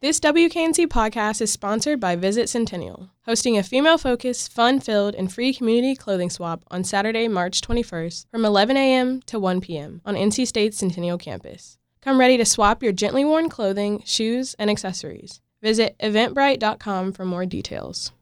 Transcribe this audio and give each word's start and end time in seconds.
This 0.00 0.20
WKNC 0.20 0.86
podcast 0.86 1.42
is 1.42 1.50
sponsored 1.50 1.98
by 1.98 2.14
Visit 2.14 2.48
Centennial, 2.48 3.10
hosting 3.26 3.58
a 3.58 3.64
female 3.64 3.98
focused, 3.98 4.52
fun 4.52 4.78
filled, 4.78 5.16
and 5.16 5.32
free 5.32 5.52
community 5.52 5.96
clothing 5.96 6.30
swap 6.30 6.62
on 6.70 6.84
Saturday, 6.84 7.26
March 7.26 7.60
21st 7.62 8.26
from 8.30 8.44
11 8.44 8.76
a.m. 8.76 9.20
to 9.22 9.40
1 9.40 9.60
p.m. 9.60 10.00
on 10.04 10.14
NC 10.14 10.46
State's 10.46 10.78
Centennial 10.78 11.18
campus. 11.18 11.78
Come 12.00 12.20
ready 12.20 12.36
to 12.36 12.44
swap 12.44 12.80
your 12.80 12.92
gently 12.92 13.24
worn 13.24 13.48
clothing, 13.48 14.00
shoes, 14.06 14.54
and 14.56 14.70
accessories. 14.70 15.40
Visit 15.62 15.96
eventbrite.com 15.98 17.12
for 17.12 17.24
more 17.24 17.44
details. 17.44 18.12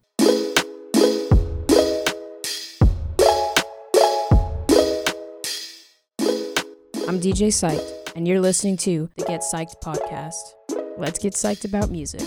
I'm 7.07 7.21
DJ 7.21 7.49
Psyched, 7.49 8.13
and 8.17 8.27
you're 8.27 8.41
listening 8.41 8.79
to 8.79 9.11
the 9.19 9.27
Get 9.27 9.43
Psyched 9.43 9.83
podcast. 9.85 10.55
Let's 10.99 11.19
get 11.19 11.35
psyched 11.35 11.67
about 11.67 11.91
music. 11.91 12.23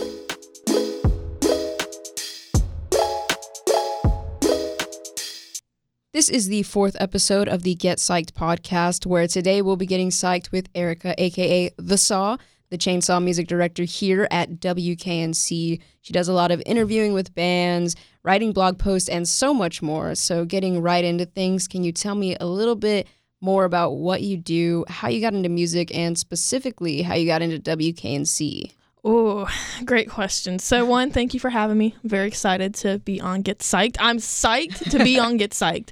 This 6.14 6.30
is 6.30 6.50
the 6.50 6.62
fourth 6.64 6.96
episode 7.00 7.48
of 7.48 7.64
the 7.64 7.74
Get 7.74 7.98
Psyched 7.98 8.34
podcast, 8.34 9.08
where 9.08 9.28
today 9.28 9.64
we'll 9.64 9.76
be 9.76 9.88
getting 9.88 10.10
psyched 10.10 10.52
with 10.52 10.70
Erica, 10.76 11.16
aka 11.18 11.72
The 11.78 11.98
Saw, 11.98 12.38
the 12.70 12.78
chainsaw 12.78 13.24
music 13.24 13.48
director 13.48 13.84
here 13.84 14.28
at 14.30 14.60
WKNC. 14.60 15.82
She 16.02 16.14
does 16.14 16.28
a 16.28 16.34
lot 16.34 16.52
of 16.52 16.62
interviewing 16.68 17.14
with 17.14 17.34
bands, 17.34 17.96
writing 18.22 18.52
blog 18.52 18.78
posts, 18.78 19.10
and 19.10 19.28
so 19.28 19.52
much 19.52 19.82
more. 19.82 20.14
So, 20.14 20.46
getting 20.46 20.80
right 20.80 21.04
into 21.04 21.26
things, 21.26 21.68
can 21.68 21.84
you 21.84 21.92
tell 21.92 22.14
me 22.14 22.38
a 22.40 22.46
little 22.46 22.76
bit 22.76 23.08
more 23.42 23.66
about 23.66 23.92
what 23.92 24.22
you 24.22 24.38
do, 24.38 24.86
how 24.88 25.08
you 25.08 25.22
got 25.22 25.34
into 25.34 25.50
music, 25.50 25.96
and 25.96 26.18
specifically 26.18 27.02
how 27.02 27.16
you 27.16 27.26
got 27.26 27.42
into 27.42 27.60
WKNC? 27.60 28.72
Oh, 29.04 29.48
great 29.86 30.10
question. 30.10 30.60
So, 30.60 30.86
one, 30.86 31.12
thank 31.12 31.34
you 31.34 31.40
for 31.40 31.50
having 31.50 31.78
me. 31.78 31.96
I'm 32.04 32.10
very 32.10 32.28
excited 32.28 32.76
to 32.76 33.00
be 33.00 33.22
on 33.22 33.42
Get 33.42 33.60
Psyched. 33.60 33.98
I'm 34.00 34.18
psyched 34.18 34.92
to 34.92 35.04
be 35.04 35.20
on 35.20 35.38
Get 35.38 35.52
Psyched. 35.52 35.90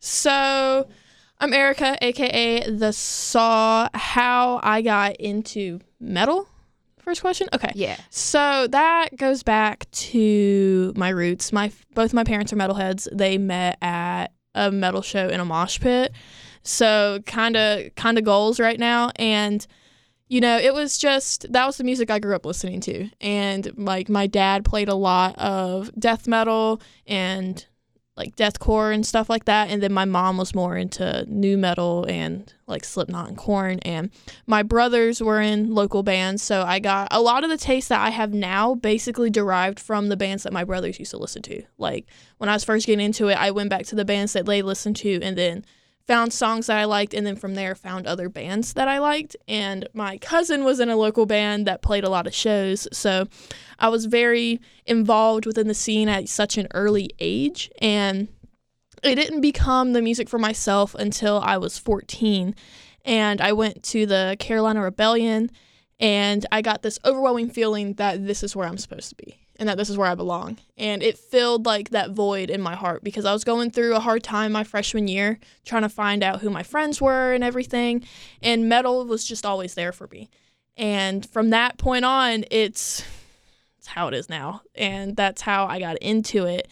So, 0.00 0.88
I'm 1.40 1.52
Erica, 1.52 1.96
aka 2.02 2.68
The 2.68 2.92
Saw. 2.92 3.88
How 3.94 4.60
I 4.62 4.82
got 4.82 5.16
into 5.16 5.80
metal? 6.00 6.48
First 7.08 7.20
question. 7.20 7.48
Okay. 7.54 7.72
Yeah. 7.74 7.96
So 8.10 8.66
that 8.66 9.16
goes 9.16 9.42
back 9.42 9.90
to 9.92 10.92
my 10.94 11.08
roots. 11.08 11.52
My 11.52 11.72
both 11.94 12.12
my 12.12 12.22
parents 12.22 12.52
are 12.52 12.56
metalheads. 12.56 13.08
They 13.10 13.38
met 13.38 13.78
at 13.80 14.32
a 14.54 14.70
metal 14.70 15.00
show 15.00 15.28
in 15.28 15.40
a 15.40 15.44
mosh 15.44 15.80
pit. 15.80 16.12
So 16.68 17.20
kind 17.26 17.56
of 17.56 17.94
kind 17.94 18.18
of 18.18 18.24
goals 18.24 18.60
right 18.60 18.78
now 18.78 19.10
and 19.16 19.66
you 20.28 20.42
know, 20.42 20.58
it 20.58 20.74
was 20.74 20.98
just 20.98 21.50
that 21.52 21.66
was 21.66 21.78
the 21.78 21.84
music 21.84 22.10
I 22.10 22.18
grew 22.18 22.36
up 22.36 22.44
listening 22.44 22.80
to. 22.82 23.08
And 23.20 23.72
like 23.78 24.08
my 24.08 24.26
dad 24.26 24.64
played 24.64 24.88
a 24.88 24.94
lot 24.94 25.38
of 25.38 25.90
death 25.98 26.28
metal 26.28 26.82
and 27.06 27.64
like 28.18 28.36
deathcore 28.36 28.92
and 28.92 29.06
stuff 29.06 29.30
like 29.30 29.46
that. 29.46 29.70
And 29.70 29.82
then 29.82 29.92
my 29.92 30.04
mom 30.04 30.36
was 30.36 30.54
more 30.54 30.76
into 30.76 31.24
nu 31.28 31.56
metal 31.56 32.04
and 32.08 32.52
like 32.66 32.84
Slipknot 32.84 33.28
and 33.28 33.38
Korn. 33.38 33.78
And 33.80 34.10
my 34.46 34.62
brothers 34.62 35.22
were 35.22 35.40
in 35.40 35.72
local 35.72 36.02
bands. 36.02 36.42
So 36.42 36.62
I 36.62 36.80
got 36.80 37.08
a 37.10 37.22
lot 37.22 37.44
of 37.44 37.48
the 37.48 37.56
taste 37.56 37.88
that 37.88 38.00
I 38.00 38.10
have 38.10 38.34
now 38.34 38.74
basically 38.74 39.30
derived 39.30 39.80
from 39.80 40.08
the 40.08 40.16
bands 40.16 40.42
that 40.42 40.52
my 40.52 40.64
brothers 40.64 40.98
used 40.98 41.12
to 41.12 41.16
listen 41.16 41.42
to. 41.42 41.62
Like 41.78 42.06
when 42.36 42.50
I 42.50 42.54
was 42.54 42.64
first 42.64 42.86
getting 42.86 43.06
into 43.06 43.28
it, 43.28 43.38
I 43.38 43.52
went 43.52 43.70
back 43.70 43.86
to 43.86 43.94
the 43.94 44.04
bands 44.04 44.34
that 44.34 44.44
they 44.44 44.60
listened 44.62 44.96
to 44.96 45.22
and 45.22 45.38
then 45.38 45.64
found 46.08 46.32
songs 46.32 46.66
that 46.66 46.78
I 46.78 46.86
liked, 46.86 47.14
and 47.14 47.26
then 47.26 47.36
from 47.36 47.54
there 47.54 47.74
found 47.74 48.06
other 48.06 48.28
bands 48.28 48.72
that 48.72 48.88
I 48.88 48.98
liked. 48.98 49.36
And 49.46 49.86
my 49.92 50.16
cousin 50.18 50.64
was 50.64 50.80
in 50.80 50.88
a 50.88 50.96
local 50.96 51.26
band 51.26 51.66
that 51.66 51.82
played 51.82 52.02
a 52.02 52.08
lot 52.08 52.26
of 52.26 52.34
shows, 52.34 52.88
so 52.92 53.26
I 53.78 53.90
was 53.90 54.06
very 54.06 54.60
involved 54.86 55.46
within 55.46 55.68
the 55.68 55.74
scene 55.74 56.08
at 56.08 56.28
such 56.28 56.56
an 56.56 56.66
early 56.74 57.10
age. 57.20 57.70
And 57.80 58.28
it 59.04 59.14
didn't 59.14 59.42
become 59.42 59.92
the 59.92 60.02
music 60.02 60.28
for 60.28 60.38
myself 60.38 60.94
until 60.94 61.40
I 61.40 61.58
was 61.58 61.78
14. 61.78 62.54
And 63.04 63.40
I 63.40 63.52
went 63.52 63.84
to 63.84 64.06
the 64.06 64.36
Carolina 64.40 64.82
Rebellion, 64.82 65.50
and 66.00 66.44
I 66.50 66.62
got 66.62 66.82
this 66.82 66.98
overwhelming 67.04 67.50
feeling 67.50 67.94
that 67.94 68.26
this 68.26 68.42
is 68.42 68.56
where 68.56 68.66
I'm 68.66 68.78
supposed 68.78 69.10
to 69.10 69.14
be 69.14 69.38
and 69.58 69.68
that 69.68 69.76
this 69.76 69.90
is 69.90 69.98
where 69.98 70.08
I 70.08 70.14
belong. 70.14 70.58
And 70.76 71.02
it 71.02 71.18
filled 71.18 71.66
like 71.66 71.90
that 71.90 72.12
void 72.12 72.48
in 72.48 72.60
my 72.60 72.76
heart 72.76 73.02
because 73.02 73.24
I 73.24 73.32
was 73.32 73.44
going 73.44 73.70
through 73.70 73.96
a 73.96 74.00
hard 74.00 74.22
time 74.22 74.52
my 74.52 74.64
freshman 74.64 75.08
year 75.08 75.38
trying 75.64 75.82
to 75.82 75.88
find 75.88 76.22
out 76.22 76.40
who 76.40 76.50
my 76.50 76.62
friends 76.62 77.00
were 77.00 77.32
and 77.32 77.42
everything. 77.42 78.04
And 78.40 78.68
metal 78.68 79.04
was 79.04 79.24
just 79.24 79.44
always 79.44 79.74
there 79.74 79.92
for 79.92 80.06
me. 80.12 80.30
And 80.76 81.28
from 81.28 81.50
that 81.50 81.76
point 81.76 82.04
on, 82.04 82.44
it's 82.50 83.04
it's 83.78 83.88
how 83.88 84.08
it 84.08 84.14
is 84.14 84.28
now. 84.28 84.62
And 84.76 85.16
that's 85.16 85.42
how 85.42 85.66
I 85.66 85.80
got 85.80 85.98
into 85.98 86.46
it. 86.46 86.68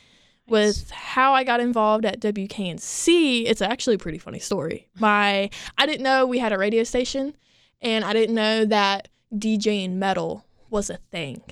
With 0.49 0.91
how 0.91 1.35
I 1.35 1.43
got 1.43 1.59
involved 1.59 2.05
at 2.05 2.21
WKNC, 2.21 3.47
it's 3.47 3.61
actually 3.61 3.97
a 3.97 3.99
pretty 3.99 4.19
funny 4.19 4.39
story. 4.39 4.87
My 5.01 5.51
I 5.77 5.87
didn't 5.87 6.05
know 6.05 6.25
we 6.25 6.39
had 6.39 6.53
a 6.53 6.59
radio 6.59 6.85
station 6.85 7.37
and 7.83 8.05
I 8.05 8.13
didn't 8.13 8.37
know 8.37 8.65
that 8.65 9.09
DJing 9.35 9.95
metal 9.95 10.45
was 10.71 10.89
a 10.89 10.99
thing 11.11 11.43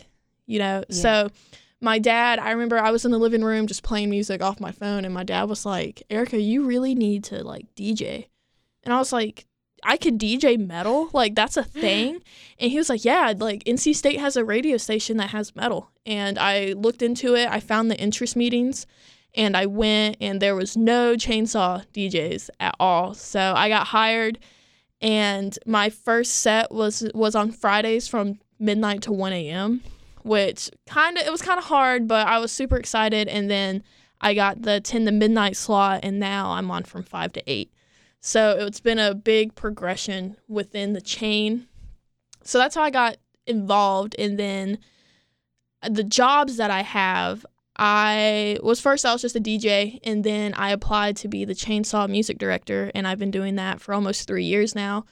you 0.47 0.59
know? 0.59 0.85
Yeah. 0.89 0.97
So 0.97 1.31
my 1.85 1.99
dad, 1.99 2.39
I 2.39 2.51
remember 2.51 2.79
I 2.79 2.91
was 2.91 3.05
in 3.05 3.11
the 3.11 3.19
living 3.19 3.45
room 3.45 3.67
just 3.67 3.83
playing 3.83 4.11
music 4.11 4.43
off 4.43 4.59
my 4.59 4.73
phone, 4.73 5.05
and 5.05 5.15
my 5.15 5.23
dad 5.23 5.45
was 5.45 5.67
like, 5.67 6.03
Erica, 6.11 6.41
you 6.41 6.65
really 6.65 6.95
need 6.95 7.25
to 7.25 7.45
like 7.45 7.67
DJ. 7.77 8.29
And 8.83 8.93
I 8.93 8.99
was 8.99 9.13
like, 9.13 9.47
I 9.85 9.99
could 9.99 10.19
DJ 10.19 10.59
metal? 10.59 11.11
Like, 11.13 11.35
that's 11.35 11.57
a 11.57 11.63
thing? 11.83 12.23
And 12.59 12.71
he 12.71 12.79
was 12.79 12.89
like, 12.89 13.05
Yeah, 13.05 13.35
like 13.37 13.63
NC 13.65 13.95
State 13.95 14.19
has 14.19 14.37
a 14.37 14.45
radio 14.45 14.77
station 14.79 15.19
that 15.19 15.31
has 15.31 15.55
metal. 15.55 15.91
And 16.07 16.39
I 16.39 16.73
looked 16.73 17.03
into 17.03 17.35
it, 17.37 17.49
I 17.49 17.61
found 17.61 17.91
the 17.91 17.99
interest 17.99 18.35
meetings. 18.35 18.87
And 19.37 19.57
I 19.57 19.67
went, 19.67 20.19
and 20.21 20.41
there 20.41 20.55
was 20.55 20.77
no 20.77 21.17
chainsaw 21.17 21.85
DJs 21.93 22.51
at 22.61 22.77
all. 22.79 23.15
So 23.15 23.53
I 23.57 23.69
got 23.69 23.89
hired, 23.89 24.39
and 25.01 25.59
my 25.67 25.91
first 25.91 26.37
set 26.37 26.71
was 26.71 27.11
was 27.15 27.35
on 27.35 27.51
Fridays 27.51 28.07
from 28.07 28.39
midnight 28.61 29.03
to 29.03 29.13
1 29.13 29.33
a.m 29.33 29.83
which 30.25 30.71
kind 30.87 31.19
of 31.19 31.27
it 31.27 31.31
was 31.31 31.43
kind 31.43 31.59
of 31.59 31.67
hard, 31.67 32.09
but 32.09 32.27
I 32.27 32.39
was 32.39 32.51
super 32.51 32.77
excited. 32.77 33.29
And 33.29 33.51
then 33.51 33.85
I 34.21 34.33
got 34.35 34.63
the 34.63 34.81
10 34.81 35.05
to 35.05 35.13
midnight 35.13 35.55
slot, 35.55 36.01
and 36.03 36.19
now 36.19 36.53
I'm 36.53 36.71
on 36.71 36.85
from 36.85 37.03
5 37.03 37.35
to 37.35 37.43
8. 37.47 37.71
So 38.21 38.57
it's 38.59 38.81
been 38.81 38.99
a 38.99 39.15
big 39.15 39.55
progression 39.55 40.37
within 40.49 40.95
the 40.95 41.03
chain. 41.03 41.67
So 42.43 42.57
that's 42.57 42.75
how 42.75 42.83
I 42.83 42.91
got 42.91 43.19
involved. 43.47 44.17
And 44.19 44.39
then 44.39 44.79
the 45.87 46.05
jobs 46.05 46.57
that 46.57 46.71
I 46.71 46.81
have, 46.81 47.45
I 47.77 48.59
was 48.63 48.81
first, 48.81 49.05
I 49.05 49.13
was 49.13 49.21
just 49.21 49.37
a 49.37 49.41
DJ, 49.41 50.01
and 50.05 50.25
then 50.25 50.55
I 50.55 50.71
applied 50.71 51.17
to 51.19 51.29
be 51.29 51.45
the 51.45 51.55
chainsaw 51.55 52.09
music 52.09 52.39
director. 52.39 52.91
And 52.95 53.07
I've 53.07 53.19
been 53.19 53.31
doing 53.31 53.57
that 53.57 53.83
for 53.83 53.93
almost 53.93 54.27
three 54.27 54.45
years 54.45 54.75
now. 54.75 55.05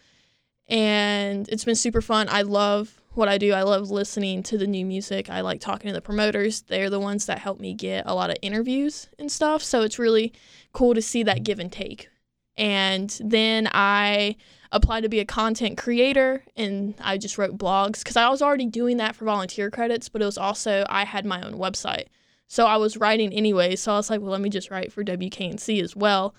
And 0.69 1.47
it's 1.51 1.67
been 1.67 1.75
super 1.75 2.01
fun. 2.01 2.29
I 2.31 2.43
love 2.43 3.02
what 3.15 3.29
I 3.29 3.39
do. 3.39 3.53
I 3.53 3.63
love 3.63 3.91
listening 3.91 4.43
to 4.45 4.59
the 4.59 4.67
new 4.67 4.85
music. 4.85 5.29
I 5.29 5.41
like 5.41 5.61
talking 5.61 5.89
to 5.89 5.95
the 5.95 6.01
promoters. 6.01 6.63
They're 6.63 6.91
the 6.91 7.01
ones 7.01 7.27
that 7.27 7.39
help 7.39 7.61
me 7.61 7.75
get 7.75 8.05
a 8.07 8.15
lot 8.15 8.31
of 8.31 8.37
interviews 8.43 9.09
and 9.19 9.31
stuff. 9.31 9.63
So 9.63 9.83
it's 9.83 9.99
really 9.99 10.33
cool 10.73 10.95
to 10.95 11.03
see 11.03 11.23
that 11.25 11.45
give 11.45 11.59
and 11.59 11.71
take. 11.71 12.09
And 12.57 13.17
then 13.23 13.69
I 13.73 14.37
applied 14.71 15.03
to 15.03 15.09
be 15.09 15.21
a 15.21 15.25
content 15.25 15.77
creator 15.77 16.43
and 16.57 16.95
I 17.01 17.19
just 17.19 17.37
wrote 17.39 17.59
blogs 17.59 17.99
because 17.99 18.17
I 18.17 18.29
was 18.29 18.41
already 18.41 18.67
doing 18.67 18.97
that 18.99 19.15
for 19.15 19.25
volunteer 19.25 19.71
credits, 19.71 20.09
but 20.09 20.23
it 20.23 20.27
was 20.27 20.39
also, 20.39 20.85
I 20.89 21.05
had 21.05 21.27
my 21.27 21.43
own 21.43 21.55
website. 21.55 22.07
So 22.49 22.67
I 22.67 22.77
was 22.77 22.97
writing 22.97 23.33
anyway. 23.33 23.77
So 23.77 23.93
I 23.93 23.97
was 23.97 24.11
like, 24.11 24.21
well, 24.21 24.31
let 24.31 24.41
me 24.41 24.51
just 24.51 24.71
write 24.71 24.93
for 24.93 25.05
WKNC 25.05 25.83
as 25.83 25.97
well. 25.97 26.35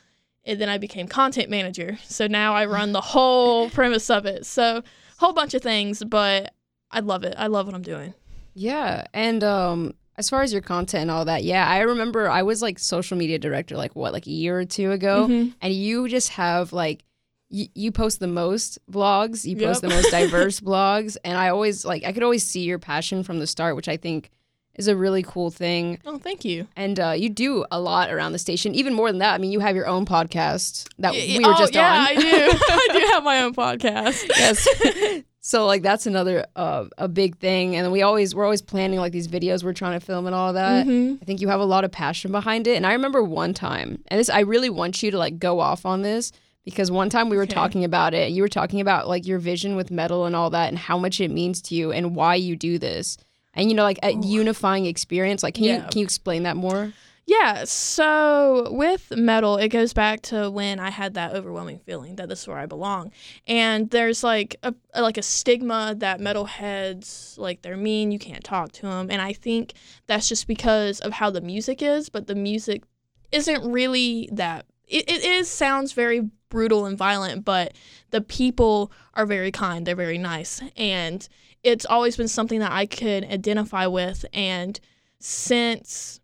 And 0.45 0.59
then 0.59 0.69
I 0.69 0.77
became 0.77 1.07
content 1.07 1.49
manager. 1.49 1.97
So 2.03 2.27
now 2.27 2.53
I 2.53 2.65
run 2.65 2.91
the 2.91 3.01
whole 3.01 3.69
premise 3.69 4.09
of 4.09 4.25
it. 4.25 4.45
So, 4.45 4.83
whole 5.17 5.33
bunch 5.33 5.53
of 5.53 5.61
things, 5.61 6.03
but 6.03 6.53
I 6.93 6.99
love 6.99 7.23
it. 7.23 7.35
I 7.37 7.47
love 7.47 7.65
what 7.65 7.75
I'm 7.75 7.81
doing. 7.81 8.13
Yeah, 8.53 9.05
and 9.13 9.43
um, 9.43 9.95
as 10.15 10.29
far 10.29 10.43
as 10.43 10.53
your 10.53 10.61
content 10.61 11.03
and 11.03 11.11
all 11.11 11.25
that, 11.25 11.43
yeah, 11.43 11.67
I 11.67 11.79
remember 11.79 12.29
I 12.29 12.43
was 12.43 12.61
like 12.61 12.79
social 12.79 13.17
media 13.17 13.39
director 13.39 13.75
like 13.75 13.95
what 13.95 14.13
like 14.13 14.27
a 14.27 14.31
year 14.31 14.59
or 14.59 14.65
two 14.65 14.91
ago, 14.91 15.27
mm-hmm. 15.27 15.49
and 15.61 15.73
you 15.73 16.07
just 16.07 16.29
have 16.29 16.71
like 16.71 17.03
you 17.49 17.91
post 17.91 18.19
the 18.19 18.27
most 18.27 18.79
vlogs, 18.91 19.45
you 19.45 19.55
post 19.55 19.83
yep. 19.83 19.89
the 19.89 19.95
most 19.95 20.11
diverse 20.11 20.59
blogs, 20.59 21.17
and 21.23 21.37
I 21.37 21.49
always 21.49 21.83
like 21.83 22.03
I 22.03 22.11
could 22.11 22.23
always 22.23 22.43
see 22.43 22.61
your 22.61 22.79
passion 22.79 23.23
from 23.23 23.39
the 23.39 23.47
start, 23.47 23.75
which 23.75 23.87
I 23.87 23.97
think 23.97 24.31
is 24.75 24.87
a 24.87 24.95
really 24.95 25.23
cool 25.23 25.51
thing. 25.51 25.99
Oh, 26.05 26.17
thank 26.17 26.43
you. 26.43 26.67
And 26.75 26.99
uh, 26.99 27.11
you 27.11 27.29
do 27.29 27.65
a 27.71 27.79
lot 27.79 28.11
around 28.11 28.31
the 28.31 28.39
station. 28.39 28.73
Even 28.73 28.93
more 28.93 29.11
than 29.11 29.19
that, 29.19 29.33
I 29.33 29.37
mean, 29.37 29.51
you 29.51 29.59
have 29.59 29.75
your 29.75 29.87
own 29.87 30.05
podcast 30.05 30.87
that 30.99 31.13
we 31.13 31.39
were 31.39 31.53
oh, 31.53 31.57
just 31.57 31.75
yeah, 31.75 31.91
on. 31.91 31.95
Yeah, 31.95 32.09
I 32.09 32.15
do. 32.15 32.57
I 32.69 32.87
do 32.91 33.05
have 33.11 33.23
my 33.23 33.41
own 33.41 33.53
podcast. 33.53 34.27
yes. 34.29 35.23
So 35.45 35.65
like 35.65 35.81
that's 35.81 36.05
another 36.05 36.45
uh, 36.55 36.85
a 36.97 37.09
big 37.09 37.37
thing, 37.37 37.75
and 37.75 37.91
we 37.91 38.01
always 38.01 38.33
we're 38.33 38.45
always 38.45 38.61
planning 38.61 38.97
like 38.99 39.11
these 39.11 39.27
videos 39.27 39.61
we're 39.61 39.73
trying 39.73 39.99
to 39.99 40.05
film 40.05 40.25
and 40.25 40.33
all 40.33 40.53
that. 40.53 40.87
Mm-hmm. 40.87 41.15
I 41.21 41.25
think 41.25 41.41
you 41.41 41.49
have 41.49 41.59
a 41.59 41.65
lot 41.65 41.83
of 41.83 41.91
passion 41.91 42.31
behind 42.31 42.65
it, 42.65 42.77
and 42.77 42.87
I 42.87 42.93
remember 42.93 43.21
one 43.21 43.53
time, 43.53 44.01
and 44.07 44.21
this 44.21 44.29
I 44.29 44.39
really 44.39 44.69
want 44.69 45.03
you 45.03 45.11
to 45.11 45.17
like 45.17 45.39
go 45.39 45.59
off 45.59 45.85
on 45.85 46.01
this 46.01 46.31
because 46.63 46.89
one 46.91 47.09
time 47.09 47.27
we 47.27 47.35
were 47.35 47.43
Okay. 47.43 47.53
talking 47.53 47.83
about 47.83 48.13
it. 48.13 48.31
You 48.31 48.41
were 48.41 48.47
talking 48.47 48.79
about 48.79 49.09
like 49.09 49.27
your 49.27 49.37
vision 49.37 49.75
with 49.75 49.91
metal 49.91 50.23
and 50.25 50.33
all 50.33 50.49
that 50.51 50.69
and 50.69 50.77
how 50.77 50.97
much 50.97 51.19
it 51.19 51.29
means 51.29 51.61
to 51.63 51.75
you 51.75 51.91
and 51.91 52.15
why 52.15 52.35
you 52.35 52.55
do 52.55 52.77
this. 52.77 53.17
And 53.53 53.69
you 53.69 53.75
know 53.75 53.83
like 53.83 53.99
a 54.01 54.15
Ooh. 54.15 54.21
unifying 54.25 54.85
experience. 54.85 55.43
Like 55.43 55.55
can 55.55 55.65
you 55.65 55.81
can 55.91 55.99
you 55.99 56.05
explain 56.05 56.43
that 56.43 56.55
more? 56.55 56.93
Yeah, 57.25 57.63
so 57.63 58.67
with 58.71 59.11
metal, 59.15 59.55
it 59.55 59.69
goes 59.69 59.93
back 59.93 60.21
to 60.23 60.51
when 60.51 60.79
I 60.81 60.89
had 60.89 61.13
that 61.13 61.33
overwhelming 61.33 61.79
feeling 61.79 62.17
that 62.17 62.27
this 62.27 62.41
is 62.41 62.47
where 62.49 62.57
I 62.57 62.65
belong. 62.65 63.13
And 63.47 63.89
there's 63.91 64.25
like 64.25 64.57
a 64.61 64.73
like 64.93 65.17
a 65.17 65.21
stigma 65.23 65.95
that 65.99 66.19
metalheads 66.19 67.37
like 67.37 67.61
they're 67.61 67.77
mean, 67.77 68.11
you 68.11 68.19
can't 68.19 68.43
talk 68.43 68.73
to 68.73 68.81
them, 68.83 69.09
and 69.09 69.21
I 69.21 69.31
think 69.31 69.73
that's 70.05 70.27
just 70.27 70.47
because 70.47 70.99
of 70.99 71.13
how 71.13 71.29
the 71.29 71.39
music 71.39 71.81
is, 71.81 72.09
but 72.09 72.27
the 72.27 72.35
music 72.35 72.83
isn't 73.31 73.71
really 73.71 74.29
that 74.33 74.65
it, 74.85 75.09
it 75.09 75.23
is 75.23 75.49
sounds 75.49 75.93
very 75.93 76.29
brutal 76.49 76.85
and 76.85 76.97
violent, 76.97 77.45
but 77.45 77.73
the 78.11 78.21
people 78.21 78.91
are 79.13 79.25
very 79.25 79.51
kind, 79.51 79.85
they're 79.87 79.95
very 79.95 80.17
nice, 80.17 80.61
and 80.75 81.29
it's 81.63 81.85
always 81.85 82.17
been 82.17 82.27
something 82.27 82.59
that 82.59 82.73
I 82.73 82.85
could 82.85 83.23
identify 83.23 83.85
with. 83.87 84.25
And 84.33 84.77
since 85.19 86.19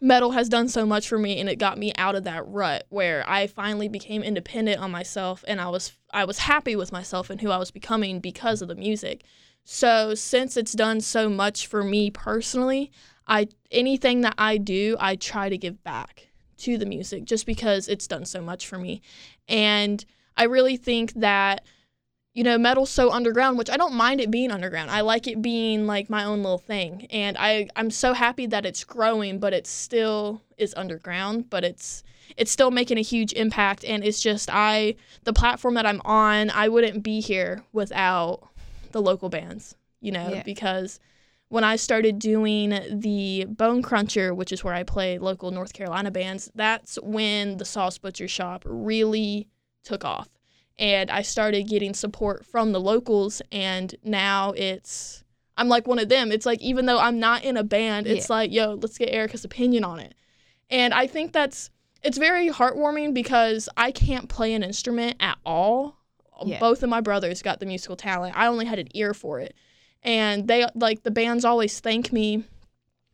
metal 0.00 0.30
has 0.32 0.48
done 0.48 0.68
so 0.68 0.86
much 0.86 1.08
for 1.08 1.18
me 1.18 1.38
and 1.38 1.48
it 1.48 1.58
got 1.58 1.78
me 1.78 1.92
out 1.96 2.14
of 2.14 2.24
that 2.24 2.46
rut 2.46 2.84
where 2.88 3.28
I 3.28 3.46
finally 3.46 3.88
became 3.88 4.22
independent 4.22 4.80
on 4.80 4.90
myself 4.90 5.44
and 5.46 5.60
I 5.60 5.68
was 5.68 5.92
I 6.12 6.24
was 6.24 6.38
happy 6.38 6.74
with 6.74 6.92
myself 6.92 7.30
and 7.30 7.40
who 7.40 7.50
I 7.50 7.58
was 7.58 7.70
becoming 7.70 8.20
because 8.20 8.62
of 8.62 8.68
the 8.68 8.74
music. 8.74 9.24
So 9.64 10.14
since 10.14 10.56
it's 10.56 10.72
done 10.72 11.00
so 11.00 11.28
much 11.28 11.66
for 11.66 11.84
me 11.84 12.10
personally, 12.10 12.90
I 13.26 13.48
anything 13.70 14.22
that 14.22 14.34
I 14.38 14.56
do, 14.56 14.96
I 14.98 15.16
try 15.16 15.48
to 15.48 15.58
give 15.58 15.82
back 15.84 16.28
to 16.58 16.78
the 16.78 16.86
music 16.86 17.24
just 17.24 17.46
because 17.46 17.88
it's 17.88 18.06
done 18.06 18.24
so 18.24 18.40
much 18.40 18.66
for 18.66 18.78
me. 18.78 19.02
And 19.48 20.04
I 20.36 20.44
really 20.44 20.76
think 20.76 21.12
that 21.14 21.64
you 22.32 22.44
know, 22.44 22.56
metal's 22.56 22.90
so 22.90 23.10
underground, 23.10 23.58
which 23.58 23.70
I 23.70 23.76
don't 23.76 23.94
mind 23.94 24.20
it 24.20 24.30
being 24.30 24.50
underground. 24.52 24.90
I 24.90 25.00
like 25.00 25.26
it 25.26 25.42
being 25.42 25.86
like 25.86 26.08
my 26.08 26.24
own 26.24 26.42
little 26.42 26.58
thing. 26.58 27.06
And 27.10 27.36
I, 27.38 27.68
I'm 27.74 27.90
so 27.90 28.12
happy 28.12 28.46
that 28.46 28.64
it's 28.64 28.84
growing, 28.84 29.38
but 29.40 29.52
it 29.52 29.66
still 29.66 30.42
is 30.56 30.72
underground, 30.76 31.50
but 31.50 31.64
it's 31.64 32.02
it's 32.36 32.52
still 32.52 32.70
making 32.70 32.96
a 32.96 33.02
huge 33.02 33.32
impact 33.32 33.84
and 33.84 34.04
it's 34.04 34.22
just 34.22 34.48
I 34.52 34.94
the 35.24 35.32
platform 35.32 35.74
that 35.74 35.84
I'm 35.86 36.00
on, 36.04 36.50
I 36.50 36.68
wouldn't 36.68 37.02
be 37.02 37.20
here 37.20 37.64
without 37.72 38.48
the 38.92 39.02
local 39.02 39.28
bands, 39.28 39.74
you 40.00 40.12
know, 40.12 40.28
Yeah. 40.34 40.42
because 40.44 41.00
when 41.48 41.64
I 41.64 41.74
started 41.74 42.20
doing 42.20 42.78
the 42.92 43.46
Bone 43.48 43.82
Cruncher, 43.82 44.32
which 44.32 44.52
is 44.52 44.62
where 44.62 44.74
I 44.74 44.84
play 44.84 45.18
local 45.18 45.50
North 45.50 45.72
Carolina 45.72 46.12
bands, 46.12 46.48
that's 46.54 46.96
when 47.02 47.56
the 47.56 47.64
Saw's 47.64 47.98
Butcher 47.98 48.28
Shop 48.28 48.62
really 48.64 49.48
took 49.82 50.04
off 50.04 50.28
and 50.80 51.10
I 51.10 51.20
started 51.20 51.68
getting 51.68 51.92
support 51.92 52.44
from 52.44 52.72
the 52.72 52.80
locals 52.80 53.42
and 53.52 53.94
now 54.02 54.52
it's 54.52 55.22
I'm 55.56 55.68
like 55.68 55.86
one 55.86 55.98
of 55.98 56.08
them. 56.08 56.32
It's 56.32 56.46
like 56.46 56.60
even 56.62 56.86
though 56.86 56.98
I'm 56.98 57.20
not 57.20 57.44
in 57.44 57.58
a 57.58 57.62
band, 57.62 58.06
it's 58.06 58.30
like, 58.30 58.50
yo, 58.50 58.78
let's 58.80 58.96
get 58.96 59.10
Erica's 59.12 59.44
opinion 59.44 59.84
on 59.84 60.00
it. 60.00 60.14
And 60.70 60.94
I 60.94 61.06
think 61.06 61.32
that's 61.32 61.70
it's 62.02 62.16
very 62.16 62.48
heartwarming 62.48 63.12
because 63.12 63.68
I 63.76 63.92
can't 63.92 64.30
play 64.30 64.54
an 64.54 64.62
instrument 64.62 65.16
at 65.20 65.36
all. 65.44 65.98
Yeah. 66.42 66.58
Both 66.58 66.82
of 66.82 66.88
my 66.88 67.02
brothers 67.02 67.42
got 67.42 67.60
the 67.60 67.66
musical 67.66 67.96
talent. 67.96 68.34
I 68.34 68.46
only 68.46 68.64
had 68.64 68.78
an 68.78 68.88
ear 68.94 69.12
for 69.12 69.38
it. 69.38 69.54
And 70.02 70.48
they 70.48 70.66
like 70.74 71.02
the 71.02 71.10
bands 71.10 71.44
always 71.44 71.78
thank 71.78 72.10
me 72.10 72.44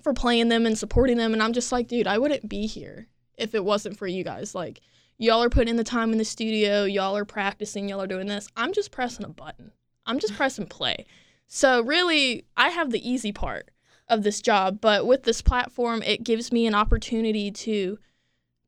for 0.03 0.15
playing 0.15 0.51
them 0.51 0.67
and 0.67 0.79
supporting 0.79 1.17
them 1.17 1.33
and 1.33 1.43
I'm 1.43 1.53
just 1.53 1.73
like, 1.73 1.89
dude, 1.89 2.07
I 2.07 2.19
wouldn't 2.19 2.49
be 2.49 2.67
here 2.67 3.09
if 3.37 3.57
it 3.57 3.65
wasn't 3.65 3.99
for 3.99 4.07
you 4.07 4.23
guys. 4.23 4.55
Like 4.55 4.81
y'all 5.19 5.43
are 5.43 5.51
putting 5.51 5.69
in 5.69 5.77
the 5.77 5.85
time 5.85 6.13
in 6.13 6.19
the 6.19 6.25
studio, 6.25 6.85
y'all 6.85 7.17
are 7.17 7.25
practicing, 7.25 7.89
y'all 7.89 8.03
are 8.03 8.07
doing 8.07 8.27
this. 8.27 8.49
I'm 8.57 8.73
just 8.73 8.91
pressing 8.91 9.25
a 9.25 9.29
button. 9.29 9.73
I'm 10.07 10.19
just 10.19 10.35
pressing 10.35 10.67
play. 10.67 11.07
So 11.47 11.83
really, 11.83 12.45
I 12.57 12.71
have 12.71 12.91
the 12.91 13.09
easy 13.09 13.33
part 13.33 13.71
of 14.09 14.23
this 14.23 14.41
job, 14.41 14.81
but 14.81 15.07
with 15.07 15.25
this 15.25 15.43
platform, 15.43 16.03
it 16.03 16.25
gives 16.25 16.53
me 16.53 16.67
an 16.67 16.75
opportunity 16.75 17.51
to 17.51 17.99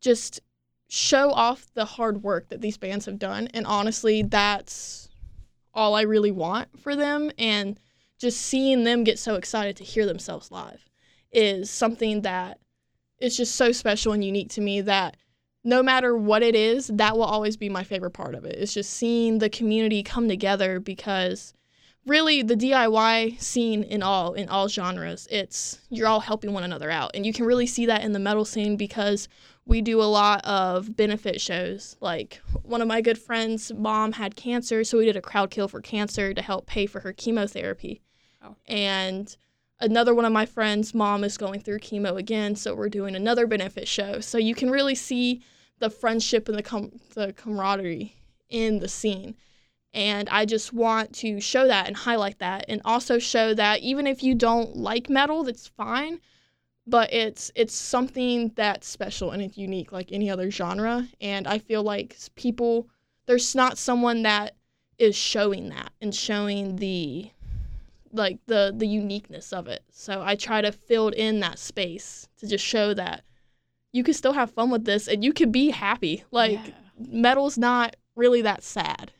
just 0.01 0.41
show 0.89 1.31
off 1.31 1.67
the 1.75 1.85
hard 1.85 2.23
work 2.23 2.49
that 2.49 2.61
these 2.61 2.79
bands 2.79 3.07
have 3.07 3.19
done. 3.19 3.49
And 3.49 3.67
honestly, 3.67 4.23
that's 4.23 5.09
all 5.75 5.95
I 5.95 6.03
really 6.03 6.31
want 6.33 6.81
for 6.81 6.97
them. 6.97 7.31
And 7.39 7.79
just 8.19 8.41
seeing 8.41 8.85
them 8.85 9.05
get 9.05 9.19
so 9.19 9.35
excited 9.35 9.77
to 9.77 9.85
hear 9.85 10.07
themselves 10.07 10.51
live 10.51 10.85
is 11.31 11.71
something 11.71 12.23
that 12.23 12.59
is 13.21 13.37
just 13.37 13.55
so 13.55 13.71
special 13.71 14.13
and 14.13 14.25
unique 14.25 14.51
to 14.51 14.61
me 14.61 14.81
that 14.81 15.17
no 15.65 15.83
matter 15.83 16.17
what 16.17 16.43
it 16.43 16.55
is, 16.55 16.89
that 16.89 17.17
will 17.17 17.25
always 17.25 17.57
be 17.57 17.69
my 17.69 17.85
favorite 17.85 18.13
part 18.13 18.35
of 18.35 18.45
it. 18.45 18.57
It's 18.57 18.75
just 18.75 18.91
seeing 18.91 19.39
the 19.39 19.51
community 19.51 20.03
come 20.03 20.29
together 20.29 20.81
because 20.81 21.55
really 22.07 22.43
the 22.43 22.57
DIY 22.57 23.41
scene 23.41 23.83
in 23.83 24.03
all 24.03 24.33
in 24.33 24.49
all 24.49 24.69
genres, 24.69 25.29
it's 25.31 25.81
you're 25.91 26.09
all 26.09 26.21
helping 26.21 26.53
one 26.53 26.65
another 26.65 26.91
out. 26.91 27.11
And 27.15 27.27
you 27.27 27.33
can 27.33 27.45
really 27.45 27.67
see 27.67 27.87
that 27.87 28.03
in 28.03 28.13
the 28.13 28.19
metal 28.19 28.45
scene 28.45 28.77
because 28.77 29.29
we 29.67 29.83
do 29.83 30.01
a 30.01 30.05
lot 30.05 30.45
of 30.45 30.97
benefit 30.97 31.41
shows. 31.41 31.97
Like 32.01 32.41
one 32.63 32.81
of 32.81 32.89
my 32.89 33.01
good 33.01 33.19
friends' 33.19 33.73
mom 33.73 34.13
had 34.13 34.35
cancer, 34.35 34.83
so 34.83 34.99
we 34.99 35.05
did 35.05 35.17
a 35.17 35.21
crowd 35.21 35.51
kill 35.51 35.69
for 35.69 35.81
cancer 35.81 36.33
to 36.33 36.43
help 36.43 36.67
pay 36.67 36.87
for 36.87 37.01
her 37.01 37.13
chemotherapy. 37.13 38.01
Oh. 38.43 38.57
And 38.67 39.37
another 39.81 40.15
one 40.15 40.25
of 40.25 40.33
my 40.33 40.47
friends' 40.47 40.95
mom 40.95 41.25
is 41.25 41.37
going 41.37 41.61
through 41.61 41.79
chemo 41.79 42.17
again, 42.17 42.57
so 42.57 42.75
we're 42.75 42.89
doing 42.89 43.15
another 43.15 43.47
benefit 43.47 43.89
show. 43.89 44.21
So 44.21 44.39
you 44.39 44.55
can 44.55 44.71
really 44.71 44.95
see 44.95 45.43
the 45.79 45.91
friendship 45.91 46.49
and 46.49 46.59
the 46.59 46.63
com- 46.63 46.99
the 47.15 47.33
camaraderie 47.33 48.17
in 48.49 48.81
the 48.81 48.89
scene. 48.89 49.37
And 49.95 50.29
I 50.29 50.45
just 50.45 50.73
want 50.73 51.15
to 51.17 51.41
show 51.41 51.67
that 51.67 51.87
and 51.87 51.97
highlight 51.97 52.39
that 52.41 52.65
and 52.69 52.83
also 52.85 53.19
show 53.19 53.55
that 53.55 53.81
even 53.81 54.07
if 54.07 54.23
you 54.23 54.35
don't 54.35 54.77
like 54.77 55.09
metal, 55.09 55.45
that's 55.45 55.67
fine, 55.67 56.21
but 56.87 57.13
it's 57.13 57.51
it's 57.55 57.75
something 57.75 58.53
that's 58.55 58.89
special 58.89 59.31
and 59.31 59.43
it's 59.43 59.59
unique 59.59 59.93
like 59.93 60.11
any 60.11 60.31
other 60.31 60.51
genre 60.51 61.07
and 61.21 61.47
I 61.47 61.59
feel 61.59 61.83
like 61.83 62.17
people 62.35 62.89
there's 63.27 63.55
not 63.55 63.77
someone 63.77 64.23
that 64.23 64.57
is 64.99 65.15
showing 65.15 65.69
that 65.69 65.93
and 66.01 66.15
showing 66.15 66.77
the 66.77 67.31
like 68.13 68.39
the 68.47 68.73
the 68.77 68.87
uniqueness 68.87 69.53
of 69.53 69.67
it. 69.69 69.83
So 69.91 70.23
I 70.23 70.35
try 70.35 70.61
to 70.61 70.73
fill 70.73 71.09
in 71.09 71.41
that 71.41 71.59
space 71.59 72.29
to 72.39 72.47
just 72.47 72.65
show 72.65 72.95
that 72.95 73.23
you 73.93 74.05
can 74.05 74.15
still 74.15 74.33
have 74.33 74.51
fun 74.51 74.71
with 74.71 74.85
this 74.85 75.09
and 75.09 75.25
you 75.25 75.33
can 75.33 75.51
be 75.51 75.71
happy. 75.71 76.25
Like 76.31 76.59
Yeah. 76.67 76.73
metal's 76.99 77.57
not 77.59 77.97
really 78.17 78.43
that 78.43 78.63
sad, 78.63 79.13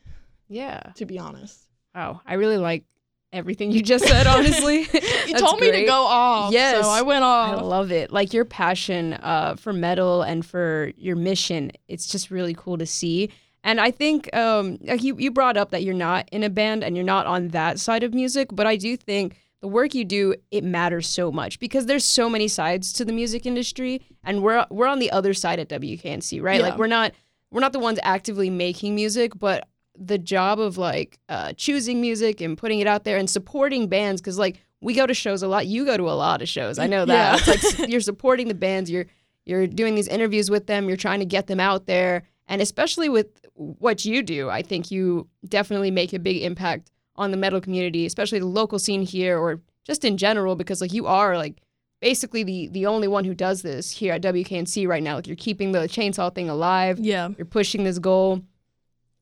Yeah. 0.47 0.79
to 0.95 1.05
be 1.05 1.17
honest. 1.17 1.67
Wow. 1.95 2.21
I 2.25 2.35
really 2.35 2.57
like 2.57 2.83
everything 3.31 3.71
you 3.71 3.81
just 3.81 4.05
said, 4.07 4.27
honestly. 4.27 4.87
You 5.27 5.35
told 5.37 5.59
me 5.59 5.71
to 5.71 5.85
go 5.85 6.05
off. 6.05 6.51
Yes. 6.51 6.83
So 6.83 6.89
I 6.89 7.03
went 7.03 7.23
off. 7.23 7.59
I 7.59 7.61
love 7.61 7.91
it. 7.91 8.11
Like 8.11 8.33
your 8.33 8.45
passion 8.45 9.13
uh, 9.13 9.55
for 9.55 9.71
metal 9.71 10.23
and 10.23 10.43
for 10.43 10.91
your 10.97 11.15
mission, 11.15 11.71
it's 11.87 12.07
just 12.07 12.31
really 12.31 12.55
cool 12.55 12.79
to 12.79 12.85
see. 12.87 13.29
And 13.63 13.79
I 13.81 13.91
think 13.91 14.33
um, 14.35 14.77
like 14.81 15.03
you, 15.03 15.15
you 15.17 15.31
brought 15.31 15.57
up 15.57 15.71
that 15.71 15.83
you're 15.83 15.93
not 15.93 16.29
in 16.31 16.43
a 16.43 16.49
band 16.49 16.83
and 16.83 16.95
you're 16.95 17.05
not 17.05 17.27
on 17.27 17.49
that 17.49 17.79
side 17.79 18.03
of 18.03 18.13
music, 18.13 18.49
but 18.53 18.65
I 18.65 18.75
do 18.77 18.95
think 18.95 19.37
the 19.61 19.67
work 19.67 19.93
you 19.93 20.05
do 20.05 20.33
it 20.51 20.63
matters 20.63 21.07
so 21.07 21.31
much 21.31 21.59
because 21.59 21.85
there's 21.85 22.05
so 22.05 22.29
many 22.29 22.47
sides 22.47 22.93
to 22.93 23.03
the 23.03 23.11
music 23.11 23.45
industry, 23.45 24.01
and 24.23 24.41
we're 24.41 24.65
we're 24.69 24.87
on 24.87 24.99
the 24.99 25.11
other 25.11 25.33
side 25.33 25.59
at 25.59 25.67
WKNC, 25.67 26.41
right? 26.41 26.61
Yeah. 26.61 26.67
Like 26.69 26.77
we're 26.77 26.87
not 26.87 27.11
we're 27.51 27.59
not 27.59 27.73
the 27.73 27.79
ones 27.79 27.99
actively 28.03 28.49
making 28.49 28.95
music, 28.95 29.37
but 29.37 29.67
the 30.01 30.17
job 30.17 30.59
of 30.61 30.77
like 30.77 31.19
uh, 31.27 31.51
choosing 31.57 31.99
music 31.99 32.39
and 32.39 32.57
putting 32.57 32.79
it 32.79 32.87
out 32.87 33.03
there 33.03 33.17
and 33.17 33.29
supporting 33.29 33.89
bands 33.89 34.21
because 34.21 34.37
like 34.39 34.61
we 34.79 34.93
go 34.93 35.05
to 35.05 35.13
shows 35.13 35.43
a 35.43 35.47
lot 35.49 35.67
you 35.67 35.83
go 35.83 35.97
to 35.97 36.09
a 36.09 36.15
lot 36.15 36.41
of 36.41 36.47
shows 36.47 36.79
i 36.79 36.87
know 36.87 37.03
that 37.03 37.45
Yeah. 37.45 37.53
it's 37.53 37.79
like 37.79 37.89
you're 37.89 37.99
supporting 37.99 38.47
the 38.47 38.53
bands 38.53 38.89
you're 38.89 39.07
you're 39.45 39.67
doing 39.67 39.95
these 39.95 40.07
interviews 40.07 40.49
with 40.49 40.67
them 40.67 40.87
you're 40.87 40.95
trying 40.95 41.19
to 41.19 41.25
get 41.25 41.47
them 41.47 41.59
out 41.59 41.85
there 41.85 42.23
and 42.47 42.61
especially 42.61 43.09
with 43.09 43.27
what 43.59 44.05
you 44.05 44.23
do 44.23 44.49
i 44.49 44.61
think 44.61 44.89
you 44.89 45.27
definitely 45.47 45.91
make 45.91 46.13
a 46.13 46.19
big 46.19 46.41
impact 46.41 46.91
on 47.15 47.31
the 47.31 47.37
metal 47.37 47.59
community 47.59 48.05
especially 48.05 48.39
the 48.39 48.45
local 48.45 48.79
scene 48.79 49.01
here 49.01 49.37
or 49.37 49.59
just 49.85 50.05
in 50.05 50.17
general 50.17 50.55
because 50.55 50.81
like 50.81 50.93
you 50.93 51.05
are 51.05 51.37
like 51.37 51.61
basically 51.99 52.43
the 52.43 52.67
the 52.67 52.85
only 52.85 53.07
one 53.07 53.25
who 53.25 53.33
does 53.33 53.61
this 53.61 53.91
here 53.91 54.13
at 54.13 54.21
WKNC 54.21 54.87
right 54.87 55.03
now. 55.03 55.15
Like 55.15 55.27
you're 55.27 55.35
keeping 55.35 55.71
the 55.71 55.79
chainsaw 55.79 56.33
thing 56.33 56.49
alive. 56.49 56.99
Yeah. 56.99 57.29
you're 57.37 57.45
pushing 57.45 57.83
this 57.83 57.99
goal. 57.99 58.41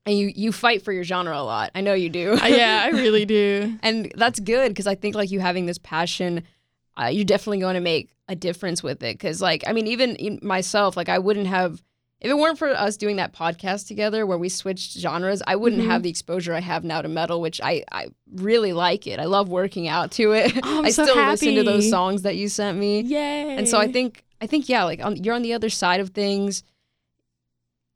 And 0.06 0.16
you 0.16 0.32
you 0.34 0.52
fight 0.52 0.82
for 0.82 0.92
your 0.92 1.04
genre 1.04 1.36
a 1.36 1.42
lot. 1.42 1.70
I 1.74 1.82
know 1.82 1.92
you 1.92 2.08
do. 2.08 2.32
Uh, 2.32 2.46
yeah, 2.46 2.82
I 2.82 2.88
really 2.90 3.26
do. 3.26 3.76
and 3.82 4.10
that's 4.16 4.40
good 4.40 4.70
because 4.70 4.86
i 4.86 4.94
think 4.94 5.14
like 5.14 5.30
you 5.30 5.40
having 5.40 5.66
this 5.66 5.78
passion 5.78 6.44
uh, 7.00 7.06
you're 7.06 7.24
definitely 7.24 7.60
going 7.60 7.74
to 7.74 7.80
make 7.80 8.10
a 8.26 8.34
difference 8.34 8.82
with 8.82 9.02
it. 9.02 9.14
Because 9.18 9.42
like 9.42 9.64
i 9.66 9.72
mean 9.72 9.86
even 9.86 10.38
myself 10.42 10.96
like 10.96 11.08
i 11.08 11.18
wouldn't 11.18 11.46
have 11.46 11.82
if 12.20 12.28
it 12.30 12.36
weren't 12.36 12.58
for 12.58 12.68
us 12.70 12.96
doing 12.96 13.16
that 13.16 13.32
podcast 13.32 13.86
together 13.86 14.26
where 14.26 14.38
we 14.38 14.48
switched 14.48 14.98
genres 14.98 15.42
i 15.46 15.54
wouldn't 15.56 15.82
Mhm. 15.82 15.86
have 15.86 16.02
the 16.02 16.10
exposure 16.10 16.52
i 16.54 16.60
have 16.60 16.82
now 16.84 17.00
to 17.02 17.08
metal 17.08 17.40
which 17.40 17.60
i 17.62 17.84
i 17.92 18.08
really 18.34 18.72
like 18.72 19.06
it 19.06 19.20
i 19.20 19.24
love 19.24 19.48
working 19.48 19.86
out 19.88 20.10
to 20.12 20.32
it 20.32 20.52
Oh, 20.62 20.82
i 20.84 20.90
so 20.90 21.04
still 21.04 21.16
listen 21.26 21.54
to 21.54 21.62
those 21.62 21.88
songs 21.88 22.22
that 22.22 22.36
you 22.36 22.48
sent 22.48 22.76
me 22.78 23.00
Yay. 23.02 23.56
and 23.56 23.68
so 23.68 23.78
i 23.78 23.90
think 23.90 24.24
i 24.40 24.46
think 24.46 24.68
yeah 24.68 24.84
like 24.84 25.04
on, 25.04 25.16
you're 25.22 25.34
on 25.34 25.42
the 25.42 25.52
other 25.54 25.70
side 25.70 26.00
of 26.00 26.10
things 26.10 26.62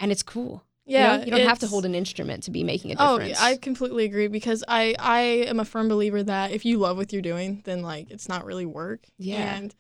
and 0.01 0.11
it's 0.13 0.23
cool 0.23 0.65
You 0.85 0.99
know, 0.99 1.05
Yeah, 1.05 1.25
you, 1.25 1.31
don't 1.31 1.47
have 1.47 1.61
to 1.61 1.67
hold 1.69 1.85
an 1.85 1.95
instrument 1.95 2.43
to 2.45 2.51
be 2.51 2.65
making 2.65 2.91
a 2.91 2.97
difference. 2.97 3.39
Oh. 3.41 3.45
I 3.47 3.57
completely 3.57 4.05
agree 4.05 4.27
because 4.27 4.65
I 4.67 4.95
I 4.99 5.21
am 5.51 5.61
a 5.61 5.65
firm 5.65 5.89
believer 5.89 6.23
that 6.25 6.51
if 6.51 6.65
you 6.65 6.79
love 6.79 6.97
what 6.97 7.13
you're 7.13 7.23
doing, 7.23 7.63
then 7.65 7.83
like 7.83 8.11
it's 8.11 8.29
not 8.29 8.45
really 8.45 8.67
work. 8.67 9.01
Yeah. 9.17 9.55
And 9.57 9.73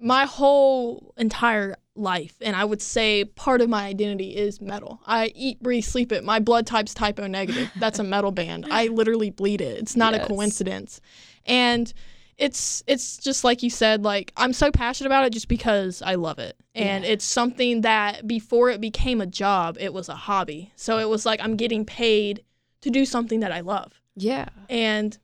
my 0.00 0.24
whole 0.26 1.14
entire 1.16 1.76
life, 2.00 2.34
and 2.40 2.56
I 2.56 2.64
would 2.64 2.82
say 2.82 3.24
part 3.24 3.60
of 3.60 3.68
my 3.68 3.84
identity 3.86 4.36
is 4.36 4.60
metal. 4.60 5.00
I 5.06 5.32
eat, 5.34 5.62
breathe, 5.62 5.84
sleep 5.84 6.10
it. 6.12 6.24
My 6.24 6.38
blood 6.40 6.66
type's 6.66 6.94
type 6.94 7.16
typo 7.16 7.26
negative. 7.28 7.70
That's 7.76 7.98
a 7.98 8.04
metal 8.04 8.30
band. 8.32 8.66
I 8.70 8.86
literally 8.88 9.30
bleed 9.30 9.60
it. 9.60 9.78
It's 9.78 9.96
not 9.96 10.14
Yes. 10.14 10.24
a 10.24 10.28
coincidence. 10.28 11.00
And 11.46 11.92
it's 12.38 12.82
it's 12.86 13.18
just 13.18 13.44
like 13.44 13.62
you 13.62 13.68
said 13.68 14.02
like 14.02 14.32
I'm 14.36 14.52
so 14.54 14.70
passionate 14.70 15.08
about 15.08 15.26
it 15.26 15.32
just 15.32 15.48
because 15.48 16.00
I 16.02 16.14
love 16.14 16.38
it. 16.38 16.56
And 16.74 17.04
Yeah. 17.04 17.10
it's 17.10 17.24
something 17.24 17.82
that 17.82 18.26
before 18.26 18.70
it 18.70 18.80
became 18.80 19.20
a 19.20 19.26
job, 19.26 19.76
it 19.78 19.92
was 19.92 20.08
a 20.08 20.14
hobby. 20.14 20.72
So 20.76 20.98
it 20.98 21.08
was 21.08 21.26
like 21.26 21.40
I'm 21.42 21.56
getting 21.56 21.84
paid 21.84 22.42
to 22.80 22.90
do 22.90 23.04
something 23.04 23.40
that 23.40 23.52
I 23.52 23.60
love. 23.60 24.00
yeah. 24.16 24.46
And 24.68 25.18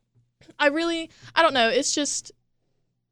I 0.58 0.66
really 0.68 1.10
I 1.34 1.42
don't 1.42 1.54
know, 1.54 1.68
it's 1.68 1.94
just 1.94 2.32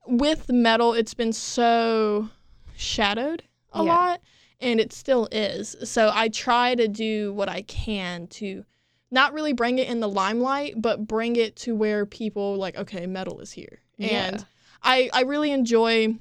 with 0.06 0.50
metal 0.50 0.92
it's 0.92 1.14
been 1.14 1.32
so 1.32 2.28
shadowed 2.76 3.42
a 3.74 3.84
Yeah. 3.84 3.92
lot 3.92 4.20
and 4.60 4.80
it 4.80 4.92
still 4.92 5.28
is. 5.30 5.76
So 5.84 6.10
I 6.14 6.28
try 6.28 6.74
to 6.74 6.88
do 6.88 7.32
what 7.34 7.48
I 7.48 7.62
can 7.62 8.26
to 8.28 8.64
not 9.10 9.32
really 9.32 9.52
bring 9.52 9.78
it 9.78 9.88
in 9.88 10.00
the 10.00 10.08
limelight, 10.08 10.74
but 10.80 11.06
bring 11.06 11.36
it 11.36 11.54
to 11.56 11.74
where 11.74 12.06
people 12.06 12.56
like, 12.56 12.76
okay, 12.76 13.06
metal 13.06 13.40
is 13.40 13.52
here. 13.52 13.80
Yeah. 13.96 14.08
And 14.08 14.46
I 14.82 15.10
I 15.12 15.22
really 15.22 15.50
enjoy 15.52 16.16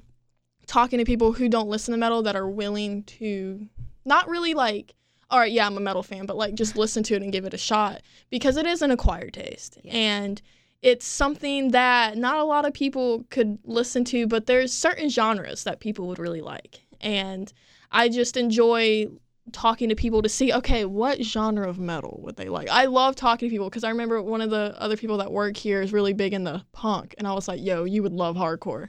talking 0.67 1.00
to 1.00 1.05
people 1.05 1.33
who 1.33 1.50
don't 1.50 1.69
listen 1.69 1.91
to 1.91 1.98
metal 1.98 2.24
that 2.24 2.36
are 2.36 2.50
willing 2.50 3.03
to 3.03 3.67
not 4.05 4.27
really 4.29 4.53
like 4.53 4.93
all 5.31 5.39
right, 5.39 5.51
yeah, 5.51 5.65
I'm 5.65 5.77
a 5.77 5.79
metal 5.79 6.03
fan, 6.03 6.27
but 6.27 6.38
like 6.38 6.53
just 6.53 6.75
listen 6.77 7.01
to 7.03 7.15
it 7.15 7.24
and 7.24 7.31
give 7.31 7.43
it 7.45 7.55
a 7.55 7.57
shot 7.57 8.01
because 8.29 8.55
it 8.55 8.67
is 8.67 8.83
an 8.83 8.91
acquired 8.91 9.33
taste. 9.33 9.79
Yeah. 9.83 9.93
And 9.93 10.41
it's 10.83 11.07
something 11.07 11.72
that 11.72 12.17
not 12.17 12.38
a 12.38 12.43
lot 12.43 12.65
of 12.67 12.74
people 12.74 13.25
could 13.31 13.57
listen 13.63 14.03
to, 14.05 14.27
but 14.27 14.45
there's 14.45 14.72
certain 14.72 15.10
genres 15.10 15.63
that 15.63 15.79
people 15.79 16.07
would 16.07 16.19
really 16.19 16.41
like. 16.41 16.82
And 17.03 17.51
I 17.91 18.10
just 18.10 18.38
enjoy 18.38 19.07
talking 19.51 19.89
to 19.89 19.95
people 19.95 20.22
to 20.22 20.29
see, 20.29 20.53
okay, 20.53 20.86
what 20.86 21.22
genre 21.22 21.69
of 21.69 21.77
metal 21.77 22.19
would 22.24 22.38
they 22.38 22.48
like? 22.48 22.69
I 22.69 22.86
love 22.86 23.15
talking 23.15 23.50
to 23.50 23.53
people 23.53 23.69
because 23.69 23.83
I 23.83 23.89
remember 23.89 24.22
one 24.22 24.41
of 24.41 24.50
the 24.50 24.74
other 24.79 24.95
people 24.95 25.17
that 25.17 25.31
work 25.31 25.57
here 25.57 25.81
is 25.81 25.93
really 25.93 26.13
big 26.13 26.33
in 26.33 26.45
the 26.45 26.65
punk. 26.72 27.13
And 27.17 27.27
I 27.27 27.33
was 27.33 27.48
like, 27.48 27.62
yo, 27.62 27.83
you 27.83 28.01
would 28.01 28.13
love 28.13 28.38
hardcore. 28.38 28.88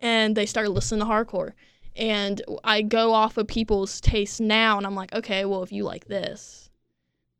And 0.00 0.36
they 0.36 0.46
started 0.46 0.70
listening 0.70 1.00
to 1.00 1.06
hardcore. 1.06 1.52
And 1.96 2.42
I 2.64 2.82
go 2.82 3.12
off 3.12 3.36
of 3.36 3.46
people's 3.46 4.00
tastes 4.00 4.40
now, 4.40 4.76
and 4.76 4.84
I'm 4.84 4.96
like, 4.96 5.14
okay, 5.14 5.44
well, 5.44 5.62
if 5.62 5.70
you 5.70 5.84
like 5.84 6.06
this, 6.06 6.68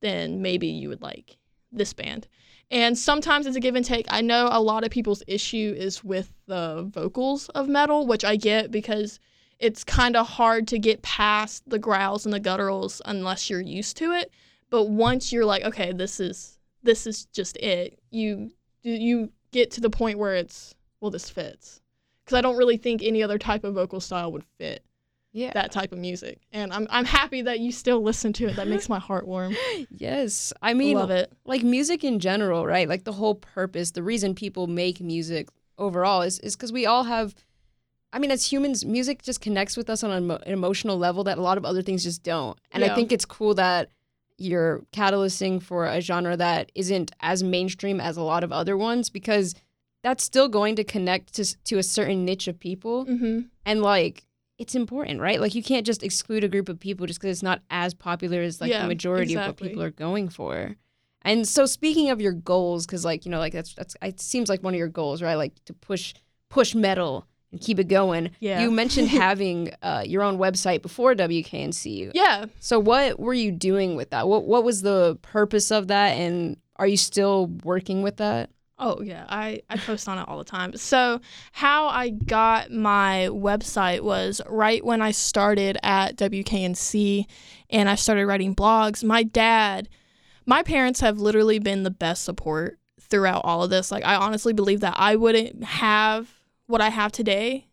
then 0.01 0.43
maybe 0.43 0.69
you 0.69 0.89
would 0.89 1.03
like 1.03 1.39
this 1.73 1.93
band. 1.93 2.29
And 2.71 2.97
sometimes 2.97 3.47
it's 3.47 3.57
a 3.57 3.61
give 3.61 3.75
and 3.75 3.85
take. 3.85 4.07
I 4.09 4.21
know 4.21 4.49
a 4.51 4.63
lot 4.63 4.85
of 4.85 4.91
people's 4.91 5.25
issue 5.27 5.75
is 5.77 6.05
with 6.05 6.33
the 6.47 6.89
vocals 6.89 7.49
of 7.51 7.69
metal, 7.69 8.07
which 8.07 8.25
I 8.25 8.37
get 8.37 8.71
because 8.71 9.19
it's 9.59 9.85
kind 9.85 10.17
of 10.17 10.27
hard 10.27 10.69
to 10.69 10.79
get 10.79 11.03
past 11.03 11.63
the 11.69 11.79
growls 11.79 12.25
and 12.27 12.33
the 12.33 12.41
gutturals 12.41 13.01
unless 13.05 13.49
you're 13.49 13.61
used 13.61 13.97
to 13.99 14.13
it. 14.13 14.31
But 14.71 14.89
once 14.89 15.33
you're 15.33 15.45
like, 15.45 15.65
okay, 15.65 15.93
this 15.93 16.21
is 16.21 16.59
this 16.83 17.07
is 17.07 17.27
just 17.27 17.57
it, 17.59 17.99
you 18.11 18.51
you 18.83 19.31
get 19.53 19.71
to 19.73 19.81
the 19.81 19.91
point 19.91 20.19
where 20.19 20.35
it's 20.35 20.75
well, 21.01 21.11
this 21.11 21.31
fits. 21.31 21.81
Because 22.25 22.39
I 22.39 22.41
don't 22.41 22.57
really 22.57 22.77
think 22.79 23.03
any 23.03 23.23
other 23.23 23.39
type 23.39 23.65
of 23.65 23.75
vocal 23.75 24.01
style 24.01 24.33
would 24.33 24.45
fit 24.59 24.83
Yeah. 25.33 25.53
that 25.53 25.71
type 25.73 25.93
of 25.93 25.99
music. 25.99 26.41
And 26.53 26.73
I'm 26.73 26.87
I'm 26.91 27.05
happy 27.05 27.43
that 27.43 27.61
you 27.61 27.71
still 27.73 28.03
listen 28.03 28.33
to 28.35 28.47
it. 28.49 28.57
That 28.57 28.67
makes 28.69 28.89
my 28.89 28.99
heart 28.99 29.27
warm. 29.27 29.55
yes. 29.91 30.53
I 30.63 30.75
mean, 30.75 30.97
Love 30.97 31.11
it. 31.11 31.31
like 31.45 31.63
music 31.63 32.03
in 32.05 32.19
general, 32.19 32.67
right? 32.67 32.89
Like 32.89 33.05
the 33.05 33.13
whole 33.13 33.35
purpose, 33.37 33.93
the 33.93 34.03
reason 34.03 34.35
people 34.35 34.67
make 34.67 35.01
music 35.01 35.49
overall 35.79 36.23
is 36.23 36.39
is 36.41 36.57
because 36.57 36.73
we 36.73 36.87
all 36.87 37.05
have. 37.05 37.35
I 38.15 38.21
mean, 38.21 38.31
as 38.31 38.51
humans, 38.51 38.85
music 38.85 39.25
just 39.25 39.41
connects 39.41 39.77
with 39.77 39.91
us 39.91 40.05
on 40.05 40.13
an, 40.13 40.39
emotional 40.47 40.97
level 40.97 41.25
that 41.25 41.37
a 41.37 41.43
lot 41.43 41.59
of 41.59 41.65
other 41.65 41.83
things 41.83 42.05
just 42.05 42.23
don't. 42.23 42.57
And 42.71 42.85
I 42.85 42.95
think 42.95 43.11
it's 43.11 43.25
cool 43.25 43.55
that 43.55 43.89
you're 44.39 44.83
catalysing 44.93 45.61
for 45.61 45.87
a 45.87 46.01
genre 46.01 46.37
that 46.37 46.71
isn't 46.77 47.11
as 47.21 47.43
mainstream 47.43 48.01
as 48.01 48.17
a 48.17 48.23
lot 48.23 48.45
of 48.45 48.53
other 48.53 48.77
ones 48.77 49.11
because 49.11 49.57
that's 50.05 50.23
still 50.23 50.49
going 50.49 50.77
to 50.77 50.85
connect 50.85 51.35
to 51.35 51.65
to 51.65 51.79
a 51.79 51.83
certain 51.83 52.25
niche 52.25 52.47
of 52.47 52.59
people. 52.59 53.05
Mm-hmm. 53.07 53.41
and 53.67 53.83
like 53.83 54.25
it's 54.59 54.77
important 54.77 55.21
right? 55.21 55.41
Like 55.41 55.57
you 55.57 55.63
can't 55.63 55.85
just 55.85 56.05
exclude 56.05 56.45
a 56.45 56.49
group 56.49 56.69
of 56.69 56.79
people 56.79 57.07
just 57.07 57.21
because 57.21 57.37
it's 57.37 57.43
not 57.43 57.63
as 57.69 57.95
popular 57.95 58.43
as 58.43 58.61
like 58.61 58.71
Yeah, 58.71 58.83
the 58.83 58.89
majority 58.89 59.35
of 59.35 59.45
what 59.45 59.57
people 59.57 59.83
are 59.83 59.91
going 59.91 60.29
for. 60.29 60.77
And 61.23 61.49
so 61.49 61.67
speaking 61.67 62.11
of 62.11 62.21
your 62.21 62.33
goals 62.33 62.87
because 62.87 63.05
like 63.05 63.25
you 63.25 63.33
know 63.33 63.41
like 63.41 63.53
that's 63.53 63.75
that's 63.75 63.97
it 64.03 64.21
seems 64.21 64.49
like 64.49 64.63
one 64.63 64.75
of 64.75 64.79
your 64.79 64.89
goals 64.89 65.21
right? 65.21 65.35
Like 65.35 65.53
to 65.65 65.73
push 65.73 66.15
push 66.49 66.77
metal 66.77 67.27
and 67.55 67.61
keep 67.61 67.79
it 67.79 67.89
going 67.89 68.31
Yeah. 68.41 68.61
you 68.63 68.71
mentioned 68.71 69.09
having 69.27 69.73
uh, 69.83 70.03
your 70.07 70.23
own 70.23 70.37
website 70.39 70.83
before 70.83 71.15
wknc 71.15 72.11
Yeah. 72.15 72.47
so 72.61 72.79
what 72.79 73.19
were 73.19 73.35
you 73.35 73.51
doing 73.53 73.97
with 73.97 74.11
that 74.11 74.29
what 74.29 74.45
what 74.45 74.65
was 74.65 74.83
the 74.83 75.19
purpose 75.23 75.71
of 75.71 75.89
that 75.89 76.11
and 76.17 76.57
are 76.77 76.87
you 76.87 76.97
still 76.97 77.47
working 77.65 78.03
with 78.03 78.17
that 78.19 78.51
Oh 78.77 79.01
yeah, 79.03 79.25
I, 79.29 79.63
I 79.71 79.77
post 79.77 80.09
on 80.09 80.19
it 80.19 80.27
all 80.27 80.37
the 80.37 80.43
time. 80.43 80.77
So 80.77 81.21
how 81.53 81.87
I 81.87 82.09
got 82.11 82.73
my 82.73 83.29
website 83.31 84.01
was 84.01 84.41
right 84.49 84.85
when 84.85 85.01
I 85.01 85.13
started 85.13 85.79
at 85.85 86.17
WKNC 86.17 87.25
and 87.71 87.89
I 87.89 87.95
started 87.95 88.27
writing 88.27 88.53
blogs. 88.55 89.05
My 89.05 89.23
dad, 89.23 89.89
my 90.45 90.65
parents 90.65 90.99
have 91.01 91.19
literally 91.19 91.61
been 91.61 91.85
the 91.85 91.91
best 91.91 92.25
support 92.25 92.81
throughout 93.01 93.43
all 93.45 93.63
of 93.63 93.71
this. 93.71 93.93
Like 93.93 94.05
I 94.05 94.17
honestly 94.17 94.53
believe 94.53 94.81
that 94.81 94.95
I 94.97 95.15
wouldn't 95.15 95.63
have 95.63 96.29
what 96.67 96.81
I 96.81 96.91
have 96.91 97.13
today 97.13 97.67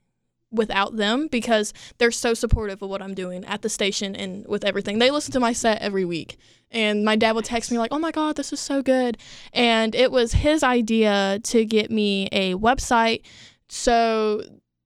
without 0.51 0.97
them 0.97 1.27
because 1.27 1.73
they're 1.97 2.11
so 2.11 2.33
supportive 2.33 2.81
of 2.81 2.89
what 2.89 3.01
I'm 3.01 3.13
doing 3.13 3.45
at 3.45 3.61
the 3.61 3.69
station 3.69 4.15
and 4.15 4.45
with 4.47 4.65
everything. 4.65 4.99
They 4.99 5.11
listen 5.11 5.31
to 5.33 5.39
my 5.39 5.53
set 5.53 5.81
every 5.81 6.05
week. 6.05 6.37
And 6.69 7.03
my 7.03 7.15
dad 7.15 7.33
would 7.35 7.45
text 7.45 7.71
me 7.71 7.77
like, 7.77 7.91
"Oh 7.91 7.99
my 7.99 8.11
god, 8.11 8.35
this 8.35 8.53
is 8.53 8.59
so 8.59 8.81
good." 8.81 9.17
And 9.53 9.93
it 9.95 10.11
was 10.11 10.33
his 10.33 10.63
idea 10.63 11.39
to 11.43 11.65
get 11.65 11.91
me 11.91 12.27
a 12.31 12.55
website 12.55 13.21
so 13.67 14.43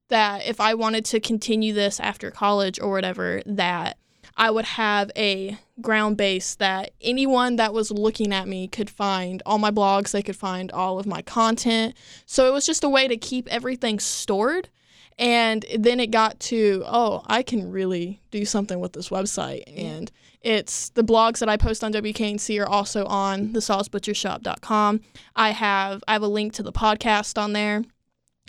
that 0.10 0.46
if 0.46 0.60
I 0.60 0.74
wanted 0.76 1.06
to 1.06 1.20
continue 1.20 1.74
this 1.74 2.00
after 2.00 2.32
college 2.32 2.80
or 2.80 2.92
whatever, 2.92 3.42
that 3.46 3.98
I 4.38 4.52
would 4.52 4.66
have 4.66 5.12
a 5.16 5.58
ground 5.82 6.18
base 6.18 6.56
that 6.56 6.92
anyone 7.02 7.56
that 7.56 7.74
was 7.74 7.92
looking 7.92 8.34
at 8.34 8.48
me 8.48 8.68
could 8.68 8.90
find 8.90 9.42
all 9.46 9.60
my 9.60 9.72
blogs, 9.72 10.12
they 10.12 10.24
could 10.24 10.36
find 10.36 10.72
all 10.72 11.00
of 11.00 11.06
my 11.06 11.22
content. 11.22 11.96
So 12.26 12.48
it 12.48 12.54
was 12.54 12.66
just 12.66 12.84
a 12.84 12.90
way 12.90 13.08
to 13.08 13.18
keep 13.18 13.48
everything 13.48 14.00
stored. 14.00 14.70
And 15.18 15.66
then 15.78 16.02
it 16.02 16.12
got 16.12 16.40
to, 16.42 16.84
oh, 16.86 17.24
I 17.28 17.42
can 17.42 17.72
really 17.72 18.20
do 18.32 18.44
something 18.44 18.82
with 18.82 18.92
this 18.92 19.08
website. 19.08 19.64
And 19.68 20.12
it's 20.42 20.90
the 20.90 21.04
blogs 21.04 21.40
that 21.40 21.50
I 21.50 21.56
post 21.56 21.84
on 21.84 21.94
WKNC 21.94 22.62
are 22.62 22.68
also 22.68 23.06
on 23.06 23.50
thesaucebutchershop.com. 23.50 25.02
I 25.36 25.52
have 25.52 26.04
I 26.08 26.14
have 26.14 26.22
a 26.22 26.28
link 26.28 26.54
to 26.54 26.64
the 26.64 26.74
podcast 26.74 27.42
on 27.42 27.54
there. 27.54 27.84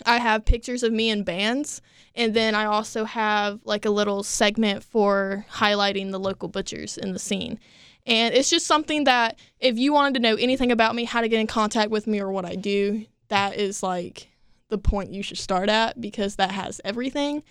I 0.04 0.18
have 0.18 0.44
pictures 0.44 0.82
of 0.82 0.92
me 0.92 1.08
in 1.08 1.22
bands, 1.22 1.80
and 2.16 2.32
then 2.32 2.54
I 2.54 2.64
also 2.64 3.04
have 3.04 3.60
like 3.64 3.84
a 3.84 3.90
little 3.90 4.22
segment 4.22 4.82
for 4.82 5.44
highlighting 5.52 6.10
the 6.10 6.18
local 6.18 6.48
butchers 6.48 6.96
in 6.96 7.12
the 7.12 7.18
scene. 7.18 7.60
And 8.06 8.34
it's 8.34 8.48
just 8.48 8.66
something 8.66 9.04
that 9.04 9.38
if 9.60 9.78
you 9.78 9.92
wanted 9.92 10.14
to 10.14 10.20
know 10.20 10.36
anything 10.36 10.72
about 10.72 10.94
me, 10.94 11.04
how 11.04 11.20
to 11.20 11.28
get 11.28 11.40
in 11.40 11.46
contact 11.46 11.90
with 11.90 12.06
me 12.06 12.20
or 12.20 12.30
what 12.30 12.46
I 12.46 12.54
do, 12.54 13.04
that 13.28 13.56
is 13.56 13.82
like 13.82 14.28
the 14.68 14.78
point 14.78 15.12
you 15.12 15.22
should 15.22 15.38
start 15.38 15.68
at 15.68 16.00
because 16.00 16.36
that 16.36 16.52
has 16.52 16.80
everything. 16.84 17.42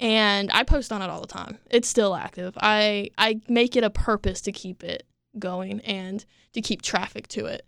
And 0.00 0.50
I 0.52 0.62
post 0.62 0.92
on 0.92 1.02
it 1.02 1.10
all 1.10 1.20
the 1.20 1.26
time. 1.26 1.58
It's 1.70 1.88
still 1.88 2.14
active. 2.14 2.56
I 2.60 3.10
I 3.18 3.40
make 3.48 3.76
it 3.76 3.84
a 3.84 3.90
purpose 3.90 4.40
to 4.42 4.52
keep 4.52 4.84
it 4.84 5.04
going 5.38 5.80
and 5.80 6.24
to 6.52 6.62
keep 6.62 6.80
traffic 6.82 7.26
to 7.28 7.46
it. 7.46 7.66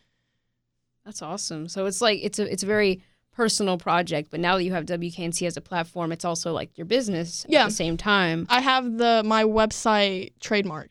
That's 1.05 1.23
awesome. 1.23 1.69
So 1.69 1.87
it's 1.87 2.01
like 2.01 2.21
it's 2.23 2.39
a 2.39 2.51
it's 2.51 2.63
very 2.63 3.03
personal 3.33 3.79
project, 3.79 4.31
but 4.31 4.41
now 4.41 4.57
that 4.57 4.65
you 4.65 4.73
have 4.73 4.85
WKNC 4.87 5.47
as 5.47 5.57
a 5.57 5.61
platform, 5.61 6.13
it's 6.13 6.25
also 6.25 6.53
like 6.53 6.77
your 6.77 6.85
business 6.85 7.47
Yeah. 7.49 7.63
at 7.63 7.69
the 7.69 7.75
same 7.75 7.97
time. 7.97 8.47
I 8.51 8.61
have 8.61 8.99
the 8.99 9.23
my 9.25 9.45
website 9.45 10.33
trademarked. 10.41 10.89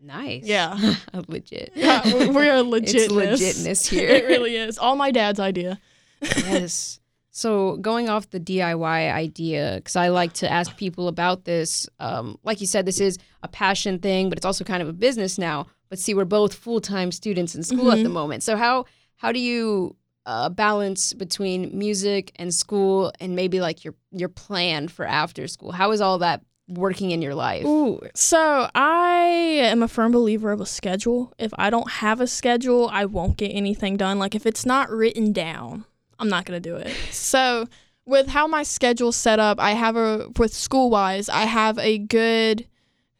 Nice. 0.00 0.44
Yeah. 0.44 0.78
Legit. 1.28 1.72
Yeah, 1.74 2.02
we- 2.04 2.28
we're 2.30 2.52
legitness. 2.62 2.94
It's 2.94 3.12
legitness 3.12 3.88
here. 3.94 4.08
it 4.08 4.26
really 4.26 4.56
is. 4.56 4.78
All 4.78 4.94
my 4.96 5.10
dad's 5.10 5.40
idea. 5.40 5.80
yes. 6.22 7.00
So 7.30 7.76
going 7.76 8.08
off 8.08 8.30
the 8.30 8.40
DIY 8.40 9.12
idea, 9.12 9.74
because 9.76 9.94
I 9.96 10.08
like 10.08 10.32
to 10.34 10.50
ask 10.50 10.76
people 10.76 11.06
about 11.08 11.44
this. 11.44 11.88
Um, 12.00 12.36
like 12.42 12.60
you 12.60 12.66
said, 12.66 12.84
this 12.84 13.00
is 13.00 13.16
a 13.44 13.48
passion 13.48 14.00
thing, 14.00 14.28
but 14.28 14.38
it's 14.38 14.44
also 14.46 14.64
kind 14.64 14.82
of 14.82 14.88
a 14.88 14.92
business 14.92 15.38
now. 15.38 15.66
But 15.88 15.98
see, 16.00 16.14
we're 16.14 16.24
both 16.24 16.52
full 16.54 16.80
time 16.80 17.12
students 17.12 17.54
in 17.54 17.62
school 17.62 17.92
at 17.92 17.98
the 18.02 18.08
Mhm. 18.08 18.12
moment. 18.12 18.42
So 18.42 18.56
how 18.56 18.86
how 19.16 19.32
do 19.32 19.38
you 19.40 19.96
uh, 20.28 20.50
balance 20.50 21.14
between 21.14 21.76
music 21.76 22.32
and 22.36 22.52
school, 22.52 23.10
and 23.18 23.34
maybe 23.34 23.60
like 23.60 23.82
your 23.82 23.94
your 24.12 24.28
plan 24.28 24.86
for 24.86 25.06
after 25.06 25.48
school? 25.48 25.72
How 25.72 25.90
is 25.90 26.02
all 26.02 26.18
that 26.18 26.42
working 26.68 27.12
in 27.12 27.22
your 27.22 27.34
life? 27.34 27.64
Ooh, 27.64 27.98
so 28.14 28.68
I 28.74 29.22
am 29.62 29.82
a 29.82 29.88
firm 29.88 30.12
believer 30.12 30.52
of 30.52 30.60
a 30.60 30.66
schedule. 30.66 31.32
If 31.38 31.50
I 31.56 31.70
don't 31.70 31.90
have 31.90 32.20
a 32.20 32.26
schedule, 32.26 32.90
I 32.92 33.06
won't 33.06 33.38
get 33.38 33.48
anything 33.48 33.96
done. 33.96 34.18
Like 34.18 34.34
if 34.34 34.44
it's 34.44 34.66
not 34.66 34.90
written 34.90 35.32
down, 35.32 35.86
I'm 36.18 36.28
not 36.28 36.44
gonna 36.44 36.60
do 36.60 36.76
it. 36.76 36.94
So 37.10 37.66
with 38.04 38.28
how 38.28 38.46
my 38.46 38.62
schedule's 38.64 39.16
set 39.16 39.38
up, 39.38 39.58
I 39.58 39.72
have 39.72 39.96
a 39.96 40.28
with 40.38 40.52
school 40.52 40.90
wise, 40.90 41.30
I 41.30 41.44
have 41.44 41.78
a 41.78 41.96
good 41.96 42.66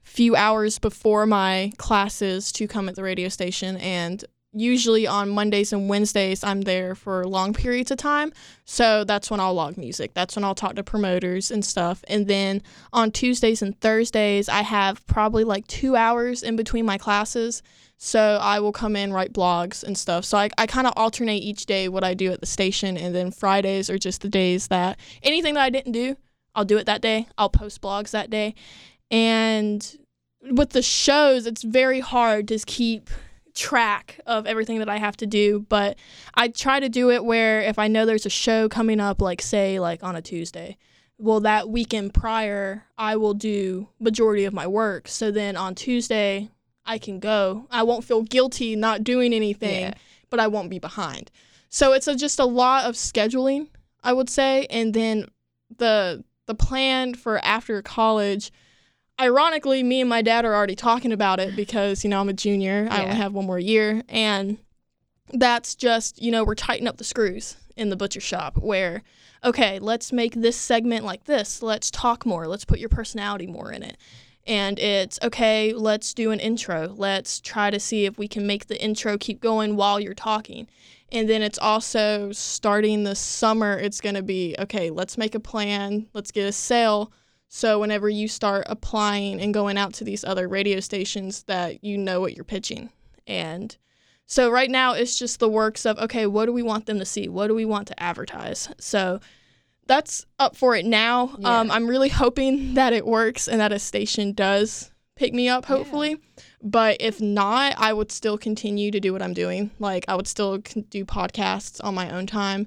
few 0.02 0.36
hours 0.36 0.78
before 0.78 1.24
my 1.24 1.72
classes 1.78 2.52
to 2.52 2.68
come 2.68 2.88
at 2.88 2.96
the 2.96 3.02
radio 3.02 3.28
station 3.28 3.78
and 3.78 4.24
usually 4.60 5.06
on 5.06 5.28
Mondays 5.30 5.72
and 5.72 5.88
Wednesdays 5.88 6.42
I'm 6.44 6.62
there 6.62 6.94
for 6.94 7.26
long 7.26 7.52
periods 7.52 7.90
of 7.90 7.98
time. 7.98 8.32
So 8.64 9.04
that's 9.04 9.30
when 9.30 9.40
I'll 9.40 9.54
log 9.54 9.76
music. 9.76 10.14
That's 10.14 10.36
when 10.36 10.44
I'll 10.44 10.54
talk 10.54 10.74
to 10.76 10.82
promoters 10.82 11.50
and 11.50 11.64
stuff. 11.64 12.04
And 12.08 12.26
then 12.26 12.62
on 12.92 13.10
Tuesdays 13.10 13.62
and 13.62 13.78
Thursdays 13.80 14.48
I 14.48 14.62
have 14.62 15.06
probably 15.06 15.44
like 15.44 15.66
2 15.66 15.96
hours 15.96 16.42
in 16.42 16.56
between 16.56 16.86
my 16.86 16.98
classes. 16.98 17.62
So 17.96 18.38
I 18.40 18.60
will 18.60 18.72
come 18.72 18.94
in 18.94 19.12
write 19.12 19.32
blogs 19.32 19.82
and 19.82 19.98
stuff. 19.98 20.24
So 20.24 20.38
I, 20.38 20.50
I 20.56 20.66
kind 20.66 20.86
of 20.86 20.92
alternate 20.96 21.42
each 21.42 21.66
day 21.66 21.88
what 21.88 22.04
I 22.04 22.14
do 22.14 22.30
at 22.32 22.40
the 22.40 22.46
station 22.46 22.96
and 22.96 23.14
then 23.14 23.30
Fridays 23.30 23.90
are 23.90 23.98
just 23.98 24.22
the 24.22 24.28
days 24.28 24.68
that 24.68 24.98
anything 25.22 25.54
that 25.54 25.62
I 25.62 25.70
didn't 25.70 25.92
do, 25.92 26.16
I'll 26.54 26.64
do 26.64 26.78
it 26.78 26.86
that 26.86 27.02
day. 27.02 27.26
I'll 27.36 27.50
post 27.50 27.80
blogs 27.80 28.10
that 28.12 28.30
day. 28.30 28.54
And 29.10 29.98
with 30.42 30.70
the 30.70 30.82
shows, 30.82 31.46
it's 31.46 31.62
very 31.62 32.00
hard 32.00 32.48
to 32.48 32.58
keep 32.58 33.10
track 33.58 34.20
of 34.24 34.46
everything 34.46 34.78
that 34.78 34.88
I 34.88 34.98
have 34.98 35.16
to 35.18 35.26
do, 35.26 35.66
but 35.68 35.98
I 36.34 36.46
try 36.48 36.78
to 36.78 36.88
do 36.88 37.10
it 37.10 37.24
where 37.24 37.60
if 37.60 37.78
I 37.78 37.88
know 37.88 38.06
there's 38.06 38.24
a 38.24 38.30
show 38.30 38.68
coming 38.68 39.00
up, 39.00 39.20
like 39.20 39.42
say 39.42 39.80
like 39.80 40.02
on 40.04 40.14
a 40.14 40.22
Tuesday, 40.22 40.76
well 41.18 41.40
that 41.40 41.68
weekend 41.68 42.14
prior 42.14 42.84
I 42.96 43.16
will 43.16 43.34
do 43.34 43.88
majority 43.98 44.44
of 44.44 44.54
my 44.54 44.66
work. 44.68 45.08
So 45.08 45.30
then 45.32 45.56
on 45.56 45.74
Tuesday 45.74 46.50
I 46.86 46.98
can 46.98 47.18
go. 47.18 47.66
I 47.70 47.82
won't 47.82 48.04
feel 48.04 48.22
guilty 48.22 48.76
not 48.76 49.02
doing 49.04 49.34
anything, 49.34 49.80
Yeah. 49.80 49.94
but 50.30 50.38
I 50.40 50.46
won't 50.46 50.70
be 50.70 50.78
behind. 50.78 51.30
So 51.68 51.92
it's 51.92 52.06
a, 52.06 52.14
just 52.14 52.38
a 52.38 52.44
lot 52.46 52.84
of 52.84 52.94
scheduling, 52.94 53.66
I 54.02 54.12
would 54.12 54.30
say, 54.30 54.66
and 54.70 54.94
then 54.94 55.26
the 55.76 56.24
the 56.46 56.54
plan 56.54 57.14
for 57.14 57.38
after 57.44 57.82
college 57.82 58.52
ironically, 59.20 59.82
me 59.82 60.00
and 60.00 60.08
my 60.08 60.22
dad 60.22 60.44
are 60.44 60.54
already 60.54 60.76
talking 60.76 61.12
about 61.12 61.40
it 61.40 61.56
because, 61.56 62.04
you 62.04 62.10
know, 62.10 62.20
I'm 62.20 62.28
a 62.28 62.32
junior. 62.32 62.88
I 62.90 63.04
only 63.04 63.16
have 63.16 63.32
one 63.32 63.46
more 63.46 63.58
year. 63.58 64.02
And 64.08 64.58
that's 65.32 65.74
just, 65.74 66.22
you 66.22 66.30
know, 66.30 66.44
we're 66.44 66.54
tightening 66.54 66.88
up 66.88 66.96
the 66.96 67.04
screws 67.04 67.56
in 67.76 67.90
the 67.90 67.96
butcher 67.96 68.20
shop 68.20 68.56
where, 68.56 69.02
okay, 69.44 69.78
let's 69.78 70.12
make 70.12 70.34
this 70.34 70.56
segment 70.56 71.04
like 71.04 71.24
this. 71.24 71.62
Let's 71.62 71.90
talk 71.90 72.24
more. 72.24 72.46
Let's 72.46 72.64
put 72.64 72.78
your 72.78 72.88
personality 72.88 73.46
more 73.46 73.72
in 73.72 73.82
it. 73.82 73.96
And 74.46 74.78
it's 74.78 75.18
okay, 75.22 75.74
let's 75.74 76.14
do 76.14 76.30
an 76.30 76.40
intro. 76.40 76.94
Let's 76.96 77.38
try 77.38 77.70
to 77.70 77.78
see 77.78 78.06
if 78.06 78.16
we 78.16 78.26
can 78.26 78.46
make 78.46 78.66
the 78.66 78.82
intro 78.82 79.18
keep 79.18 79.42
going 79.42 79.76
while 79.76 80.00
you're 80.00 80.14
talking. 80.14 80.68
And 81.12 81.28
then 81.28 81.42
it's 81.42 81.58
also 81.58 82.32
starting 82.32 83.04
the 83.04 83.14
summer, 83.14 83.78
it's 83.78 84.00
going 84.00 84.14
to 84.14 84.22
be 84.22 84.56
okay, 84.58 84.88
let's 84.88 85.18
make 85.18 85.34
a 85.34 85.40
plan, 85.40 86.06
let's 86.14 86.30
get 86.30 86.46
a 86.46 86.52
sale. 86.52 87.12
So 87.48 87.80
whenever 87.80 88.08
you 88.08 88.28
start 88.28 88.64
applying 88.68 89.40
and 89.40 89.54
going 89.54 89.78
out 89.78 89.94
to 89.94 90.04
these 90.04 90.22
other 90.24 90.46
radio 90.46 90.80
stations 90.80 91.44
that 91.44 91.82
you 91.82 91.96
know 91.96 92.20
what 92.20 92.34
you're 92.34 92.44
pitching. 92.44 92.90
And 93.26 93.76
so 94.26 94.50
right 94.50 94.70
now 94.70 94.92
it's 94.92 95.18
just 95.18 95.40
the 95.40 95.48
works 95.48 95.86
of 95.86 95.98
okay, 95.98 96.26
what 96.26 96.46
do 96.46 96.52
we 96.52 96.62
want 96.62 96.86
them 96.86 96.98
to 96.98 97.06
see? 97.06 97.28
What 97.28 97.48
do 97.48 97.54
we 97.54 97.64
want 97.64 97.88
to 97.88 98.02
advertise? 98.02 98.68
So 98.78 99.20
that's 99.86 100.26
up 100.38 100.54
for 100.54 100.76
it 100.76 100.84
now. 100.84 101.34
Um, 101.42 101.70
I'm 101.70 101.88
really 101.88 102.10
hoping 102.10 102.74
that 102.74 102.92
it 102.92 103.06
works 103.06 103.48
and 103.48 103.60
that 103.60 103.72
a 103.72 103.78
station 103.78 104.32
does 104.32 104.92
pick 105.16 105.32
me 105.32 105.48
up, 105.48 105.64
hopefully. 105.64 106.18
But 106.62 106.98
if 107.00 107.20
not, 107.20 107.74
I 107.78 107.92
would 107.94 108.12
still 108.12 108.36
continue 108.36 108.90
to 108.90 109.00
do 109.00 109.12
what 109.12 109.22
I'm 109.22 109.32
doing. 109.32 109.70
Like 109.78 110.04
I 110.06 110.14
would 110.14 110.28
still 110.28 110.58
do 110.58 111.04
podcasts 111.06 111.82
on 111.82 111.94
my 111.94 112.10
own 112.10 112.26
time. 112.26 112.66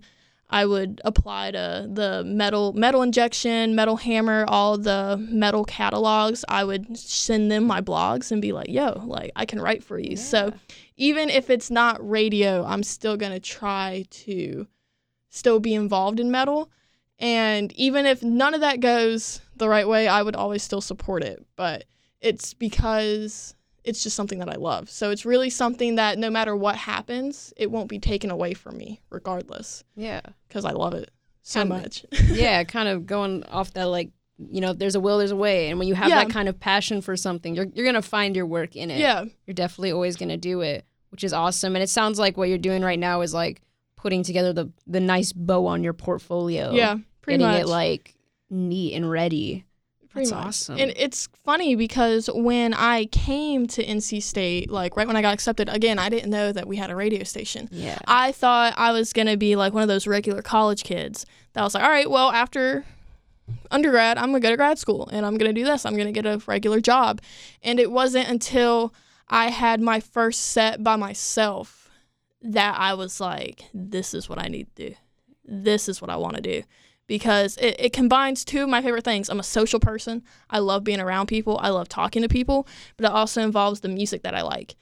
I 0.52 0.66
would 0.66 1.00
apply 1.06 1.52
to 1.52 1.88
the 1.90 2.24
metal 2.26 2.74
metal 2.74 3.02
injection, 3.02 3.74
metal 3.74 3.96
hammer, 3.96 4.44
all 4.48 4.78
the 4.78 5.18
metal 5.18 5.64
catalogs. 5.64 6.44
I 6.50 6.66
would 6.66 6.98
send 6.98 7.50
them 7.50 7.64
my 7.64 7.80
blogs 7.80 8.32
and 8.32 8.42
be 8.42 8.52
like, 8.52 8.68
"Yo, 8.68 9.02
like 9.06 9.32
I 9.36 9.46
can 9.46 9.62
write 9.62 9.84
for 9.84 9.98
you." 9.98 10.18
So 10.18 10.54
even 10.98 11.30
if 11.30 11.50
it's 11.50 11.72
not 11.72 12.08
radio, 12.08 12.66
I'm 12.66 12.84
still 12.84 13.16
going 13.16 13.32
to 13.32 13.40
try 13.40 14.06
to 14.10 14.68
still 15.30 15.60
be 15.60 15.74
involved 15.74 16.20
in 16.20 16.30
metal. 16.30 16.70
And 17.18 17.72
even 17.74 18.06
if 18.06 18.22
none 18.22 18.54
of 18.54 18.62
that 18.62 18.82
goes 18.82 19.42
the 19.56 19.70
right 19.70 19.88
way, 19.88 20.08
I 20.08 20.22
would 20.22 20.36
always 20.36 20.64
still 20.64 20.82
support 20.82 21.24
it. 21.24 21.46
But 21.56 21.86
it's 22.20 22.54
because 22.54 23.56
it's 23.84 24.04
just 24.04 24.16
something 24.16 24.40
that 24.40 24.50
I 24.50 24.56
love. 24.56 24.90
So 24.90 25.10
it's 25.10 25.26
really 25.26 25.50
something 25.50 25.96
that 25.96 26.18
no 26.20 26.30
matter 26.30 26.56
what 26.56 26.76
happens, 26.76 27.54
it 27.58 27.72
won't 27.72 27.90
be 27.90 28.00
taken 28.00 28.30
away 28.32 28.54
from 28.54 28.78
me 28.78 29.02
regardless 29.10 29.84
Yeah. 29.96 30.22
because 30.48 30.66
I 30.66 30.72
love 30.72 30.94
it 30.94 31.10
so 31.42 31.62
Kinda. 31.62 31.76
much. 31.82 32.06
yeah, 32.28 32.64
kind 32.64 32.88
of 32.88 33.06
going 33.06 33.44
off 33.46 33.74
that 33.74 33.86
like 33.86 34.12
you 34.50 34.60
know, 34.60 34.74
there's 34.74 34.96
a 34.96 35.00
will, 35.00 35.20
there's 35.20 35.30
a 35.30 35.36
way, 35.36 35.70
and 35.70 35.78
when 35.78 35.88
you 35.88 35.94
have 35.94 36.10
Yeah. 36.10 36.24
that 36.24 36.32
kind 36.34 36.50
of 36.50 36.60
passion 36.60 37.02
for 37.02 37.16
something, 37.16 37.56
you're 37.56 37.68
you're 37.76 37.86
gonna 37.86 38.02
find 38.02 38.36
your 38.36 38.46
work 38.48 38.76
in 38.76 38.90
it. 38.90 39.00
yeah. 39.00 39.26
you're 39.46 39.54
definitely 39.54 39.92
always 39.92 40.16
gonna 40.16 40.38
do 40.38 40.62
it, 40.62 40.84
which 41.10 41.24
is 41.24 41.32
awesome. 41.32 41.76
And 41.76 41.84
it 41.84 41.90
sounds 41.90 42.18
like 42.18 42.38
what 42.38 42.50
you're 42.50 42.58
doing 42.58 42.82
right 42.82 42.98
now 43.00 43.22
is 43.22 43.34
like 43.36 43.62
putting 43.96 44.24
together 44.24 44.52
the 44.52 44.72
the 44.88 45.00
nice 45.00 45.32
bow 45.32 45.68
on 45.68 45.84
your 45.84 45.94
portfolio. 45.94 46.72
Yeah. 46.72 46.96
Pretty 47.22 47.38
getting 47.38 47.54
much. 47.54 47.62
it 47.64 47.68
like 47.68 48.16
neat 48.50 48.94
and 48.96 49.10
ready. 49.12 49.64
Pretty 50.12 50.30
That's 50.30 50.36
much. 50.36 50.48
awesome. 50.48 50.78
And 50.78 50.94
it's 50.98 51.30
funny 51.46 51.76
because 51.76 52.30
when 52.34 52.74
I 52.74 53.06
came 53.06 53.66
to 53.68 53.86
NC 53.86 54.22
State, 54.22 54.70
like 54.70 54.98
right 54.98 55.08
when 55.08 55.16
I 55.16 55.22
got 55.22 55.34
accepted, 55.34 55.70
again, 55.70 56.00
I 56.00 56.10
didn't 56.10 56.30
know 56.30 56.52
that 56.52 56.68
we 56.68 56.76
had 56.76 56.90
a 56.90 56.96
radio 56.96 57.24
station. 57.24 57.70
Yeah. 57.72 57.98
I 58.08 58.34
thought 58.34 58.74
I 58.76 58.92
was 58.92 59.14
going 59.14 59.28
to 59.28 59.38
be 59.38 59.56
like 59.56 59.74
one 59.74 59.84
of 59.84 59.88
those 59.88 60.08
regular 60.08 60.42
college 60.42 60.84
kids 60.84 61.26
that 61.54 61.62
was 61.62 61.74
like, 61.74 61.84
all 61.84 61.90
right, 61.90 62.10
well, 62.10 62.30
after 62.32 62.84
undergrad, 63.70 64.18
I'm 64.18 64.32
going 64.32 64.42
to 64.42 64.46
go 64.46 64.52
to 64.52 64.58
grad 64.58 64.80
school 64.80 65.08
and 65.14 65.26
I'm 65.26 65.38
going 65.38 65.54
to 65.54 65.60
do 65.60 65.66
this. 65.66 65.86
I'm 65.86 65.96
going 65.96 66.08
to 66.08 66.12
get 66.12 66.26
a 66.26 66.42
regular 66.46 66.82
job. 66.82 67.22
And 67.64 67.80
it 67.80 67.90
wasn't 67.90 68.28
until 68.28 68.94
I 69.30 69.50
had 69.50 69.80
my 69.80 70.02
first 70.02 70.42
set 70.42 70.84
by 70.84 70.98
myself 70.98 71.90
that 72.42 72.76
I 72.78 72.96
was 72.96 73.22
like, 73.22 73.64
this 73.74 74.14
is 74.14 74.28
what 74.28 74.40
I 74.40 74.48
need 74.48 74.68
to 74.76 74.90
do. 74.90 74.96
This 75.46 75.88
is 75.88 76.02
what 76.02 76.10
I 76.10 76.18
want 76.18 76.36
to 76.36 76.42
do. 76.42 76.64
Because 77.18 77.58
it, 77.58 77.76
it 77.78 77.92
combines 77.92 78.46
two 78.46 78.64
of 78.64 78.70
my 78.70 78.82
favorite 78.82 79.04
things. 79.04 79.28
I'm 79.30 79.42
a 79.42 79.44
social 79.44 79.82
person. 79.82 80.24
I 80.50 80.60
love 80.60 80.86
being 80.86 81.02
around 81.02 81.26
people. 81.28 81.60
I 81.62 81.68
love 81.68 81.90
talking 81.90 82.22
to 82.22 82.30
people, 82.30 82.66
but 82.96 83.06
it 83.06 83.12
also 83.12 83.42
involves 83.42 83.82
the 83.82 83.90
music 83.90 84.24
that 84.24 84.34
I 84.34 84.44
like. 84.44 84.76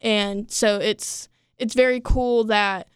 And 0.00 0.50
so 0.50 0.78
it's 0.78 1.28
it's 1.58 1.74
very 1.74 2.00
cool 2.00 2.42
that 2.44 2.88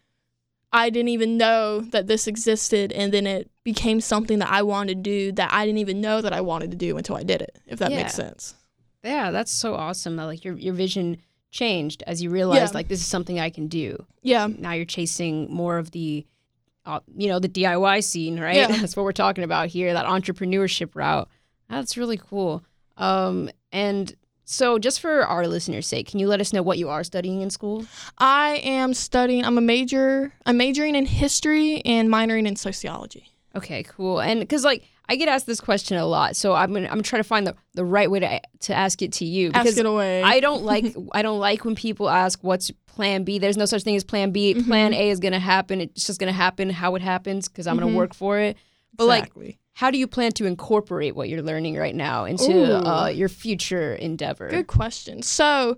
I 0.73 0.91
didn't 0.91 1.11
even 1.11 1.37
know 1.37 1.81
that 1.93 2.09
this 2.09 2.27
existed 2.27 2.91
and 2.91 3.13
then 3.13 3.29
it 3.29 3.49
became 3.63 4.01
something 4.01 4.41
that 4.41 4.51
I 4.51 4.63
wanted 4.63 4.97
to 4.97 5.03
do 5.03 5.33
that 5.33 5.53
I 5.53 5.67
didn't 5.67 5.79
even 5.79 6.01
know 6.01 6.21
that 6.21 6.33
I 6.33 6.41
wanted 6.41 6.73
to 6.73 6.77
do 6.77 6.97
until 6.97 7.15
I 7.17 7.23
did 7.23 7.43
it, 7.43 7.61
if 7.67 7.79
that 7.79 7.93
makes 7.93 8.15
sense. 8.15 8.55
Yeah, 9.05 9.31
that's 9.31 9.53
so 9.53 9.77
awesome. 9.77 10.17
That 10.17 10.25
like 10.25 10.45
your 10.45 10.57
your 10.57 10.75
vision 10.75 11.19
changed 11.53 12.03
as 12.09 12.21
you 12.23 12.31
realized 12.31 12.73
Yeah. 12.73 12.79
like 12.79 12.89
this 12.89 13.01
is 13.01 13.07
something 13.07 13.39
I 13.39 13.51
can 13.51 13.69
do. 13.69 14.05
Yeah. 14.23 14.49
Now 14.49 14.73
you're 14.73 14.85
chasing 14.85 15.49
more 15.49 15.79
of 15.79 15.93
the, 15.93 16.27
uh, 16.87 17.01
you 17.17 17.29
know, 17.29 17.39
the 17.39 17.49
DIY 17.49 18.03
scene, 18.05 18.39
right? 18.41 18.57
Yeah. 18.57 18.67
That's 18.81 18.97
what 18.97 19.05
we're 19.05 19.13
talking 19.13 19.45
about 19.45 19.69
here. 19.69 19.93
That 19.93 20.07
entrepreneurship 20.07 20.95
route. 20.95 21.29
That's 21.69 21.97
really 21.97 22.17
cool. 22.17 22.65
Um, 22.97 23.51
and 23.73 24.15
so 24.45 24.79
just 24.79 25.01
for 25.01 25.25
our 25.25 25.47
listeners' 25.47 25.87
sake, 25.87 26.09
can 26.09 26.19
you 26.19 26.27
let 26.27 26.41
us 26.41 26.53
know 26.53 26.63
what 26.63 26.79
you 26.79 26.89
are 26.89 27.05
studying 27.05 27.41
in 27.41 27.51
school? 27.51 27.87
I 28.19 28.61
am 28.65 28.95
studying 28.95 29.45
I'm 29.45 29.57
a 29.57 29.61
major 29.61 30.35
I'm 30.45 30.57
majoring 30.57 30.97
in 30.97 31.07
history 31.07 31.81
and 31.85 32.09
minoring 32.09 32.47
in 32.47 32.57
sociology. 32.57 33.31
Okay, 33.55 33.83
cool. 33.85 34.21
And 34.21 34.41
because 34.41 34.65
like 34.65 34.85
I 35.09 35.17
get 35.17 35.29
asked 35.29 35.47
this 35.47 35.61
question 35.61 35.97
a 35.99 36.07
lot, 36.07 36.37
so 36.37 36.53
I'm 36.55 36.73
gonna 36.73 36.89
I'm 36.91 37.03
trying 37.03 37.21
to 37.23 37.29
find 37.29 37.47
the, 37.47 37.57
the 37.75 37.85
right 37.85 38.11
way 38.11 38.21
to 38.21 38.41
to 38.61 38.75
ask 38.75 39.03
it 39.03 39.13
to 39.15 39.25
you 39.25 39.49
because 39.49 39.69
Ask 39.69 39.79
it 39.79 39.87
away. 39.87 40.23
I 40.23 40.39
don't 40.41 40.63
like 40.73 40.95
I 41.13 41.23
don't 41.23 41.39
like 41.41 41.65
when 41.65 41.75
people 41.75 42.09
ask 42.09 42.39
what's 42.43 42.71
plan 42.87 43.25
B. 43.25 43.39
There's 43.39 43.57
no 43.57 43.65
such 43.67 43.83
thing 43.83 43.97
as 43.97 44.05
plan 44.05 44.31
B. 44.31 44.55
Mm-hmm. 44.55 44.67
Plan 44.69 44.95
A 44.95 45.11
is 45.11 45.19
gonna 45.19 45.41
happen. 45.41 45.81
It's 45.81 46.07
just 46.07 46.21
gonna 46.21 46.33
happen 46.33 46.71
how 46.71 46.95
it 46.95 47.03
happens 47.03 47.49
because 47.49 47.67
I'm 47.67 47.77
Mhm. 47.77 47.81
gonna 47.81 47.97
work 47.97 48.15
for 48.15 48.39
it. 48.39 48.57
But 48.97 49.07
like, 49.07 49.25
exactly. 49.25 49.59
how 49.73 49.91
do 49.91 49.99
you 49.99 50.07
plan 50.07 50.33
to 50.33 50.45
incorporate 50.47 51.17
what 51.17 51.29
you're 51.29 51.43
learning 51.43 51.77
right 51.77 51.95
now 51.95 52.25
into 52.27 52.77
uh, 52.87 53.07
your 53.09 53.29
future 53.29 53.95
endeavor? 53.95 54.49
Good 54.49 54.67
question. 54.67 55.23
So, 55.23 55.77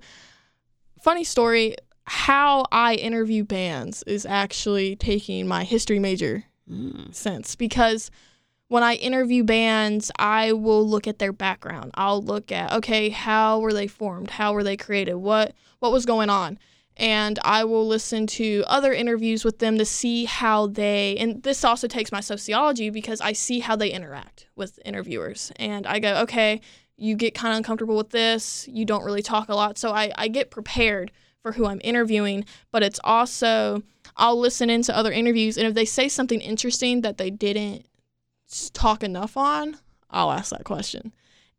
funny 1.00 1.24
story. 1.24 1.76
How 2.04 2.64
I 2.72 2.94
interview 2.96 3.44
bands 3.44 4.02
is 4.06 4.26
actually 4.26 4.96
taking 4.96 5.46
my 5.46 5.64
history 5.64 5.98
major 5.98 6.44
Mm. 6.70 7.12
sense 7.14 7.54
because 7.56 8.10
when 8.72 8.82
I 8.82 8.94
interview 8.94 9.44
bands, 9.44 10.10
I 10.18 10.52
will 10.52 10.88
look 10.88 11.06
at 11.06 11.18
their 11.18 11.34
background. 11.34 11.90
I'll 11.94 12.22
look 12.22 12.50
at 12.50 12.72
okay, 12.72 13.10
how 13.10 13.60
were 13.60 13.74
they 13.74 13.86
formed? 13.86 14.30
How 14.30 14.54
were 14.54 14.64
they 14.64 14.78
created? 14.78 15.16
What 15.16 15.52
what 15.80 15.92
was 15.92 16.06
going 16.06 16.30
on? 16.30 16.58
and 16.98 17.38
I 17.42 17.64
will 17.64 17.86
listen 17.88 18.26
to 18.26 18.64
other 18.66 18.92
interviews 18.92 19.46
with 19.46 19.60
them 19.60 19.78
to 19.78 19.84
see 19.84 20.26
how 20.26 20.66
they 20.66 21.16
and 21.18 21.42
this 21.42 21.64
also 21.64 21.88
takes 21.88 22.12
my 22.12 22.20
sociology 22.20 22.90
because 22.90 23.22
I 23.22 23.32
see 23.32 23.60
how 23.60 23.76
they 23.76 23.88
interact 23.88 24.46
with 24.56 24.78
interviewers 24.84 25.50
and 25.56 25.86
I 25.86 25.98
go 25.98 26.20
okay 26.24 26.60
you 26.98 27.16
get 27.16 27.34
kind 27.34 27.54
of 27.54 27.56
uncomfortable 27.56 27.96
with 27.96 28.10
this 28.10 28.68
you 28.70 28.84
don't 28.84 29.04
really 29.04 29.22
talk 29.22 29.48
a 29.48 29.54
lot 29.54 29.78
so 29.78 29.92
I, 29.92 30.12
I 30.18 30.28
get 30.28 30.50
prepared 30.50 31.12
for 31.40 31.52
who 31.52 31.64
I'm 31.64 31.80
interviewing 31.82 32.44
but 32.72 32.82
it's 32.82 33.00
also 33.02 33.82
I'll 34.18 34.38
listen 34.38 34.68
into 34.68 34.94
other 34.94 35.12
interviews 35.12 35.56
and 35.56 35.66
if 35.66 35.72
they 35.72 35.86
say 35.86 36.10
something 36.10 36.42
interesting 36.42 37.00
that 37.00 37.16
they 37.16 37.30
didn't 37.30 37.86
talk 38.70 39.02
enough 39.02 39.36
on 39.36 39.78
I'll 40.12 40.30
ask 40.30 40.50
that 40.50 40.64
question. 40.64 41.12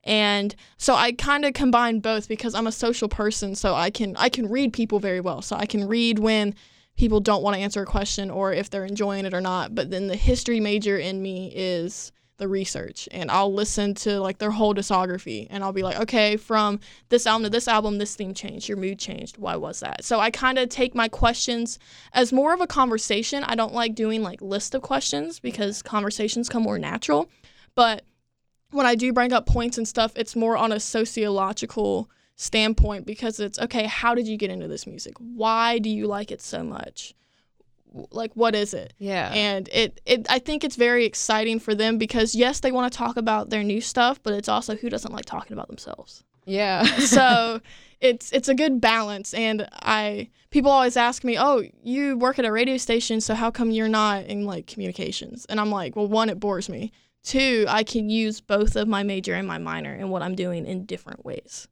And 0.04 0.56
so 0.78 0.96
I 0.96 1.14
kind 1.14 1.46
of 1.46 1.54
combine 1.54 2.00
both 2.00 2.28
because 2.28 2.54
I'm 2.54 2.68
a 2.68 2.72
social 2.72 3.08
person 3.08 3.56
so 3.56 3.74
I 3.74 3.90
can 3.90 4.16
I 4.18 4.30
can 4.30 4.50
read 4.50 4.74
people 4.74 5.00
very 5.00 5.20
well. 5.20 5.42
So 5.42 5.56
I 5.56 5.66
can 5.66 5.88
read 5.88 6.20
when 6.20 6.54
people 6.98 7.20
don't 7.20 7.42
want 7.42 7.56
to 7.56 7.62
answer 7.62 7.82
a 7.82 7.86
question 7.86 8.30
or 8.30 8.54
if 8.54 8.70
they're 8.70 8.86
enjoying 8.86 9.26
it 9.26 9.34
or 9.34 9.42
not 9.42 9.74
but 9.74 9.90
then 9.90 10.08
the 10.08 10.16
history 10.16 10.60
major 10.60 10.98
in 10.98 11.22
me 11.22 11.52
is 11.56 12.12
the 12.38 12.48
research 12.48 13.08
and 13.12 13.30
I'll 13.30 13.54
listen 13.54 13.94
to 13.96 14.20
like 14.20 14.40
their 14.40 14.52
whole 14.52 14.74
discography 14.74 15.48
and 15.50 15.64
I'll 15.64 15.74
be 15.74 15.84
like 15.84 16.00
okay 16.02 16.36
from 16.36 16.80
this 17.10 17.28
album 17.28 17.44
to 17.44 17.50
this 17.50 17.68
album 17.68 18.00
this 18.00 18.16
theme 18.16 18.34
changed 18.34 18.68
your 18.68 18.78
mood 18.78 18.98
changed 18.98 19.38
why 19.38 19.56
was 19.56 19.82
that 19.82 20.04
so 20.04 20.20
I 20.20 20.32
kind 20.32 20.58
of 20.58 20.70
take 20.70 20.96
my 20.96 21.08
questions 21.08 21.78
as 22.12 22.34
more 22.34 22.54
of 22.54 22.62
a 22.62 22.68
conversation 22.68 23.44
I 23.44 23.56
don't 23.56 23.74
like 23.74 23.94
doing 23.94 24.24
like 24.24 24.42
list 24.42 24.74
of 24.74 24.82
questions 24.82 25.40
because 25.40 25.82
conversations 25.82 26.50
come 26.50 26.64
more 26.64 26.80
natural 26.80 27.30
but 27.76 28.04
when 28.74 28.86
I 28.86 28.96
do 28.96 29.14
bring 29.14 29.32
up 29.32 29.46
points 29.46 29.78
and 29.78 29.88
stuff, 29.88 30.14
it's 30.16 30.36
more 30.36 30.58
on 30.58 30.72
a 30.72 30.80
sociological 30.80 32.10
standpoint 32.36 33.06
because 33.06 33.40
it's 33.40 33.60
okay, 33.60 33.86
how 33.86 34.16
did 34.16 34.28
you 34.28 34.38
get 34.38 34.50
into 34.50 34.68
this 34.68 34.88
music? 34.88 35.14
Why 35.20 35.80
do 35.80 35.90
you 35.90 36.08
like 36.08 36.32
it 36.32 36.42
so 36.42 36.64
much? 36.64 37.14
Like 38.12 38.32
what 38.34 38.56
is 38.56 38.74
it? 38.74 38.94
Yeah. 38.98 39.32
And 39.34 39.70
it, 39.72 40.02
it 40.06 40.26
I 40.30 40.40
think 40.40 40.64
it's 40.64 40.76
very 40.76 41.06
exciting 41.06 41.60
for 41.60 41.76
them 41.76 41.98
because 41.98 42.36
yes, 42.36 42.60
they 42.60 42.72
want 42.72 42.92
to 42.92 42.98
talk 42.98 43.18
about 43.18 43.50
their 43.50 43.64
new 43.64 43.82
stuff, 43.82 44.22
but 44.24 44.34
it's 44.34 44.50
also 44.50 44.76
who 44.76 44.90
doesn't 44.90 45.14
like 45.14 45.26
talking 45.26 45.54
about 45.54 45.68
themselves. 45.68 46.24
Yeah. 46.46 46.84
so 46.98 47.62
it's 48.02 48.32
it's 48.32 48.50
a 48.50 48.56
good 48.56 48.82
balance 48.82 49.34
and 49.34 49.68
I 49.72 50.30
people 50.50 50.72
always 50.72 50.98
ask 50.98 51.24
me, 51.24 51.38
"Oh, 51.40 51.64
you 51.84 52.18
work 52.18 52.40
at 52.40 52.46
a 52.46 52.52
radio 52.52 52.78
station, 52.78 53.22
so 53.22 53.34
how 53.34 53.52
come 53.52 53.72
you're 53.72 53.88
not 53.90 54.26
in 54.26 54.46
like 54.46 54.68
communications?" 54.68 55.46
And 55.50 55.60
I'm 55.60 55.72
like, 55.72 55.96
"Well, 55.96 56.08
one 56.08 56.30
it 56.30 56.40
bores 56.40 56.70
me. 56.70 56.92
Two, 57.24 57.66
I 57.70 57.84
can 57.84 58.10
use 58.10 58.42
both 58.42 58.76
of 58.76 58.88
my 58.88 59.04
major 59.04 59.34
and 59.34 59.48
my 59.48 59.58
minor 59.58 59.94
and 59.94 60.12
what 60.12 60.22
I'm 60.22 60.36
doing 60.36 60.66
in 60.66 60.86
different 60.86 61.24
ways, 61.24 61.70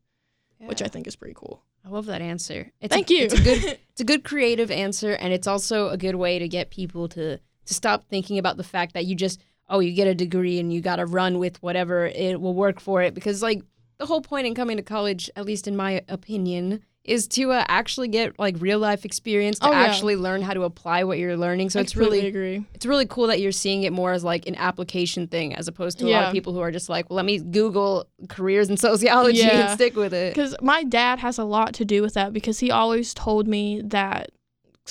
yeah. 0.59 0.67
which 0.67 0.81
I 0.81 0.87
think 0.87 1.07
is 1.07 1.17
pretty 1.17 1.35
cool. 1.35 1.61
I 1.85 1.89
love 1.89 2.05
that 2.07 2.21
answer. 2.21 2.71
It's 2.79 2.93
Thank 2.93 3.09
a, 3.09 3.13
you. 3.13 3.23
It's 3.25 3.33
a 3.33 3.43
good 3.43 3.63
it's 3.89 4.01
a 4.01 4.05
good 4.05 4.23
creative 4.23 4.71
answer 4.71 5.13
and 5.13 5.33
it's 5.33 5.47
also 5.47 5.89
a 5.89 5.97
good 5.97 6.15
way 6.15 6.39
to 6.39 6.47
get 6.47 6.69
people 6.69 7.07
to 7.09 7.37
to 7.37 7.73
stop 7.73 8.05
thinking 8.05 8.37
about 8.37 8.57
the 8.57 8.63
fact 8.63 8.93
that 8.93 9.05
you 9.05 9.15
just 9.15 9.41
oh, 9.69 9.79
you 9.79 9.93
get 9.93 10.07
a 10.07 10.15
degree 10.15 10.59
and 10.59 10.73
you 10.73 10.81
got 10.81 10.97
to 10.97 11.05
run 11.05 11.39
with 11.39 11.61
whatever 11.63 12.05
it 12.05 12.41
will 12.41 12.53
work 12.53 12.79
for 12.79 13.01
it 13.01 13.13
because 13.13 13.41
like 13.41 13.63
the 13.97 14.05
whole 14.05 14.21
point 14.21 14.47
in 14.47 14.55
coming 14.55 14.77
to 14.77 14.83
college, 14.83 15.29
at 15.35 15.45
least 15.45 15.67
in 15.67 15.75
my 15.75 16.03
opinion, 16.09 16.83
is 17.03 17.27
to 17.27 17.51
uh, 17.51 17.65
actually 17.67 18.07
get 18.07 18.37
like 18.37 18.55
real 18.59 18.77
life 18.77 19.05
experience 19.05 19.57
to 19.57 19.67
Oh, 19.67 19.71
yeah. 19.71 19.79
actually 19.79 20.15
learn 20.15 20.43
how 20.43 20.53
to 20.53 20.61
apply 20.63 21.03
what 21.03 21.17
you're 21.17 21.35
learning. 21.35 21.71
So 21.71 21.79
I 21.79 21.81
it's 21.81 21.95
really 21.95 22.27
agree. 22.27 22.63
it's 22.75 22.85
really 22.85 23.07
cool 23.07 23.25
that 23.27 23.39
you're 23.41 23.51
seeing 23.51 23.81
it 23.83 23.91
more 23.91 24.11
as 24.13 24.23
like 24.23 24.45
an 24.47 24.53
application 24.55 25.27
thing 25.27 25.55
as 25.55 25.67
opposed 25.67 25.97
to 25.99 26.07
a 26.07 26.09
lot 26.11 26.25
of 26.25 26.31
people 26.33 26.53
who 26.53 26.59
are 26.59 26.71
just 26.71 26.89
like, 26.89 27.09
well, 27.09 27.17
let 27.17 27.25
me 27.25 27.39
Google 27.39 28.05
careers 28.29 28.69
in 28.69 28.77
sociology 28.89 29.39
Yeah. 29.39 29.61
and 29.61 29.71
stick 29.71 29.95
with 29.95 30.13
it. 30.13 30.35
Because 30.35 30.55
my 30.61 30.83
dad 30.83 31.17
has 31.19 31.39
a 31.39 31.43
lot 31.43 31.73
to 31.75 31.85
do 31.85 32.03
with 32.03 32.13
that 32.13 32.33
because 32.33 32.59
he 32.59 32.69
always 32.69 33.15
told 33.15 33.47
me 33.47 33.81
that 33.85 34.29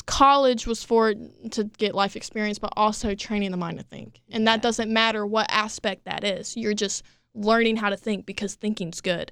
college 0.07 0.67
was 0.67 0.83
for 0.83 1.15
to 1.51 1.65
get 1.79 1.95
life 1.95 2.17
experience, 2.17 2.59
but 2.59 2.73
also 2.77 3.15
training 3.15 3.51
the 3.51 3.57
mind 3.57 3.79
to 3.79 3.85
think. 3.85 4.21
And 4.31 4.45
Yeah. 4.45 4.53
that 4.57 4.63
doesn't 4.63 4.91
matter 4.91 5.27
what 5.27 5.47
aspect 5.51 6.05
that 6.07 6.25
is. 6.25 6.57
You're 6.57 6.75
just 6.75 7.03
learning 7.35 7.77
how 7.77 7.91
to 7.91 7.97
think 7.97 8.27
because 8.27 8.55
thinking's 8.55 9.01
good. 9.01 9.31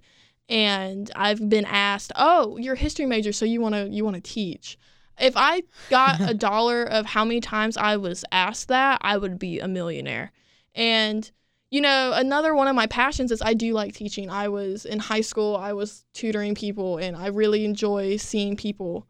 And 0.49 1.11
I've 1.15 1.49
been 1.49 1.67
asked, 1.67 2.13
"Oh, 2.17 2.57
you're 2.57 2.75
a 2.75 2.79
history 2.79 3.07
major, 3.07 3.33
so 3.33 3.45
you 3.45 3.61
want 3.61 3.75
to 3.75 3.89
you 3.89 4.05
want 4.05 4.17
to 4.17 4.23
teach." 4.23 4.79
If 5.21 5.37
I 5.37 5.63
got 5.91 6.21
a 6.21 6.35
dollar 6.49 6.85
of 6.85 7.07
how 7.07 7.25
many 7.25 7.41
times 7.41 7.77
I 7.77 7.97
was 7.97 8.25
asked 8.31 8.69
that, 8.69 9.01
I 9.03 9.17
would 9.17 9.39
be 9.39 9.59
a 9.61 9.69
millionaire. 9.69 10.33
And 10.75 11.31
you 11.71 11.83
know, 11.83 12.13
another 12.15 12.55
one 12.55 12.67
of 12.67 12.75
my 12.75 12.87
passions 12.87 13.31
is 13.31 13.43
I 13.43 13.53
do 13.53 13.75
like 13.75 13.95
teaching. 13.95 14.31
I 14.31 14.49
was 14.49 14.87
in 14.87 14.99
high 14.99 15.21
school, 15.21 15.57
I 15.57 15.75
was 15.75 16.05
tutoring 16.15 16.55
people, 16.55 16.97
and 16.97 17.17
I 17.17 17.27
really 17.27 17.65
enjoy 17.65 18.17
seeing 18.17 18.57
people 18.57 19.07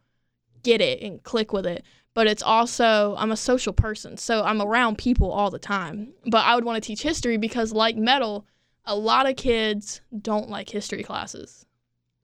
get 0.63 0.81
it 0.81 1.01
and 1.03 1.23
click 1.23 1.53
with 1.53 1.67
it. 1.67 1.85
But 2.15 2.27
it's 2.27 2.43
also, 2.43 3.15
I'm 3.17 3.31
a 3.31 3.37
social 3.37 3.73
person, 3.73 4.17
so 4.17 4.43
I'm 4.43 4.61
around 4.61 4.99
people 4.99 5.31
all 5.31 5.51
the 5.51 5.59
time. 5.61 6.15
But 6.27 6.45
I 6.45 6.57
would 6.57 6.65
want 6.65 6.83
to 6.83 6.87
teach 6.87 7.03
history 7.03 7.37
because, 7.37 7.73
like 7.73 7.97
metal, 7.97 8.45
a 8.89 8.97
lot 8.97 9.29
of 9.29 9.37
kids 9.37 10.01
don't 10.21 10.49
like 10.49 10.69
history 10.71 11.03
classes. 11.03 11.67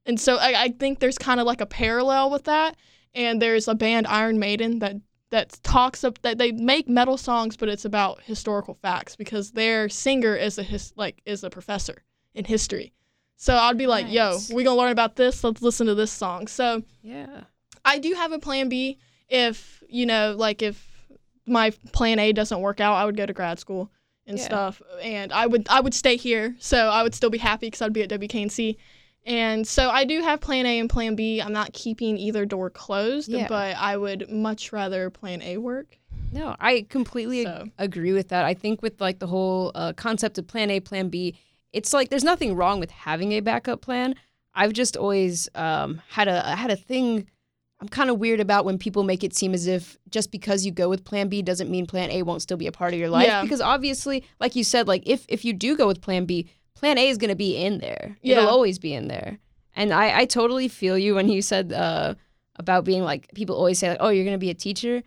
And 0.07 0.19
so 0.19 0.37
I, 0.37 0.65
I 0.65 0.69
think 0.71 0.99
there's 0.99 1.19
kind 1.19 1.39
of 1.39 1.47
like 1.47 1.61
a 1.61 1.67
parallel 1.67 2.31
with 2.31 2.45
that. 2.45 2.77
And 3.15 3.41
there's 3.41 3.69
a 3.69 3.75
band, 3.75 4.07
Iron 4.09 4.39
Maiden, 4.39 4.81
that 4.81 4.97
that 5.31 5.59
talks 5.63 6.05
up 6.05 6.21
that 6.23 6.39
they 6.39 6.53
make 6.53 6.89
metal 6.89 7.17
songs, 7.17 7.57
but 7.57 7.69
it's 7.69 7.85
about 7.85 8.21
historical 8.23 8.75
facts 8.75 9.17
because 9.17 9.53
their 9.53 9.89
singer 9.89 10.37
is 10.37 10.59
a 10.59 10.63
his, 10.63 10.93
like 10.97 11.21
is 11.25 11.45
a 11.45 11.51
professor 11.51 12.05
in 12.35 12.45
history. 12.45 12.93
So 13.37 13.55
I'd 13.57 13.79
be 13.79 13.87
like, 13.87 14.07
Nice. 14.07 14.49
"Yo, 14.51 14.57
we 14.57 14.65
gonna 14.65 14.77
learn 14.79 14.93
about 14.93 15.17
this. 15.17 15.43
Let's 15.45 15.61
listen 15.61 15.87
to 15.87 15.95
this 15.95 16.13
song." 16.13 16.47
So 16.47 16.83
Yeah. 17.03 17.45
I 17.85 17.99
do 17.99 18.15
have 18.15 18.33
a 18.33 18.39
plan 18.39 18.69
B 18.69 18.99
if, 19.29 19.83
you 19.89 20.07
know, 20.07 20.35
like 20.37 20.63
if 20.63 20.89
my 21.47 21.71
plan 21.93 22.19
A 22.19 22.33
doesn't 22.33 22.61
work 22.61 22.81
out, 22.81 22.95
I 22.95 23.05
would 23.05 23.17
go 23.17 23.27
to 23.27 23.33
grad 23.33 23.59
school 23.59 23.91
and 24.27 24.39
Yeah. 24.39 24.45
stuff 24.45 24.83
and 25.03 25.33
I 25.33 25.47
would 25.47 25.67
I 25.69 25.81
would 25.81 25.95
stay 25.95 26.17
here. 26.17 26.57
So 26.59 26.89
I 26.89 27.03
would 27.03 27.15
still 27.15 27.31
be 27.31 27.39
happy 27.39 27.71
cuz 27.71 27.83
I'd 27.83 27.93
be 27.93 28.03
at 28.03 28.09
WKNC. 28.11 28.77
And 29.27 29.67
so 29.67 29.89
I 29.89 30.05
do 30.05 30.21
have 30.23 30.41
plan 30.41 30.67
A 30.67 30.79
and 30.79 30.89
plan 30.91 31.15
B. 31.15 31.41
I'm 31.41 31.53
not 31.53 31.73
keeping 31.73 32.19
either 32.19 32.45
door 32.45 32.69
closed, 32.69 33.29
Yeah. 33.31 33.49
but 33.49 33.77
I 33.77 33.97
would 33.97 34.31
much 34.31 34.73
rather 34.73 35.09
plan 35.11 35.41
A 35.43 35.57
work. 35.59 35.99
No, 36.31 36.55
I 36.61 36.85
completely 36.91 37.45
So- 37.45 37.69
agree 37.79 38.13
with 38.13 38.29
that. 38.29 38.45
I 38.45 38.53
think 38.55 38.83
with 38.83 39.01
like 39.01 39.21
the 39.21 39.27
whole 39.27 39.73
uh, 39.75 39.93
concept 39.95 40.37
of 40.39 40.47
plan 40.47 40.71
A, 40.71 40.81
plan 40.81 41.09
B, 41.09 41.37
it's 41.73 41.93
like 41.93 42.11
there's 42.11 42.25
nothing 42.25 42.55
wrong 42.55 42.81
with 42.81 42.91
having 42.91 43.33
a 43.33 43.41
backup 43.41 43.81
plan. 43.81 44.15
I've 44.55 44.73
just 44.73 44.97
always 44.97 45.49
um, 45.55 46.03
had 46.11 46.29
a 46.29 46.55
had 46.57 46.71
a 46.71 46.77
thing. 46.77 47.29
I'm 47.81 47.89
kind 47.89 48.09
of 48.09 48.19
weird 48.19 48.41
about 48.41 48.65
when 48.65 48.79
people 48.79 49.03
make 49.03 49.23
it 49.25 49.35
seem 49.35 49.53
as 49.53 49.67
if 49.67 49.99
just 50.09 50.31
because 50.31 50.65
you 50.65 50.73
go 50.73 50.89
with 50.89 51.05
plan 51.05 51.29
B 51.29 51.43
doesn't 51.43 51.71
mean 51.71 51.87
plan 51.87 52.11
A 52.11 52.23
won't 52.23 52.41
still 52.41 52.57
be 52.57 52.67
a 52.67 52.73
part 52.73 52.95
of 52.95 52.99
your 52.99 53.11
life. 53.11 53.27
Yeah. 53.27 53.43
Because 53.43 53.61
obviously, 53.61 54.25
like 54.41 54.55
you 54.57 54.65
said, 54.65 54.89
like 54.89 55.03
if 55.07 55.27
if 55.29 55.45
you 55.45 55.53
do 55.53 55.77
go 55.77 55.87
with 55.87 56.01
plan 56.01 56.25
B, 56.25 56.49
plan 56.75 56.97
A 56.99 57.09
is 57.09 57.19
going 57.19 57.31
to 57.31 57.37
be 57.37 57.57
in 57.57 57.79
there. 57.79 58.17
Yeah. 58.23 58.39
It'll 58.39 58.49
always 58.51 58.79
be 58.79 58.95
in 58.95 59.09
there. 59.09 59.39
And 59.77 59.93
I, 59.93 60.21
I 60.21 60.25
totally 60.25 60.69
feel 60.69 60.97
you 60.97 61.17
when 61.17 61.29
you 61.29 61.43
said 61.43 61.73
uh, 61.73 62.15
about 62.57 62.85
being 62.85 63.03
like 63.03 63.29
people 63.35 63.57
always 63.57 63.79
say 63.81 63.89
like, 63.91 63.99
oh, 64.01 64.09
you're 64.09 64.25
going 64.25 64.35
to 64.37 64.47
be 64.47 64.51
a 64.51 64.55
teacher. 64.55 65.03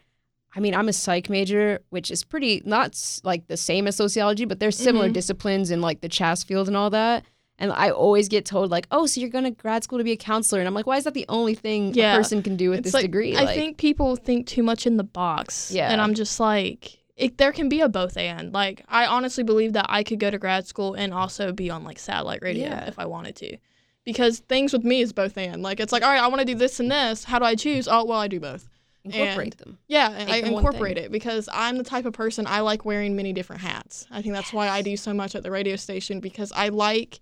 I 0.56 0.60
mean, 0.60 0.76
I'm 0.76 0.90
a 0.90 0.94
psych 0.94 1.30
major, 1.30 1.80
which 1.90 2.12
is 2.12 2.24
pretty 2.24 2.62
not 2.66 3.00
like 3.24 3.48
the 3.48 3.58
same 3.58 3.88
as 3.88 3.96
sociology, 3.96 4.44
but 4.46 4.60
there's 4.60 4.78
similar 4.78 5.10
Mhm. 5.10 5.14
disciplines 5.14 5.72
in 5.72 5.82
like 5.82 6.02
the 6.02 6.10
CHAS 6.10 6.44
field 6.44 6.68
and 6.68 6.76
all 6.76 6.90
that. 6.90 7.24
And 7.60 7.72
I 7.72 7.90
always 7.90 8.28
get 8.30 8.46
told 8.46 8.70
like, 8.70 8.86
oh, 8.92 9.08
so 9.08 9.20
you're 9.20 9.32
going 9.32 9.44
to 9.46 9.52
grad 9.52 9.84
school 9.84 9.98
to 9.98 10.04
be 10.04 10.12
a 10.12 10.18
counselor, 10.18 10.60
and 10.62 10.68
I'm 10.68 10.76
like, 10.76 10.86
why 10.86 10.98
is 10.98 11.06
that 11.06 11.14
the 11.16 11.26
only 11.28 11.56
thing 11.56 11.94
Yeah. 11.96 12.14
a 12.14 12.18
person 12.18 12.44
can 12.44 12.56
do 12.56 12.70
with 12.70 12.80
It's 12.80 12.86
this 12.88 12.94
like- 12.94 13.02
degree? 13.04 13.36
I 13.36 13.44
like, 13.46 13.56
think 13.56 13.78
people 13.78 14.16
think 14.16 14.46
too 14.46 14.62
much 14.64 14.86
in 14.86 14.98
the 14.98 15.04
box. 15.04 15.72
Yeah. 15.72 15.92
And 15.92 16.00
I'm 16.00 16.14
just 16.14 16.40
like, 16.40 17.00
it, 17.16 17.40
there 17.40 17.52
can 17.52 17.68
be 17.68 17.82
a 17.82 17.90
both 17.90 18.16
and. 18.16 18.54
Like, 18.54 18.84
I 18.88 19.08
honestly 19.08 19.44
believe 19.44 19.74
that 19.74 19.88
I 19.90 20.04
could 20.04 20.20
go 20.20 20.30
to 20.30 20.38
grad 20.38 20.68
school 20.68 20.94
and 20.94 21.12
also 21.14 21.52
be 21.52 21.72
on 21.72 21.84
like 21.84 21.98
satellite 21.98 22.44
radio 22.44 22.68
Yeah. 22.68 22.86
if 22.86 23.00
I 23.00 23.06
wanted 23.08 23.36
to. 23.38 23.58
Because 24.04 24.40
things 24.40 24.72
with 24.72 24.84
me 24.84 25.02
is 25.02 25.12
both 25.12 25.36
and. 25.36 25.64
Like, 25.64 25.80
it's 25.80 25.92
like, 25.92 26.04
all 26.04 26.10
right, 26.12 26.22
I 26.22 26.28
want 26.28 26.40
to 26.42 26.46
do 26.46 26.54
this 26.56 26.80
and 26.80 26.92
this. 26.92 27.24
How 27.24 27.40
do 27.40 27.46
I 27.46 27.56
choose? 27.56 27.88
Oh, 27.88 28.06
well, 28.06 28.20
I 28.20 28.28
do 28.28 28.40
both. 28.40 28.70
incorporate 29.04 29.58
them. 29.58 29.80
Yeah, 29.88 30.12
and 30.12 30.30
I 30.30 30.42
them 30.42 30.54
incorporate 30.54 30.98
it 30.98 31.12
because 31.12 31.50
I'm 31.52 31.78
the 31.78 31.84
type 31.84 32.06
of 32.06 32.14
person 32.14 32.46
I 32.46 32.60
like 32.60 32.86
wearing 32.86 33.16
many 33.16 33.34
different 33.34 33.62
hats. 33.64 34.06
I 34.12 34.22
think 34.22 34.36
that's 34.36 34.54
why 34.54 34.70
I 34.70 34.82
do 34.84 34.96
so 34.96 35.12
much 35.14 35.34
at 35.34 35.42
the 35.44 35.50
radio 35.52 35.76
station 35.76 36.20
because 36.20 36.52
I 36.52 36.70
like 36.70 37.20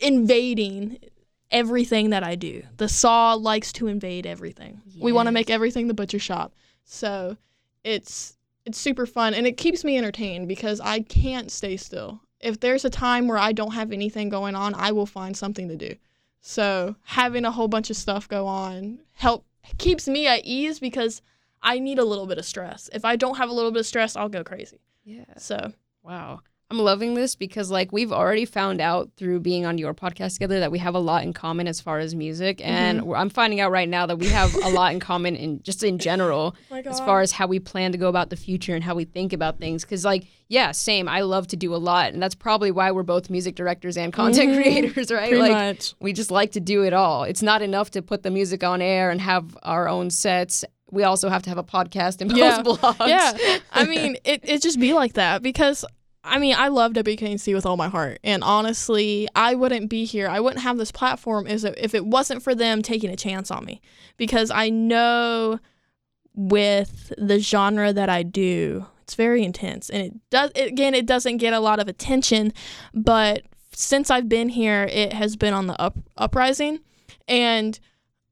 invading 0.00 0.98
everything 1.50 2.10
that 2.10 2.22
I 2.22 2.34
do. 2.34 2.62
The 2.76 2.88
saw 2.88 3.34
likes 3.34 3.72
to 3.74 3.86
invade 3.86 4.26
everything. 4.26 4.80
We 4.98 5.12
want 5.12 5.26
to 5.26 5.32
make 5.32 5.50
everything 5.50 5.88
the 5.88 5.94
butcher 5.94 6.18
shop. 6.18 6.54
So 6.84 7.36
it's 7.84 8.36
it's 8.64 8.78
super 8.78 9.06
fun 9.06 9.32
and 9.34 9.46
it 9.46 9.56
keeps 9.56 9.84
me 9.84 9.96
entertained 9.96 10.48
because 10.48 10.80
I 10.80 11.00
can't 11.00 11.50
stay 11.50 11.76
still. 11.76 12.20
If 12.40 12.60
there's 12.60 12.84
a 12.84 12.90
time 12.90 13.28
where 13.28 13.38
I 13.38 13.52
don't 13.52 13.74
have 13.74 13.92
anything 13.92 14.28
going 14.28 14.54
on, 14.54 14.74
I 14.74 14.92
will 14.92 15.06
find 15.06 15.36
something 15.36 15.68
to 15.68 15.76
do. 15.76 15.94
So 16.40 16.96
having 17.04 17.44
a 17.44 17.50
whole 17.50 17.68
bunch 17.68 17.90
of 17.90 17.96
stuff 17.96 18.28
go 18.28 18.46
on 18.46 19.00
help 19.14 19.46
keeps 19.78 20.06
me 20.08 20.26
at 20.26 20.44
ease 20.44 20.78
because 20.78 21.22
I 21.62 21.78
need 21.78 21.98
a 21.98 22.04
little 22.04 22.26
bit 22.26 22.38
of 22.38 22.44
stress. 22.44 22.90
If 22.92 23.04
I 23.04 23.16
don't 23.16 23.36
have 23.36 23.48
a 23.48 23.52
little 23.52 23.70
bit 23.70 23.80
of 23.80 23.86
stress, 23.86 24.16
I'll 24.16 24.28
go 24.28 24.44
crazy. 24.44 24.80
Yeah. 25.04 25.24
So 25.38 25.72
Wow. 26.02 26.40
I'm 26.68 26.78
loving 26.78 27.14
this 27.14 27.36
because 27.36 27.70
like 27.70 27.92
we've 27.92 28.10
already 28.10 28.44
found 28.44 28.80
out 28.80 29.10
through 29.16 29.38
being 29.38 29.64
on 29.66 29.78
your 29.78 29.94
podcast 29.94 30.32
together 30.34 30.58
that 30.58 30.72
we 30.72 30.80
have 30.80 30.96
a 30.96 30.98
lot 30.98 31.22
in 31.22 31.32
common 31.32 31.68
as 31.68 31.80
far 31.80 32.00
as 32.00 32.14
music, 32.16 32.60
and 32.64 33.00
Mm-hmm. 33.02 33.12
I'm 33.14 33.30
finding 33.30 33.60
out 33.60 33.70
right 33.70 33.88
now 33.88 34.04
that 34.06 34.18
we 34.18 34.26
have 34.28 34.52
a 34.56 34.68
lot 34.70 34.92
in 34.92 34.98
common 34.98 35.36
in 35.36 35.62
just 35.62 35.84
in 35.84 35.98
general 35.98 36.56
my 36.70 36.80
as 36.80 36.98
far 37.00 37.20
as 37.20 37.30
how 37.30 37.46
we 37.46 37.60
plan 37.60 37.92
to 37.92 37.98
go 37.98 38.08
about 38.08 38.30
the 38.30 38.36
future 38.36 38.74
and 38.74 38.82
how 38.82 38.96
we 38.96 39.04
think 39.04 39.32
about 39.32 39.58
things. 39.58 39.84
Because 39.84 40.04
like 40.04 40.24
yeah, 40.48 40.72
same. 40.72 41.08
I 41.08 41.20
love 41.20 41.46
to 41.48 41.56
do 41.56 41.72
a 41.74 41.76
lot, 41.78 42.12
and 42.12 42.20
that's 42.22 42.34
probably 42.34 42.70
why 42.72 42.90
we're 42.90 43.02
both 43.04 43.30
music 43.30 43.54
directors 43.54 43.96
and 43.96 44.12
content 44.12 44.50
Mhm. 44.50 44.54
creators, 44.62 45.12
right? 45.12 45.28
Pretty 45.28 45.36
like 45.42 45.52
much. 45.52 45.94
we 46.00 46.12
just 46.12 46.30
like 46.32 46.50
to 46.52 46.60
do 46.60 46.82
it 46.82 46.92
all. 46.92 47.22
It's 47.24 47.42
not 47.42 47.62
enough 47.62 47.92
to 47.92 48.02
put 48.02 48.24
the 48.24 48.30
music 48.32 48.64
on 48.64 48.82
air 48.82 49.10
and 49.10 49.20
have 49.20 49.56
our 49.62 49.88
own 49.88 50.10
sets. 50.10 50.64
We 50.90 51.02
also 51.04 51.28
have 51.28 51.42
to 51.42 51.48
have 51.50 51.58
a 51.58 51.64
podcast 51.64 52.20
and 52.20 52.30
post 52.30 52.40
Yeah. 52.42 52.62
blogs. 52.64 53.06
Yeah. 53.08 53.58
I 53.72 53.84
mean, 53.84 54.16
it, 54.24 54.40
it 54.44 54.62
just 54.62 54.78
be 54.80 54.94
like 54.94 55.12
that 55.14 55.42
because 55.42 55.84
I 56.26 56.38
mean, 56.38 56.54
I 56.58 56.68
love 56.68 56.92
WKNC 56.92 57.54
with 57.54 57.64
all 57.64 57.76
my 57.76 57.88
heart. 57.88 58.18
And 58.24 58.42
honestly, 58.42 59.28
I 59.34 59.54
wouldn't 59.54 59.88
be 59.88 60.04
here. 60.04 60.28
I 60.28 60.40
wouldn't 60.40 60.62
have 60.62 60.76
this 60.76 60.92
platform 60.92 61.46
if 61.46 61.94
it 61.94 62.04
wasn't 62.04 62.42
for 62.42 62.54
them 62.54 62.82
taking 62.82 63.10
a 63.10 63.16
chance 63.16 63.50
on 63.50 63.64
me. 63.64 63.80
Because 64.16 64.50
I 64.50 64.68
know 64.70 65.60
with 66.34 67.12
the 67.16 67.38
genre 67.38 67.92
that 67.92 68.08
I 68.08 68.22
do, 68.22 68.86
it's 69.02 69.14
very 69.14 69.44
intense. 69.44 69.88
And 69.88 70.02
it 70.02 70.12
does 70.30 70.50
again, 70.56 70.94
it 70.94 71.06
doesn't 71.06 71.36
get 71.36 71.52
a 71.52 71.60
lot 71.60 71.78
of 71.78 71.88
attention, 71.88 72.52
but 72.92 73.42
since 73.72 74.10
I've 74.10 74.28
been 74.28 74.48
here, 74.48 74.84
it 74.90 75.12
has 75.12 75.36
been 75.36 75.54
on 75.54 75.66
the 75.66 75.80
up 75.80 75.96
uprising. 76.16 76.80
And 77.28 77.78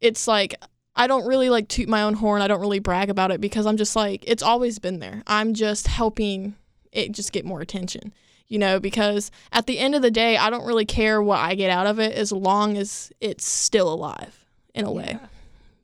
it's 0.00 0.26
like 0.26 0.54
I 0.96 1.06
don't 1.06 1.26
really 1.26 1.50
like 1.50 1.68
toot 1.68 1.88
my 1.88 2.02
own 2.02 2.14
horn. 2.14 2.42
I 2.42 2.48
don't 2.48 2.60
really 2.60 2.78
brag 2.78 3.10
about 3.10 3.30
it 3.30 3.40
because 3.40 3.66
I'm 3.66 3.76
just 3.76 3.94
like 3.94 4.24
it's 4.26 4.42
always 4.42 4.78
been 4.78 4.98
there. 4.98 5.22
I'm 5.26 5.54
just 5.54 5.86
helping 5.86 6.54
it 6.94 7.12
just 7.12 7.32
get 7.32 7.44
more 7.44 7.60
attention. 7.60 8.12
You 8.48 8.58
know, 8.58 8.78
because 8.78 9.30
at 9.52 9.66
the 9.66 9.78
end 9.78 9.94
of 9.94 10.02
the 10.02 10.10
day, 10.10 10.36
I 10.36 10.50
don't 10.50 10.66
really 10.66 10.84
care 10.84 11.22
what 11.22 11.38
I 11.38 11.54
get 11.54 11.70
out 11.70 11.86
of 11.86 11.98
it 11.98 12.12
as 12.14 12.30
long 12.30 12.76
as 12.76 13.10
it's 13.20 13.44
still 13.46 13.90
alive 13.92 14.44
in 14.74 14.84
a 14.84 14.92
way. 14.92 15.18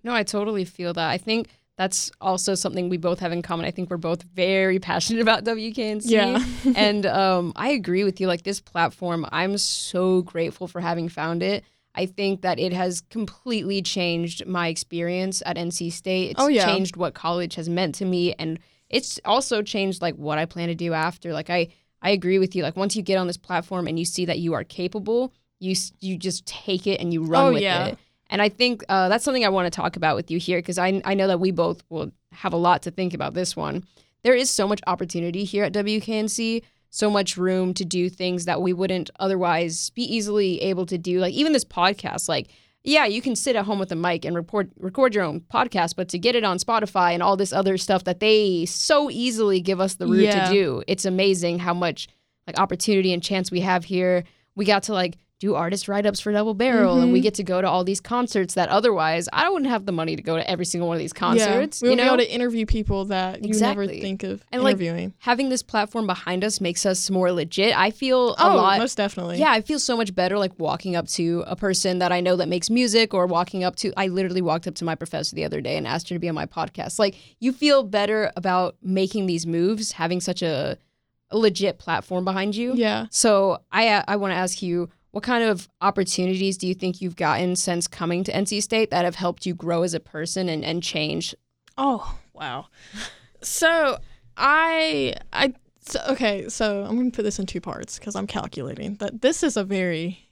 No, 0.05 0.13
I 0.15 0.23
totally 0.25 0.65
feel 0.67 0.93
that. 0.93 1.09
I 1.11 1.17
think 1.17 1.49
that's 1.79 2.11
also 2.21 2.55
something 2.55 2.91
we 2.91 2.99
both 2.99 3.19
have 3.21 3.33
in 3.33 3.41
common. 3.41 3.65
I 3.65 3.71
think 3.71 3.89
we're 3.89 3.97
both 3.97 4.23
very 4.23 4.79
passionate 4.91 5.23
about 5.23 5.45
WKNC. 5.45 6.03
Yeah. 6.05 6.45
and 6.77 7.07
um, 7.07 7.55
I 7.57 7.71
agree 7.71 8.05
with 8.05 8.21
you. 8.21 8.27
Like 8.27 8.43
this 8.43 8.61
platform, 8.61 9.27
I'm 9.33 9.57
so 9.57 10.21
grateful 10.23 10.69
for 10.69 10.83
having 10.83 11.09
found 11.09 11.43
it. 11.43 11.65
I 11.95 12.05
think 12.05 12.43
that 12.43 12.59
it 12.59 12.75
has 12.75 13.01
completely 13.01 13.81
changed 13.81 14.47
my 14.47 14.69
experience 14.69 15.43
at 15.47 15.57
NC 15.57 15.93
State. 15.93 16.33
It's 16.33 16.41
Oh, 16.41 16.49
yeah. 16.49 16.67
changed 16.67 16.97
what 16.97 17.15
college 17.15 17.55
has 17.55 17.69
meant 17.71 17.95
to 17.97 18.05
me, 18.05 18.35
and 18.35 18.59
it's 18.91 19.19
also 19.25 19.63
changed 19.63 20.03
like 20.03 20.17
what 20.17 20.39
I 20.39 20.45
plan 20.45 20.69
to 20.69 20.75
do 20.75 20.93
after. 20.93 21.33
Like 21.33 21.49
I, 21.51 21.69
I 22.03 22.11
agree 22.11 22.39
with 22.39 22.55
you. 22.57 22.63
Like 22.63 22.77
once 22.77 22.97
you 22.97 23.03
get 23.03 23.17
on 23.17 23.27
this 23.27 23.37
platform 23.37 23.87
and 23.87 23.99
you 23.99 24.05
see 24.05 24.25
that 24.27 24.39
you 24.41 24.53
are 24.55 24.65
capable, 24.65 25.33
you 25.61 25.75
you 26.01 26.17
just 26.19 26.45
take 26.47 26.87
it 26.87 27.01
and 27.01 27.13
you 27.13 27.23
run 27.23 27.47
Oh, 27.47 27.53
with 27.53 27.63
yeah. 27.63 27.87
it. 27.87 27.99
And 28.29 28.41
I 28.41 28.49
think 28.49 28.85
uh, 28.89 29.09
that's 29.09 29.25
something 29.25 29.45
I 29.45 29.49
want 29.49 29.67
to 29.67 29.77
talk 29.77 29.97
about 29.97 30.15
with 30.17 30.31
you 30.31 30.39
here 30.39 30.59
because 30.59 30.79
I, 30.79 31.03
I 31.05 31.15
know 31.15 31.27
that 31.27 31.41
we 31.41 31.51
both 31.51 31.83
will 31.89 32.13
have 32.33 32.53
a 32.53 32.57
lot 32.57 32.83
to 32.83 32.91
think 32.91 33.13
about 33.13 33.35
this 33.35 33.57
one. 33.57 33.85
There 34.23 34.35
is 34.35 34.51
so 34.51 34.69
much 34.69 34.81
opportunity 34.87 35.43
here 35.45 35.65
at 35.65 35.73
WKNC, 35.73 36.63
so 36.91 37.11
much 37.11 37.37
room 37.37 37.75
to 37.75 37.85
do 37.85 38.09
things 38.09 38.45
that 38.45 38.63
we 38.63 38.73
wouldn't 38.73 39.11
otherwise 39.19 39.91
be 39.91 40.03
easily 40.03 40.61
able 40.63 40.87
to 40.87 40.97
do. 40.99 41.19
Like 41.19 41.35
even 41.35 41.53
this 41.53 41.65
podcast, 41.65 42.29
like, 42.29 42.51
yeah, 42.85 43.05
you 43.07 43.21
can 43.21 43.37
sit 43.37 43.57
at 43.57 43.65
home 43.67 43.79
with 43.79 43.93
a 43.93 43.97
mic 43.97 44.25
and 44.25 44.35
record 44.35 44.71
record 44.79 45.15
your 45.15 45.25
own 45.25 45.41
podcast, 45.41 45.97
but 45.97 46.09
to 46.11 46.19
get 46.19 46.35
it 46.35 46.45
on 46.45 46.59
Spotify 46.59 47.13
and 47.13 47.23
all 47.23 47.37
this 47.37 47.53
other 47.53 47.77
stuff 47.77 48.05
that 48.05 48.21
they 48.21 48.65
so 48.67 49.11
easily 49.11 49.61
give 49.61 49.81
us 49.81 49.95
the 49.97 50.07
route 50.07 50.23
Yeah. 50.25 50.47
to 50.49 50.53
do, 50.53 50.83
it's 50.87 51.05
amazing 51.05 51.59
how 51.59 51.75
much 51.75 52.09
like 52.47 52.59
opportunity 52.59 53.13
and 53.13 53.23
chance 53.23 53.51
we 53.51 53.61
have 53.61 53.85
here. 53.85 54.25
We 54.57 54.65
got 54.65 54.85
to 54.85 54.93
like 54.95 55.19
do 55.41 55.55
artist 55.55 55.89
write 55.89 56.05
ups 56.05 56.21
for 56.21 56.31
Double 56.33 56.53
Barrel, 56.55 57.01
and 57.01 57.13
we 57.13 57.19
Mhm. 57.21 57.23
get 57.23 57.35
to 57.35 57.43
go 57.43 57.63
to 57.63 57.69
all 57.69 57.83
these 57.83 58.01
concerts 58.01 58.53
that 58.55 58.69
otherwise 58.69 59.27
I 59.33 59.49
wouldn't 59.49 59.71
have 59.71 59.87
the 59.87 59.93
money 59.93 60.15
to 60.15 60.21
go 60.23 60.37
to 60.37 60.49
every 60.49 60.67
single 60.67 60.87
one 60.87 60.97
of 60.97 61.01
these 61.01 61.15
concerts. 61.15 61.81
Yeah. 61.81 61.87
We'll 61.89 61.93
you 61.93 61.97
know, 61.97 62.03
be 62.03 62.09
able 62.09 62.17
to 62.19 62.31
interview 62.33 62.67
people 62.67 63.07
that 63.07 63.43
you 63.43 63.59
never 63.59 63.87
think 63.87 64.23
of 64.23 64.45
And, 64.53 64.63
like, 64.63 64.73
interviewing. 64.75 65.15
having 65.21 65.49
this 65.49 65.63
platform 65.63 66.07
behind 66.07 66.45
us 66.45 66.61
makes 66.61 66.85
us 66.85 67.09
more 67.11 67.33
legit. 67.33 67.75
I 67.77 67.91
feel 67.91 68.35
a 68.35 68.53
oh, 68.53 68.57
lot. 68.57 68.79
most 68.79 68.97
definitely. 68.99 69.39
Yeah, 69.39 69.51
I 69.51 69.63
feel 69.63 69.79
so 69.79 69.97
much 69.97 70.15
better 70.15 70.39
like 70.39 70.53
walking 70.59 70.95
up 70.95 71.09
to 71.09 71.43
a 71.47 71.57
person 71.57 72.01
that 72.01 72.13
I 72.13 72.21
know 72.21 72.37
that 72.37 72.49
makes 72.49 72.69
music 72.69 73.15
or 73.15 73.27
walking 73.27 73.65
up 73.65 73.77
to 73.77 73.93
I 73.97 74.09
literally 74.09 74.43
walked 74.43 74.69
up 74.69 74.75
to 74.75 74.85
my 74.85 74.95
professor 74.95 75.35
the 75.35 75.47
other 75.47 75.63
day 75.63 75.79
and 75.79 75.87
asked 75.87 76.11
her 76.11 76.15
to 76.15 76.19
be 76.21 76.29
on 76.29 76.35
my 76.35 76.45
podcast. 76.47 76.99
Like 76.99 77.15
you 77.41 77.53
feel 77.53 77.83
better 77.83 78.31
about 78.37 78.77
making 78.83 79.25
these 79.25 79.47
moves, 79.47 79.93
having 79.93 80.21
such 80.21 80.43
a, 80.43 80.77
a 81.31 81.39
legit 81.39 81.79
platform 81.79 82.27
behind 82.27 82.55
you. 82.57 82.75
Yeah. 82.75 83.07
So 83.11 83.61
I 83.73 84.05
I 84.07 84.17
want 84.17 84.33
to 84.33 84.37
ask 84.37 84.61
you 84.61 84.91
what 85.13 85.25
kind 85.25 85.45
of 85.45 85.69
opportunities 85.81 86.57
do 86.57 86.67
you 86.67 86.75
think 86.75 87.01
you've 87.01 87.17
gotten 87.17 87.57
since 87.57 87.89
coming 87.89 88.25
to 88.25 88.33
NC 88.33 88.63
State 88.63 88.91
that 88.91 89.05
have 89.05 89.17
helped 89.17 89.47
you 89.47 89.55
grow 89.55 89.83
as 89.83 89.95
a 89.95 90.01
person 90.01 90.49
and, 90.49 90.65
and 90.65 90.83
change? 90.83 91.35
Oh, 91.77 92.19
wow. 92.33 92.67
So 93.43 93.99
I 94.37 95.15
I 95.33 95.55
so, 95.81 96.01
okay, 96.11 96.49
so 96.49 96.85
I'm 96.85 96.97
going 96.97 97.11
to 97.11 97.17
put 97.17 97.23
this 97.23 97.39
in 97.39 97.47
two 97.47 97.61
parts 97.61 97.99
cuz 97.99 98.15
I'm 98.15 98.27
calculating. 98.27 98.95
That 98.97 99.23
this 99.23 99.43
is 99.43 99.57
a 99.57 99.65
very 99.65 100.29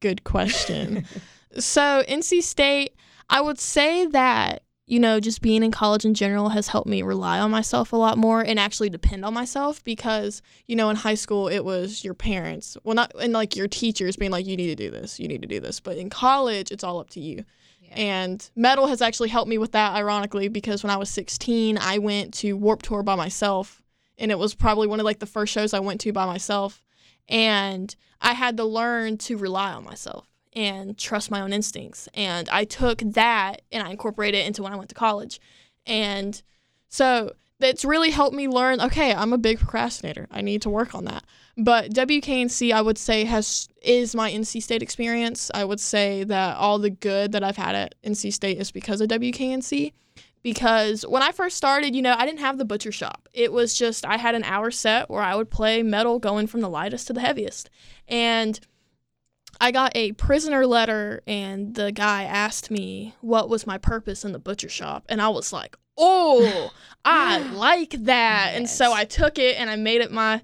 good 0.00 0.24
question. 0.24 1.06
so, 1.58 2.02
NC 2.08 2.42
State, 2.42 2.94
I 3.30 3.40
would 3.40 3.58
say 3.58 4.06
that 4.06 4.62
you 4.92 5.00
know, 5.00 5.18
just 5.18 5.40
being 5.40 5.62
in 5.62 5.70
college 5.70 6.04
in 6.04 6.12
general 6.12 6.50
has 6.50 6.68
helped 6.68 6.86
me 6.86 7.00
rely 7.00 7.38
on 7.38 7.50
myself 7.50 7.94
a 7.94 7.96
lot 7.96 8.18
more 8.18 8.42
and 8.42 8.60
actually 8.60 8.90
depend 8.90 9.24
on 9.24 9.32
myself 9.32 9.82
because, 9.84 10.42
you 10.66 10.76
know, 10.76 10.90
in 10.90 10.96
high 10.96 11.14
school 11.14 11.48
it 11.48 11.64
was 11.64 12.04
your 12.04 12.12
parents, 12.12 12.76
well, 12.84 12.94
not, 12.94 13.10
and 13.18 13.32
like 13.32 13.56
your 13.56 13.68
teachers 13.68 14.16
being 14.16 14.30
like, 14.30 14.44
you 14.44 14.54
need 14.54 14.66
to 14.66 14.74
do 14.74 14.90
this, 14.90 15.18
you 15.18 15.28
need 15.28 15.40
to 15.40 15.48
do 15.48 15.60
this. 15.60 15.80
But 15.80 15.96
in 15.96 16.10
college, 16.10 16.70
it's 16.70 16.84
all 16.84 17.00
up 17.00 17.08
to 17.10 17.20
you. 17.20 17.42
And 17.92 18.46
metal 18.54 18.86
has 18.86 19.00
actually 19.00 19.30
helped 19.30 19.48
me 19.48 19.56
with 19.56 19.72
that, 19.72 19.94
ironically, 19.94 20.48
because 20.48 20.82
when 20.82 20.90
I 20.90 20.98
was 20.98 21.08
16, 21.08 21.78
I 21.78 21.96
went 21.96 22.34
to 22.34 22.52
Warped 22.52 22.84
Tour 22.84 23.02
by 23.02 23.14
myself. 23.14 23.80
And 24.18 24.30
it 24.30 24.38
was 24.38 24.54
probably 24.54 24.88
one 24.88 25.00
of 25.00 25.06
like 25.06 25.20
the 25.20 25.26
first 25.26 25.54
shows 25.54 25.72
I 25.72 25.80
went 25.80 26.02
to 26.02 26.12
by 26.12 26.26
myself. 26.26 26.84
And 27.30 27.96
I 28.20 28.34
had 28.34 28.58
to 28.58 28.64
learn 28.64 29.16
to 29.18 29.38
rely 29.38 29.72
on 29.72 29.84
myself 29.84 30.31
and 30.54 30.98
trust 30.98 31.30
my 31.30 31.40
own 31.40 31.52
instincts. 31.52 32.08
And 32.14 32.48
I 32.50 32.64
took 32.64 32.98
that 32.98 33.62
and 33.70 33.86
I 33.86 33.90
incorporated 33.90 34.40
it 34.40 34.46
into 34.46 34.62
when 34.62 34.72
I 34.72 34.76
went 34.76 34.88
to 34.90 34.94
college. 34.94 35.40
And 35.86 36.40
so 36.88 37.32
that's 37.58 37.84
really 37.84 38.10
helped 38.10 38.36
me 38.36 38.48
learn 38.48 38.80
okay, 38.80 39.14
I'm 39.14 39.32
a 39.32 39.38
big 39.38 39.58
procrastinator. 39.58 40.26
I 40.30 40.42
need 40.42 40.62
to 40.62 40.70
work 40.70 40.94
on 40.94 41.04
that. 41.06 41.24
But 41.56 41.92
WKNC, 41.92 42.72
I 42.72 42.82
would 42.82 42.98
say, 42.98 43.24
has 43.24 43.68
is 43.82 44.14
my 44.14 44.30
NC 44.30 44.62
State 44.62 44.82
experience. 44.82 45.50
I 45.54 45.64
would 45.64 45.80
say 45.80 46.24
that 46.24 46.56
all 46.56 46.78
the 46.78 46.90
good 46.90 47.32
that 47.32 47.44
I've 47.44 47.56
had 47.56 47.74
at 47.74 47.94
NC 48.04 48.32
State 48.32 48.58
is 48.58 48.70
because 48.70 49.00
of 49.00 49.08
WKNC. 49.08 49.92
Because 50.42 51.06
when 51.06 51.22
I 51.22 51.30
first 51.30 51.56
started, 51.56 51.94
you 51.94 52.02
know, 52.02 52.16
I 52.18 52.26
didn't 52.26 52.40
have 52.40 52.58
the 52.58 52.64
butcher 52.64 52.90
shop. 52.90 53.28
It 53.32 53.52
was 53.52 53.78
just 53.78 54.04
I 54.04 54.16
had 54.16 54.34
an 54.34 54.42
hour 54.42 54.72
set 54.72 55.08
where 55.08 55.22
I 55.22 55.36
would 55.36 55.50
play 55.50 55.84
metal 55.84 56.18
going 56.18 56.48
from 56.48 56.62
the 56.62 56.68
lightest 56.68 57.06
to 57.06 57.12
the 57.12 57.20
heaviest. 57.20 57.70
And 58.08 58.58
I 59.60 59.70
got 59.70 59.92
a 59.94 60.12
prisoner 60.12 60.66
letter, 60.66 61.22
and 61.26 61.74
the 61.74 61.92
guy 61.92 62.24
asked 62.24 62.70
me 62.70 63.14
what 63.20 63.48
was 63.48 63.66
my 63.66 63.78
purpose 63.78 64.24
in 64.24 64.32
the 64.32 64.38
butcher 64.38 64.68
shop. 64.68 65.04
And 65.08 65.22
I 65.22 65.28
was 65.28 65.52
like, 65.52 65.76
oh, 65.96 66.70
I 67.04 67.38
like 67.54 67.90
that. 68.04 68.52
And 68.54 68.68
so 68.68 68.92
I 68.92 69.04
took 69.04 69.38
it 69.38 69.58
and 69.58 69.70
I 69.70 69.76
made 69.76 70.00
it 70.00 70.12
my 70.12 70.42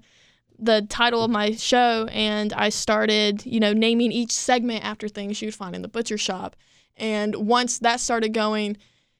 the 0.61 0.85
title 0.89 1.23
of 1.23 1.31
my 1.31 1.51
show 1.51 2.05
and 2.11 2.51
I 2.51 2.67
started, 2.67 3.45
you 3.45 3.61
know, 3.61 3.71
naming 3.71 4.11
each 4.11 4.33
segment 4.33 4.83
after 4.83 5.07
things 5.07 5.41
you'd 5.41 5.55
find 5.55 5.73
in 5.73 5.81
the 5.81 5.87
butcher 5.87 6.17
shop. 6.17 6.57
And 6.97 7.33
once 7.35 7.79
that 7.79 8.01
started 8.01 8.33
going, 8.33 8.75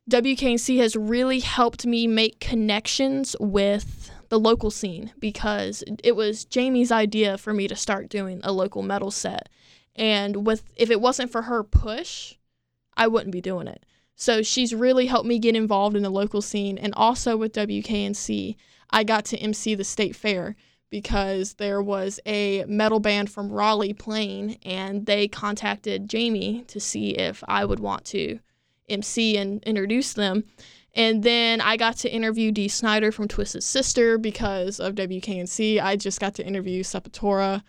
WKNC 0.10 0.80
has 0.80 0.95
really 0.95 1.39
helped 1.39 1.86
me 1.86 2.08
make 2.08 2.41
connections 2.41 3.36
with 3.39 4.12
the 4.30 4.39
local 4.39 4.69
scene 4.69 5.12
because 5.19 5.84
it 6.04 6.15
was 6.15 6.45
Jamie's 6.45 6.91
idea 6.91 7.38
for 7.38 7.54
me 7.54 7.67
to 7.67 7.75
start 7.75 8.10
doing 8.10 8.41
a 8.43 8.52
local 8.52 8.82
metal 8.82 9.12
set. 9.12 9.49
And 9.99 10.47
with 10.47 10.63
if 10.77 10.89
it 10.89 11.01
wasn't 11.01 11.31
for 11.31 11.43
her 11.43 11.62
push, 11.62 12.35
I 12.95 13.07
wouldn't 13.07 13.33
be 13.33 13.41
doing 13.41 13.67
it. 13.67 13.85
So 14.15 14.41
she's 14.41 14.73
really 14.73 15.05
helped 15.05 15.27
me 15.27 15.39
get 15.39 15.55
involved 15.55 15.95
in 15.95 16.03
the 16.03 16.09
local 16.09 16.41
scene 16.41 16.77
and 16.77 16.93
also 16.95 17.38
with 17.38 17.53
WKNC, 17.53 18.55
I 18.89 19.03
got 19.03 19.25
to 19.25 19.38
MC 19.38 19.75
the 19.75 19.83
state 19.83 20.15
fair 20.15 20.55
because 20.89 21.53
there 21.53 21.81
was 21.81 22.19
a 22.25 22.65
metal 22.65 22.99
band 22.99 23.29
from 23.29 23.51
Raleigh 23.51 23.93
playing 23.93 24.57
and 24.63 25.05
they 25.05 25.27
contacted 25.27 26.09
Jamie 26.09 26.63
to 26.67 26.79
see 26.79 27.12
if 27.12 27.43
I 27.47 27.65
would 27.65 27.79
want 27.79 28.05
to 28.05 28.39
MC 28.88 29.38
and 29.38 29.63
introduce 29.63 30.13
them. 30.13 30.45
And 30.95 31.23
then 31.23 31.62
I 31.62 31.77
got 31.77 31.97
to 31.97 32.12
interview 32.12 32.51
Dee 32.51 32.67
Snider 32.67 33.12
from 33.12 33.27
Twisted 33.27 33.63
Sister 33.63 34.17
because 34.17 34.79
of 34.79 34.95
WKNC. 34.95 35.81
I 35.81 35.95
just 35.95 36.19
got 36.19 36.35
to 36.35 36.45
interview 36.45 36.83
Sepultura. 36.83 37.63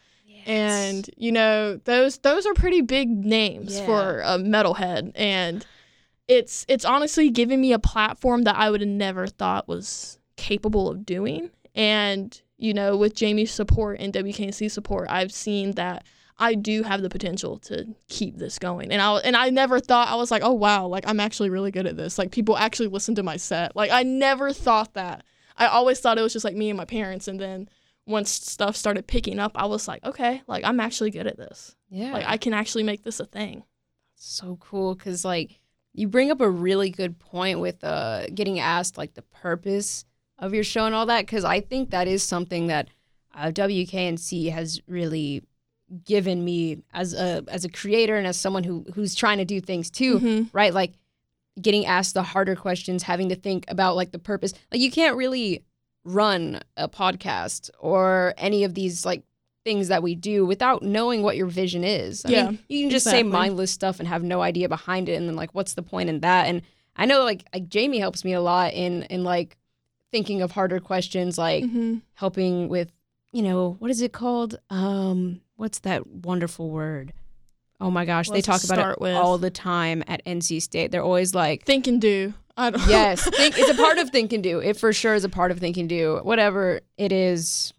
And 0.50 1.10
you 1.16 1.32
know, 1.32 1.76
those 1.84 2.18
those 2.18 2.46
are 2.46 2.54
pretty 2.54 2.80
big 2.80 3.08
names 3.08 3.78
Yeah. 3.78 3.86
for 3.86 4.20
a 4.20 4.38
metalhead. 4.38 5.12
And 5.14 5.64
it's 6.28 6.64
it's 6.68 6.84
honestly 6.84 7.30
giving 7.30 7.60
me 7.60 7.72
a 7.72 7.78
platform 7.78 8.42
that 8.42 8.56
I 8.56 8.70
would 8.70 8.80
have 8.80 8.88
never 8.88 9.26
thought 9.26 9.68
was 9.68 10.18
capable 10.36 10.88
of 10.88 11.04
doing. 11.06 11.50
And 11.74 12.40
you 12.58 12.74
know, 12.74 12.96
with 12.96 13.14
Jamie's 13.14 13.50
support 13.52 13.98
and 14.00 14.12
WKNC 14.12 14.70
support, 14.70 15.08
I've 15.10 15.32
seen 15.32 15.72
that 15.72 16.04
I 16.38 16.54
do 16.54 16.82
have 16.82 17.02
the 17.02 17.10
potential 17.10 17.58
to 17.60 17.86
keep 18.08 18.36
this 18.38 18.58
going. 18.58 18.90
And 18.92 19.00
I 19.02 19.16
and 19.18 19.36
I 19.36 19.50
never 19.50 19.78
thought 19.80 20.08
I 20.08 20.14
was 20.16 20.30
like, 20.30 20.42
"Oh 20.42 20.52
wow, 20.54 20.86
like 20.86 21.04
I'm 21.06 21.20
actually 21.20 21.50
really 21.50 21.70
good 21.70 21.86
at 21.86 21.96
this. 21.96 22.18
Like 22.18 22.30
people 22.32 22.56
actually 22.56 22.88
listen 22.88 23.14
to 23.16 23.22
my 23.22 23.36
set." 23.36 23.76
Like 23.76 23.90
I 23.90 24.02
never 24.02 24.52
thought 24.52 24.94
that. 24.94 25.22
I 25.58 25.66
always 25.66 26.00
thought 26.00 26.16
it 26.18 26.22
was 26.22 26.32
just 26.32 26.44
like 26.44 26.56
me 26.56 26.70
and 26.70 26.76
my 26.78 26.86
parents 26.86 27.28
and 27.28 27.38
then 27.38 27.68
once 28.10 28.30
stuff 28.30 28.76
started 28.76 29.06
picking 29.06 29.38
up, 29.38 29.52
I 29.54 29.66
was 29.66 29.86
like, 29.88 30.04
"Okay, 30.04 30.42
like 30.46 30.64
I'm 30.64 30.80
actually 30.80 31.10
good 31.10 31.26
at 31.26 31.36
this. 31.36 31.74
Yeah. 31.88 32.12
Like 32.12 32.26
I 32.26 32.36
can 32.36 32.52
actually 32.52 32.82
make 32.84 33.02
this 33.04 33.20
a 33.20 33.24
thing." 33.26 33.64
so 34.22 34.56
cool 34.60 34.94
because 34.94 35.24
like 35.24 35.60
you 35.94 36.06
bring 36.06 36.30
up 36.30 36.42
a 36.42 36.50
really 36.50 36.90
good 36.90 37.18
point 37.18 37.58
with 37.58 37.82
uh 37.82 38.26
getting 38.34 38.58
asked 38.60 38.98
like 38.98 39.14
the 39.14 39.22
purpose 39.22 40.04
of 40.38 40.52
your 40.52 40.62
show 40.62 40.84
and 40.84 40.94
all 40.94 41.06
that 41.06 41.22
because 41.22 41.42
i 41.42 41.58
think 41.58 41.88
that 41.88 42.06
is 42.06 42.22
something 42.22 42.66
that 42.66 42.86
uh, 43.34 43.46
wknc 43.50 44.52
has 44.52 44.78
really 44.86 45.42
given 46.04 46.44
me 46.44 46.82
as 46.92 47.14
a 47.14 47.42
as 47.48 47.64
a 47.64 47.68
creator 47.70 48.16
and 48.16 48.26
as 48.26 48.38
someone 48.38 48.62
who 48.62 48.84
who's 48.94 49.14
trying 49.14 49.38
to 49.38 49.44
do 49.46 49.58
things 49.58 49.90
too 49.90 50.20
Mhm. 50.20 50.50
right 50.52 50.74
like 50.74 50.92
getting 51.60 51.86
asked 51.86 52.12
the 52.12 52.22
harder 52.22 52.54
questions 52.56 53.02
having 53.04 53.30
to 53.30 53.34
think 53.34 53.64
about 53.68 53.96
like 53.96 54.12
the 54.12 54.18
purpose 54.18 54.52
like 54.70 54.82
you 54.82 54.90
can't 54.90 55.16
really 55.16 55.64
run 56.04 56.60
a 56.76 56.88
podcast 56.88 57.70
or 57.78 58.34
any 58.38 58.64
of 58.64 58.74
these 58.74 59.04
like 59.04 59.22
things 59.64 59.88
that 59.88 60.02
we 60.02 60.14
do 60.14 60.46
without 60.46 60.82
knowing 60.82 61.22
what 61.22 61.36
your 61.36 61.46
vision 61.46 61.84
is 61.84 62.24
I 62.24 62.30
Yeah, 62.30 62.46
mean, 62.46 62.58
you 62.68 62.82
can 62.84 62.90
just 62.90 63.04
say 63.04 63.22
mindless 63.22 63.70
stuff 63.70 63.98
and 63.98 64.08
have 64.08 64.22
no 64.22 64.40
idea 64.40 64.68
behind 64.68 65.08
it 65.10 65.14
and 65.14 65.28
then 65.28 65.36
like 65.36 65.50
what's 65.54 65.74
the 65.74 65.82
point 65.82 66.08
in 66.08 66.20
that 66.20 66.46
and 66.46 66.62
i 66.96 67.04
know 67.04 67.24
like 67.24 67.44
like 67.52 67.68
jamie 67.68 67.98
helps 67.98 68.24
me 68.24 68.32
a 68.32 68.40
lot 68.40 68.72
in 68.72 69.02
in 69.04 69.22
like 69.22 69.58
thinking 70.10 70.40
of 70.40 70.52
harder 70.52 70.80
questions 70.80 71.36
like 71.36 71.64
Mhm. 71.64 72.00
helping 72.14 72.68
with 72.70 72.90
you 73.32 73.42
know 73.42 73.76
what 73.78 73.90
is 73.90 74.00
it 74.00 74.12
called 74.12 74.58
um 74.70 75.42
what's 75.56 75.80
that 75.80 76.06
wonderful 76.06 76.70
word 76.70 77.12
oh 77.80 77.90
my 77.90 78.06
gosh 78.06 78.28
they 78.28 78.36
What's 78.36 78.48
it 78.48 78.50
talk 78.50 78.64
about 78.64 78.92
it 78.92 79.00
with? 79.00 79.14
all 79.14 79.36
the 79.36 79.50
time 79.50 80.02
at 80.08 80.24
nc 80.24 80.60
state 80.62 80.90
they're 80.90 81.04
always 81.04 81.34
like 81.34 81.64
Think 81.66 81.86
and 81.86 82.00
do. 82.00 82.32
I 82.60 82.70
don't 82.70 82.88
yes 82.88 83.22
think 83.28 83.58
it's 83.58 83.70
a 83.70 83.74
part 83.74 83.98
of 83.98 84.10
think 84.14 84.32
and 84.32 84.42
do 84.42 84.58
it 84.60 84.76
for 84.76 84.92
sure 84.92 85.14
is 85.14 85.24
a 85.24 85.28
part 85.28 85.50
of 85.50 85.58
think 85.58 85.76
and 85.76 85.88
do 85.88 86.20
whatever 86.22 86.80
it 86.98 87.12
is 87.12 87.72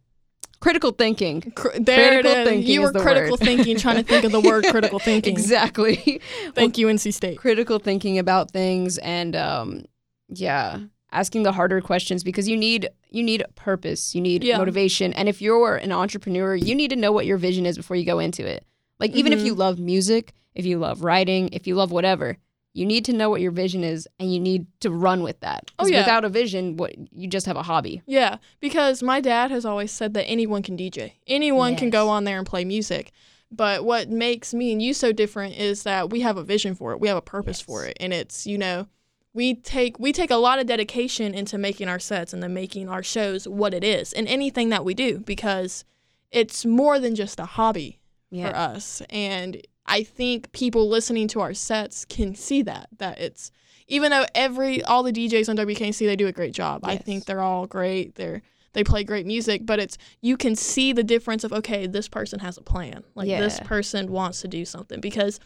critical 0.60 0.92
thinking 0.92 1.42
Cr- 1.56 1.70
there 1.80 2.22
Critical 2.22 2.32
it 2.32 2.38
is. 2.40 2.48
thinking 2.48 2.72
You 2.72 2.82
were 2.84 2.92
critical 2.92 3.32
word. 3.32 3.40
thinking, 3.40 3.78
trying 3.78 3.96
to 3.98 4.04
think 4.04 4.24
of 4.26 4.32
the 4.32 4.40
word 4.42 4.66
critical 4.66 5.00
thinking. 5.10 5.34
exactly 5.34 6.22
Thank 6.54 6.78
you, 6.78 6.88
NC 6.88 7.14
State. 7.14 7.38
critical 7.38 7.80
thinking 7.80 8.20
about 8.20 8.52
things 8.52 8.98
and 9.00 9.36
um 9.36 9.86
yeah 10.30 10.80
asking 11.12 11.44
the 11.44 11.52
harder 11.52 11.82
questions 11.82 12.24
because 12.24 12.48
you 12.48 12.56
need 12.56 12.88
you 13.10 13.22
need 13.24 13.44
purpose 13.56 14.16
you 14.16 14.22
need 14.22 14.44
Yeah. 14.44 14.58
motivation 14.58 15.14
and 15.14 15.28
if 15.28 15.42
you're 15.42 15.76
an 15.76 15.92
entrepreneur 15.92 16.56
you 16.56 16.74
need 16.76 16.90
to 16.92 16.96
know 16.96 17.12
what 17.12 17.26
your 17.26 17.38
vision 17.38 17.66
is 17.66 17.76
before 17.76 17.98
you 17.98 18.06
go 18.06 18.20
into 18.20 18.46
it 18.46 18.64
like 19.00 19.12
even 19.16 19.34
if 19.34 19.40
Mhm. 19.40 19.46
you 19.48 19.54
love 19.56 19.80
music 19.80 20.32
if 20.56 20.66
you 20.66 20.78
love 20.78 21.04
writing 21.04 21.50
if 21.54 21.66
you 21.68 21.76
love 21.76 21.92
whatever 21.92 22.38
you 22.74 22.86
need 22.86 23.04
to 23.06 23.14
know 23.14 23.30
what 23.30 23.42
your 23.42 23.52
vision 23.52 23.84
is 23.84 24.08
and 24.20 24.34
you 24.34 24.40
need 24.40 24.66
to 24.80 24.90
run 24.90 25.24
with 25.24 25.40
that 25.42 25.70
Oh, 25.78 25.86
yeah. 25.88 26.00
without 26.00 26.24
a 26.24 26.30
vision 26.30 26.78
what 26.78 26.94
you 27.14 27.28
just 27.28 27.46
have 27.46 27.58
a 27.58 27.64
hobby 27.64 28.02
Yeah, 28.06 28.38
because 28.60 29.04
my 29.04 29.20
dad 29.22 29.52
has 29.52 29.66
always 29.66 29.92
said 29.92 30.14
that 30.14 30.26
anyone 30.26 30.64
can 30.64 30.78
DJ. 30.78 31.14
Anyone 31.28 31.76
can 31.76 31.90
go 31.90 32.08
on 32.10 32.24
there 32.24 32.38
and 32.38 32.48
play 32.48 32.64
music. 32.66 33.12
But 33.54 33.84
what 33.84 34.10
makes 34.10 34.54
me 34.54 34.72
and 34.72 34.82
you 34.82 34.94
so 34.94 35.12
different 35.12 35.58
is 35.58 35.84
that 35.84 36.10
we 36.10 36.22
have 36.22 36.38
a 36.38 36.44
vision 36.44 36.74
for 36.74 36.94
it. 36.94 37.02
We 37.02 37.10
have 37.10 37.18
a 37.18 37.22
purpose 37.22 37.60
for 37.60 37.84
it. 37.86 37.98
And 38.00 38.14
it's, 38.14 38.48
you 38.48 38.58
know, 38.58 38.88
we 39.34 39.56
take 39.56 40.00
we 40.00 40.14
take 40.14 40.32
a 40.32 40.38
lot 40.38 40.58
of 40.60 40.68
dedication 40.68 41.34
into 41.34 41.58
making 41.58 41.90
our 41.90 42.00
sets 42.00 42.32
and 42.34 42.42
then 42.42 42.54
making 42.54 42.88
our 42.88 43.04
shows 43.04 43.48
what 43.48 43.74
it 43.74 43.84
is 43.84 44.14
and 44.14 44.26
anything 44.30 44.70
that 44.70 44.86
we 44.86 44.94
do 44.94 45.20
because 45.20 45.84
it's 46.32 46.66
more 46.66 46.98
than 47.00 47.14
just 47.16 47.40
a 47.42 47.46
hobby 47.46 48.00
for 48.32 48.56
us. 48.56 49.02
And 49.10 49.62
I 49.86 50.04
think 50.04 50.52
people 50.52 50.90
listening 50.90 51.28
to 51.30 51.42
our 51.42 51.54
sets 51.54 52.06
can 52.06 52.36
see 52.36 52.62
that 52.64 52.90
that 52.98 53.20
it's 53.20 53.52
even 53.88 54.12
though 54.12 54.26
every 54.34 54.84
all 54.84 55.04
the 55.04 55.12
DJs 55.12 55.50
on 55.50 55.58
WKNC 55.58 56.00
they 56.00 56.16
do 56.16 56.28
a 56.28 56.32
great 56.32 56.54
job. 56.54 56.82
I 56.84 56.98
think 56.98 57.26
they're 57.26 57.42
all 57.42 57.68
great. 57.68 58.16
They're 58.16 58.42
they 58.74 58.84
play 58.84 59.04
great 59.04 59.26
music, 59.26 59.66
but 59.66 59.80
it's 59.80 59.98
you 60.22 60.38
can 60.38 60.56
see 60.56 60.94
the 60.94 61.04
difference 61.04 61.44
of 61.44 61.52
okay, 61.52 61.88
this 61.88 62.08
person 62.08 62.40
has 62.40 62.58
a 62.58 62.62
plan. 62.62 63.04
Like 63.16 63.28
this 63.28 63.60
person 63.62 64.12
wants 64.12 64.42
to 64.42 64.48
do 64.48 64.66
something 64.66 65.02
because 65.02 65.40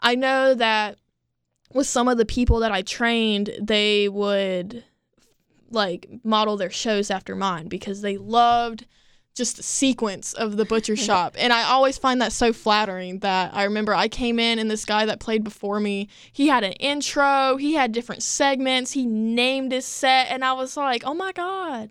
I 0.00 0.14
know 0.14 0.54
that 0.54 0.98
with 1.72 1.86
some 1.86 2.08
of 2.08 2.18
the 2.18 2.26
people 2.26 2.60
that 2.60 2.70
I 2.70 2.82
trained, 2.82 3.50
they 3.60 4.08
would 4.08 4.84
like 5.70 6.08
model 6.22 6.56
their 6.56 6.70
shows 6.70 7.10
after 7.10 7.34
mine 7.34 7.68
because 7.68 8.00
they 8.00 8.16
loved 8.16 8.86
just 9.34 9.62
sequence 9.62 10.32
of 10.32 10.56
the 10.56 10.64
butcher 10.64 10.96
shop. 11.08 11.34
And 11.38 11.52
I 11.52 11.64
always 11.64 11.98
find 11.98 12.20
that 12.22 12.32
so 12.32 12.52
flattering 12.52 13.18
that 13.20 13.52
I 13.54 13.64
remember 13.64 13.94
I 13.94 14.08
came 14.08 14.38
in 14.38 14.58
and 14.58 14.70
this 14.70 14.84
guy 14.84 15.06
that 15.06 15.20
played 15.20 15.42
before 15.44 15.80
me, 15.80 16.08
he 16.32 16.48
had 16.48 16.64
an 16.64 16.72
intro, 16.74 17.56
he 17.56 17.74
had 17.74 17.92
different 17.92 18.22
segments, 18.22 18.92
he 18.92 19.04
named 19.06 19.72
his 19.72 19.84
set, 19.84 20.28
and 20.30 20.44
I 20.44 20.52
was 20.52 20.76
like, 20.76 21.02
oh 21.04 21.14
my 21.14 21.32
God, 21.32 21.90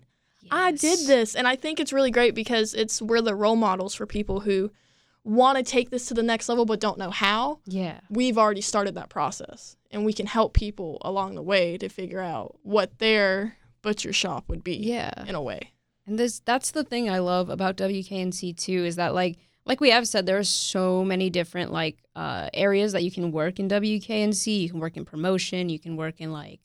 I 0.50 0.72
did 0.72 1.06
this. 1.06 1.34
And 1.34 1.46
I 1.46 1.56
think 1.56 1.80
it's 1.80 1.92
really 1.92 2.10
great 2.10 2.34
because 2.34 2.74
it's 2.74 3.00
we're 3.02 3.20
the 3.20 3.34
role 3.34 3.56
models 3.56 3.94
for 3.94 4.06
people 4.06 4.40
who 4.40 4.70
want 5.22 5.56
to 5.56 5.64
take 5.64 5.88
this 5.90 6.06
to 6.08 6.14
the 6.14 6.22
next 6.22 6.48
level 6.48 6.66
but 6.66 6.80
don't 6.80 6.98
know 6.98 7.10
how. 7.10 7.60
yeah 7.66 8.00
We've 8.10 8.36
already 8.36 8.60
started 8.60 8.94
that 8.96 9.08
process 9.08 9.76
and 9.90 10.04
we 10.04 10.12
can 10.12 10.26
help 10.26 10.52
people 10.52 10.98
along 11.02 11.34
the 11.34 11.42
way 11.42 11.78
to 11.78 11.88
figure 11.88 12.20
out 12.20 12.56
what 12.62 12.98
their 12.98 13.56
butcher 13.80 14.12
shop 14.12 14.44
would 14.48 14.62
be 14.64 14.76
yeah 14.76 15.24
in 15.26 15.34
a 15.34 15.40
way. 15.42 15.72
And 16.06 16.18
this 16.18 16.40
that's 16.40 16.70
the 16.70 16.84
thing 16.84 17.08
I 17.08 17.18
love 17.18 17.48
about 17.48 17.76
WKNC 17.76 18.56
too 18.56 18.84
is 18.84 18.96
that 18.96 19.14
like 19.14 19.38
like 19.66 19.80
we 19.80 19.90
have 19.90 20.06
said 20.06 20.26
there 20.26 20.38
are 20.38 20.44
so 20.44 21.04
many 21.04 21.30
different 21.30 21.72
like 21.72 21.98
uh, 22.14 22.50
areas 22.52 22.92
that 22.92 23.02
you 23.02 23.10
can 23.10 23.32
work 23.32 23.58
in 23.58 23.68
WKNC. 23.68 24.60
You 24.60 24.70
can 24.70 24.80
work 24.80 24.96
in 24.96 25.04
promotion, 25.04 25.68
you 25.68 25.78
can 25.78 25.96
work 25.96 26.20
in 26.20 26.32
like 26.32 26.60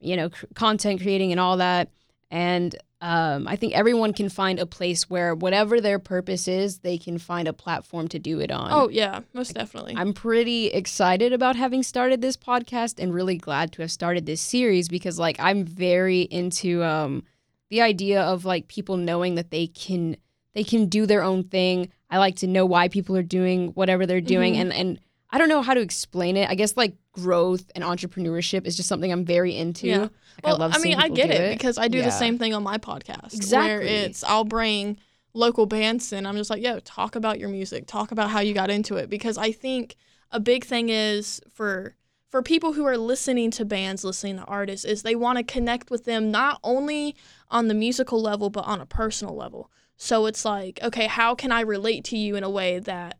you 0.00 0.16
know 0.16 0.30
cr- 0.30 0.46
content 0.54 1.02
creating 1.02 1.32
and 1.32 1.40
all 1.40 1.58
that. 1.58 1.90
And 2.30 2.74
um, 3.02 3.46
I 3.48 3.56
think 3.56 3.74
everyone 3.74 4.14
can 4.14 4.28
find 4.28 4.58
a 4.58 4.64
place 4.64 5.10
where 5.10 5.34
whatever 5.34 5.80
their 5.80 5.98
purpose 5.98 6.46
is, 6.46 6.78
they 6.78 6.96
can 6.96 7.18
find 7.18 7.48
a 7.48 7.52
platform 7.52 8.06
to 8.08 8.18
do 8.18 8.38
it 8.40 8.50
on. 8.50 8.70
Oh 8.72 8.88
yeah, 8.88 9.20
most 9.34 9.54
definitely. 9.54 9.94
I'm 9.96 10.14
pretty 10.14 10.68
excited 10.68 11.32
about 11.32 11.56
having 11.56 11.82
started 11.82 12.22
this 12.22 12.36
podcast 12.36 13.02
and 13.02 13.12
really 13.12 13.36
glad 13.36 13.72
to 13.72 13.82
have 13.82 13.90
started 13.90 14.24
this 14.24 14.40
series 14.40 14.88
because 14.88 15.18
like 15.18 15.36
I'm 15.38 15.64
very 15.64 16.22
into 16.22 16.82
um 16.84 17.24
the 17.72 17.80
idea 17.80 18.20
of 18.22 18.44
like 18.44 18.68
people 18.68 18.96
knowing 18.98 19.34
that 19.36 19.50
they 19.50 19.66
can 19.66 20.16
they 20.54 20.62
can 20.62 20.86
do 20.86 21.06
their 21.06 21.22
own 21.22 21.42
thing. 21.44 21.88
I 22.10 22.18
like 22.18 22.36
to 22.36 22.46
know 22.46 22.66
why 22.66 22.88
people 22.88 23.16
are 23.16 23.22
doing 23.22 23.68
whatever 23.68 24.04
they're 24.06 24.20
doing 24.20 24.54
Mhm. 24.54 24.60
and 24.60 24.72
and 24.74 25.00
I 25.30 25.38
don't 25.38 25.48
know 25.48 25.62
how 25.62 25.72
to 25.72 25.80
explain 25.80 26.36
it. 26.36 26.50
I 26.50 26.54
guess 26.54 26.76
like 26.76 26.94
growth 27.12 27.64
and 27.74 27.82
entrepreneurship 27.82 28.66
is 28.66 28.76
just 28.76 28.88
something 28.90 29.10
I'm 29.10 29.24
very 29.24 29.56
into. 29.56 29.86
Yeah. 29.86 29.98
Like, 30.00 30.10
well, 30.44 30.56
I 30.56 30.58
love 30.58 30.72
I 30.74 30.78
mean, 30.80 30.98
I 30.98 31.08
get 31.08 31.28
do 31.28 31.32
it, 31.42 31.52
because 31.58 31.78
I 31.78 31.88
do 31.88 31.98
Yeah. 31.98 32.04
the 32.04 32.10
same 32.10 32.36
thing 32.38 32.52
on 32.52 32.62
my 32.62 32.76
podcast. 32.76 33.32
Where 33.52 33.80
Exactly. 33.80 33.88
it's 33.88 34.22
I'll 34.24 34.44
bring 34.44 34.98
local 35.32 35.64
bands 35.64 36.12
and 36.12 36.28
I'm 36.28 36.36
just 36.36 36.50
like, 36.50 36.62
yo, 36.62 36.80
talk 36.80 37.16
about 37.16 37.38
your 37.40 37.48
music, 37.48 37.86
talk 37.86 38.12
about 38.12 38.28
how 38.28 38.40
you 38.40 38.52
got 38.52 38.68
into 38.68 38.96
it. 38.96 39.08
Because 39.08 39.38
I 39.38 39.52
think 39.52 39.96
a 40.30 40.38
big 40.38 40.64
thing 40.66 40.90
is 40.90 41.40
for 41.50 41.96
for 42.28 42.42
people 42.42 42.72
who 42.72 42.86
are 42.86 42.96
listening 42.96 43.50
to 43.50 43.62
bands, 43.62 44.04
listening 44.04 44.36
to 44.38 44.44
artists, 44.44 44.86
is 44.86 45.02
they 45.02 45.14
want 45.14 45.36
to 45.36 45.44
connect 45.44 45.90
with 45.90 46.04
them 46.04 46.30
not 46.30 46.58
only 46.64 47.14
on 47.52 47.68
the 47.68 47.74
musical 47.74 48.20
level 48.20 48.50
but 48.50 48.64
on 48.66 48.80
a 48.80 48.86
personal 48.86 49.36
level. 49.36 49.70
So 49.96 50.26
it's 50.26 50.44
like, 50.44 50.80
okay, 50.82 51.06
how 51.06 51.34
can 51.36 51.52
I 51.52 51.60
relate 51.60 52.02
to 52.06 52.16
you 52.16 52.34
in 52.34 52.42
a 52.42 52.50
way 52.50 52.80
that 52.80 53.18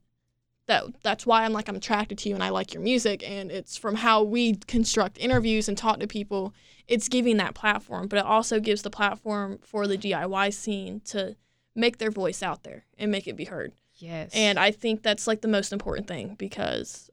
that 0.66 0.84
that's 1.02 1.26
why 1.26 1.44
I'm 1.44 1.52
like 1.52 1.68
I'm 1.68 1.76
attracted 1.76 2.18
to 2.18 2.28
you 2.28 2.34
and 2.36 2.42
I 2.42 2.48
like 2.50 2.72
your 2.72 2.82
music 2.82 3.28
and 3.28 3.50
it's 3.50 3.76
from 3.76 3.96
how 3.96 4.22
we 4.22 4.54
construct 4.66 5.18
interviews 5.18 5.68
and 5.68 5.76
talk 5.76 5.98
to 6.00 6.06
people 6.06 6.54
it's 6.86 7.08
giving 7.08 7.36
that 7.38 7.54
platform 7.54 8.06
but 8.06 8.18
it 8.20 8.24
also 8.24 8.60
gives 8.60 8.82
the 8.82 8.90
platform 8.90 9.58
for 9.62 9.86
the 9.88 9.98
DIY 9.98 10.54
scene 10.54 11.00
to 11.06 11.34
make 11.74 11.98
their 11.98 12.12
voice 12.12 12.44
out 12.44 12.62
there 12.62 12.84
and 12.96 13.10
make 13.10 13.26
it 13.26 13.36
be 13.36 13.44
heard 13.46 13.72
Yes. 13.96 14.30
and 14.34 14.56
I 14.58 14.70
think 14.70 15.02
that's 15.02 15.26
like 15.26 15.40
the 15.40 15.48
most 15.48 15.72
important 15.72 16.06
thing 16.06 16.36
because 16.38 17.10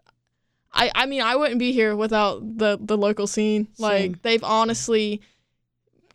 I 0.71 0.91
I 0.93 1.05
mean 1.07 1.21
I 1.21 1.35
wouldn't 1.35 1.59
be 1.59 1.71
here 1.71 1.95
without 1.95 2.41
the 2.59 2.77
the 2.79 2.97
local 2.97 3.25
scene 3.25 3.67
like 3.79 4.01
Same. 4.01 4.19
they've 4.21 4.43
honestly 4.43 5.21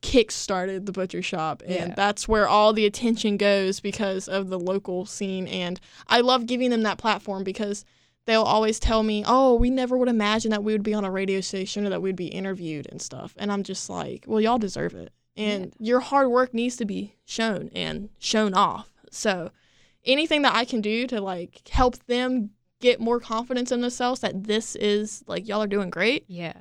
kick-started 0.05 0.85
the 0.85 0.93
butcher 0.93 1.23
shop 1.23 1.63
and 1.65 1.75
Yeah. 1.89 1.95
that's 1.97 2.29
where 2.29 2.47
all 2.47 2.75
the 2.75 2.85
attention 2.85 3.39
goes 3.39 3.81
because 3.81 4.29
of 4.29 4.51
the 4.51 4.59
local 4.59 5.07
scene 5.07 5.47
and 5.49 5.81
I 6.09 6.21
love 6.21 6.47
giving 6.47 6.69
them 6.69 6.83
that 6.83 6.99
platform 6.99 7.43
because 7.43 7.87
they'll 8.27 8.43
always 8.43 8.79
tell 8.79 9.03
me 9.03 9.25
oh 9.27 9.55
we 9.55 9.71
never 9.71 9.97
would 9.97 10.11
imagine 10.11 10.51
that 10.51 10.63
we 10.63 10.73
would 10.73 10.83
be 10.83 10.93
on 10.93 11.07
a 11.07 11.11
radio 11.11 11.41
station 11.41 11.87
or 11.87 11.89
that 11.89 12.03
we'd 12.03 12.17
be 12.17 12.27
interviewed 12.27 12.87
and 12.91 13.01
stuff 13.01 13.35
and 13.39 13.51
I'm 13.51 13.63
just 13.63 13.89
like 13.89 14.25
well 14.29 14.43
y'all 14.43 14.59
deserve 14.59 14.95
it 14.95 15.11
and 15.39 15.73
your 15.79 16.01
hard 16.01 16.29
work 16.29 16.53
needs 16.53 16.77
to 16.77 16.85
be 16.85 17.15
shown 17.25 17.71
and 17.75 18.11
shown 18.19 18.53
off 18.53 18.91
so 19.11 19.53
anything 20.05 20.43
that 20.43 20.55
I 20.55 20.67
can 20.67 20.83
do 20.83 21.07
to 21.07 21.19
like 21.21 21.67
help 21.71 21.97
them 22.09 22.51
get 22.81 23.01
more 23.01 23.21
confidence 23.21 23.73
in 23.73 23.81
themselves 23.81 24.21
that 24.21 24.45
this 24.45 24.77
is 24.77 25.25
like 25.27 25.49
y'all 25.49 25.63
are 25.63 25.67
doing 25.67 25.89
great 25.89 26.25
yeah. 26.29 26.53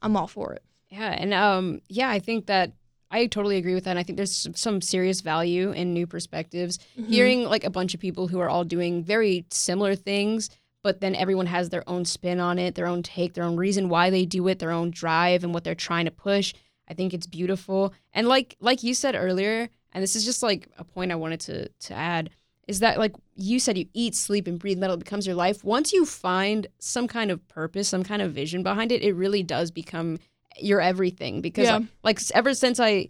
I'm 0.00 0.16
all 0.16 0.28
for 0.28 0.52
it 0.52 0.62
Yeah, 0.88 1.10
and 1.10 1.34
um, 1.34 1.80
yeah, 1.88 2.08
I 2.10 2.20
think 2.20 2.46
that 2.46 2.72
I 3.12 3.26
totally 3.26 3.58
agree 3.58 3.74
with 3.74 3.84
that. 3.84 3.90
And 3.90 3.98
I 3.98 4.02
think 4.02 4.16
there's 4.16 4.48
some 4.54 4.80
serious 4.80 5.20
value 5.20 5.70
in 5.70 5.92
new 5.92 6.06
perspectives. 6.06 6.78
Mhm. 6.98 7.08
Hearing 7.08 7.44
like 7.44 7.62
a 7.62 7.70
bunch 7.70 7.94
of 7.94 8.00
people 8.00 8.26
who 8.28 8.40
are 8.40 8.48
all 8.48 8.64
doing 8.64 9.04
very 9.04 9.44
similar 9.50 9.94
things, 9.94 10.50
but 10.82 11.00
then 11.00 11.14
everyone 11.14 11.46
has 11.46 11.68
their 11.68 11.88
own 11.88 12.04
spin 12.06 12.40
on 12.40 12.58
it, 12.58 12.74
their 12.74 12.86
own 12.86 13.02
take, 13.02 13.34
their 13.34 13.44
own 13.44 13.56
reason 13.56 13.88
why 13.88 14.10
they 14.10 14.24
do 14.24 14.48
it, 14.48 14.58
their 14.58 14.72
own 14.72 14.90
drive 14.90 15.44
and 15.44 15.52
what 15.54 15.62
they're 15.62 15.74
trying 15.74 16.06
to 16.06 16.10
push. 16.10 16.54
I 16.88 16.94
think 16.94 17.14
it's 17.14 17.26
beautiful. 17.26 17.92
And 18.12 18.26
like 18.26 18.56
like 18.60 18.82
you 18.82 18.94
said 18.94 19.14
earlier, 19.14 19.68
and 19.92 20.02
this 20.02 20.16
is 20.16 20.24
just 20.24 20.42
like 20.42 20.68
a 20.78 20.84
point 20.84 21.12
I 21.12 21.16
wanted 21.16 21.40
to 21.40 21.68
to 21.68 21.94
add, 21.94 22.30
is 22.66 22.80
that 22.80 22.98
like 22.98 23.14
you 23.36 23.60
said 23.60 23.78
you 23.78 23.86
eat, 23.92 24.14
sleep, 24.14 24.46
and 24.46 24.58
breathe 24.58 24.78
metal, 24.78 24.94
it 24.96 25.04
becomes 25.04 25.26
your 25.26 25.36
life. 25.36 25.62
Once 25.62 25.92
you 25.92 26.04
find 26.06 26.66
some 26.78 27.06
kind 27.06 27.30
of 27.30 27.46
purpose, 27.48 27.88
some 27.88 28.02
kind 28.02 28.22
of 28.22 28.32
vision 28.32 28.62
behind 28.62 28.90
it, 28.90 29.02
it 29.02 29.14
really 29.14 29.42
does 29.42 29.70
become 29.70 30.18
your 30.60 30.80
everything. 30.80 31.40
Because 31.40 31.64
Yeah. 31.66 31.76
like, 31.76 31.86
like 32.02 32.20
ever 32.34 32.54
since 32.54 32.78
I 32.80 33.08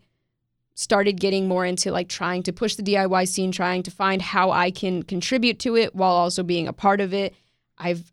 started 0.75 1.21
getting 1.21 1.49
more 1.49 1.67
into 1.67 1.91
like 1.93 2.09
trying 2.09 2.43
to 2.45 2.53
push 2.53 2.77
the 2.77 2.83
DIY 2.83 3.29
scene, 3.29 3.53
trying 3.53 3.83
to 3.83 3.91
find 3.91 4.23
how 4.23 4.51
I 4.51 4.71
can 4.71 5.03
contribute 5.03 5.59
to 5.61 5.77
it 5.77 5.95
while 5.95 6.13
also 6.13 6.43
being 6.43 6.67
a 6.67 6.73
part 6.73 7.01
of 7.01 7.13
it. 7.13 7.35
I've 7.79 8.11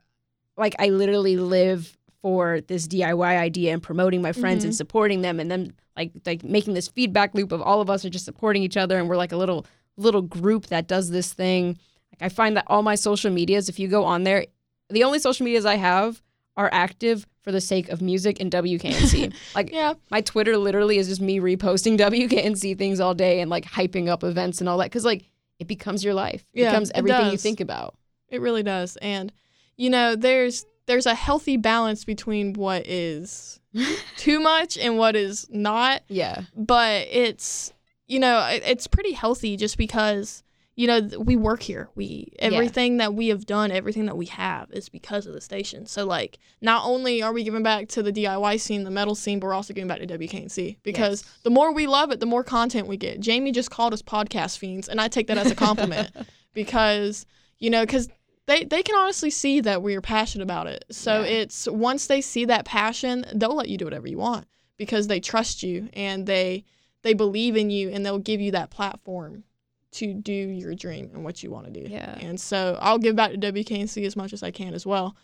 like 0.58 0.76
I 0.80 0.90
literally 0.90 1.38
live 1.38 1.98
for 2.22 2.60
this 2.62 2.86
DIY 2.88 3.38
idea 3.38 3.72
and 3.72 3.82
promoting 3.82 4.22
my 4.22 4.34
friends 4.34 4.66
and 4.66 4.74
Mhm. 4.74 4.78
supporting 4.78 5.22
them 5.22 5.40
and 5.40 5.50
then 5.50 5.74
like 5.96 6.12
like 6.26 6.44
making 6.44 6.74
this 6.74 6.90
feedback 6.90 7.34
loop 7.34 7.54
of 7.54 7.62
all 7.62 7.80
of 7.80 7.90
us 7.90 8.04
are 8.04 8.10
just 8.10 8.26
supporting 8.26 8.62
each 8.62 8.76
other 8.76 8.98
and 9.00 9.08
we're 9.08 9.16
like 9.18 9.32
a 9.32 9.38
little 9.38 9.66
little 9.96 10.22
group 10.22 10.66
that 10.68 10.88
does 10.88 11.12
this 11.12 11.32
thing. 11.32 11.78
Like 12.12 12.22
I 12.22 12.30
find 12.30 12.58
that 12.58 12.66
all 12.68 12.84
my 12.84 12.96
social 12.96 13.32
medias 13.32 13.70
if 13.70 13.80
you 13.80 13.88
go 13.88 14.04
on 14.04 14.24
there, 14.24 14.46
the 14.90 15.06
only 15.06 15.20
social 15.20 15.46
medias 15.46 15.66
I 15.66 15.76
have 15.76 16.22
are 16.58 16.70
active 16.74 17.26
for 17.50 17.54
the 17.54 17.60
sake 17.62 17.90
of 17.90 18.00
music 18.00 18.40
and 18.40 18.52
WKNC. 18.52 19.34
like 19.56 19.72
Yeah. 19.74 19.96
my 20.12 20.22
Twitter 20.22 20.56
literally 20.56 21.00
is 21.00 21.08
just 21.08 21.20
me 21.20 21.40
reposting 21.40 21.98
WKNC 22.00 22.78
things 22.78 23.00
all 23.00 23.16
day 23.16 23.42
and 23.42 23.50
like 23.50 23.66
hyping 23.66 24.08
up 24.08 24.24
events 24.24 24.60
and 24.60 24.70
all 24.70 24.78
that 24.78 24.86
because 24.86 25.04
like 25.04 25.28
it 25.58 25.68
becomes 25.68 26.04
your 26.04 26.14
life. 26.14 26.46
It 26.54 26.62
Yeah, 26.62 26.70
becomes 26.70 26.92
everything 26.94 27.32
you 27.32 27.38
think 27.38 27.60
about. 27.60 27.96
It 28.30 28.40
really 28.40 28.62
does. 28.62 28.98
And 28.98 29.34
you 29.78 29.90
know, 29.90 30.16
there's 30.16 30.64
there's 30.86 31.08
a 31.08 31.16
healthy 31.16 31.58
balance 31.58 32.06
between 32.06 32.54
what 32.54 32.86
is 32.88 33.60
too 34.18 34.40
much 34.40 34.78
and 34.78 34.98
what 35.00 35.16
is 35.16 35.48
not, 35.50 36.04
Yeah. 36.08 36.44
but 36.56 37.08
it's 37.12 37.74
you 38.06 38.20
know, 38.20 38.48
it's 38.52 38.86
pretty 38.88 39.14
healthy 39.14 39.58
just 39.58 39.76
because 39.78 40.44
you 40.80 40.88
know, 40.88 41.02
we 41.20 41.36
work 41.36 41.62
here. 41.62 41.90
We 41.96 42.32
everything 42.40 42.98
that 42.98 43.14
we 43.14 43.28
have 43.28 43.46
done, 43.46 43.70
everything 43.70 44.06
that 44.06 44.16
we 44.16 44.28
have 44.28 44.72
is 44.72 44.88
because 44.88 45.28
of 45.28 45.34
the 45.34 45.42
station. 45.42 45.86
So 45.86 46.06
like 46.06 46.40
not 46.62 46.86
only 46.86 47.22
are 47.22 47.34
we 47.34 47.44
giving 47.44 47.64
back 47.64 47.90
to 47.90 48.02
the 48.02 48.14
DIY 48.14 48.62
scene, 48.62 48.86
the 48.86 48.90
metal 48.90 49.14
scene, 49.14 49.40
but 49.42 49.48
we're 49.48 49.54
also 49.54 49.74
giving 49.74 49.90
back 49.90 50.00
to 50.00 50.08
WKNC 50.08 50.78
because 50.84 51.22
Yes. 51.24 51.40
the 51.44 51.50
more 51.50 51.74
we 51.74 51.86
love 51.86 52.12
it, 52.12 52.22
the 52.22 52.26
more 52.26 52.46
content 52.46 52.88
we 52.88 52.96
get. 52.96 53.20
Jamie 53.20 53.52
just 53.52 53.70
called 53.70 53.94
us 53.94 54.02
podcast 54.02 54.58
fiends, 54.58 54.88
and 54.88 55.02
I 55.02 55.10
take 55.10 55.28
that 55.28 55.38
as 55.38 55.52
a 55.52 55.56
compliment 55.56 56.12
because 56.54 57.26
you 57.58 57.70
know 57.70 57.86
because 57.86 58.08
they, 58.46 58.64
they 58.64 58.82
can 58.82 58.96
honestly 58.96 59.32
see 59.32 59.60
that 59.60 59.82
we're 59.84 60.00
passionate 60.02 60.44
about 60.46 60.68
it 60.68 60.86
so 60.92 61.24
Yeah. 61.24 61.42
it's 61.42 61.68
once 61.68 62.08
they 62.08 62.22
see 62.22 62.46
that 62.46 62.64
passion 62.64 63.26
they'll 63.36 63.54
let 63.56 63.68
you 63.68 63.78
do 63.78 63.86
whatever 63.86 64.08
you 64.08 64.18
want 64.18 64.48
because 64.78 65.08
they 65.08 65.20
trust 65.20 65.62
you 65.62 65.90
and 65.94 66.26
they 66.26 66.64
they 67.04 67.14
believe 67.14 67.58
in 67.58 67.70
you 67.70 67.90
and 67.90 68.06
they'll 68.06 68.18
give 68.18 68.40
you 68.40 68.52
that 68.52 68.70
platform 68.72 69.44
to 69.92 70.14
do 70.14 70.32
your 70.34 70.76
dream 70.76 71.10
and 71.14 71.24
what 71.24 71.42
you 71.44 71.50
want 71.52 71.66
to 71.66 71.72
do 71.72 71.90
Yeah. 71.90 72.18
and 72.20 72.40
so 72.40 72.78
i'll 72.82 72.98
give 73.00 73.16
back 73.16 73.32
to 73.32 73.38
wknc 73.38 74.06
as 74.06 74.16
much 74.16 74.34
as 74.34 74.44
i 74.44 74.52
can 74.52 74.74
as 74.74 74.86
well 74.86 75.16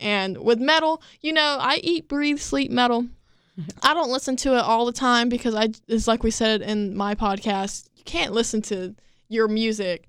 and 0.00 0.36
with 0.38 0.58
metal 0.58 1.02
you 1.20 1.32
know 1.32 1.58
i 1.60 1.78
eat 1.82 2.08
breathe 2.08 2.38
sleep 2.38 2.70
metal 2.70 3.06
i 3.82 3.94
don't 3.94 4.10
listen 4.10 4.36
to 4.36 4.54
it 4.54 4.60
all 4.60 4.86
the 4.86 4.92
time 4.92 5.28
because 5.28 5.54
i 5.54 5.68
it's 5.86 6.08
like 6.08 6.22
we 6.22 6.30
said 6.30 6.62
in 6.62 6.96
my 6.96 7.14
podcast 7.14 7.88
you 7.96 8.04
can't 8.04 8.32
listen 8.32 8.60
to 8.62 8.94
your 9.28 9.46
music 9.48 10.08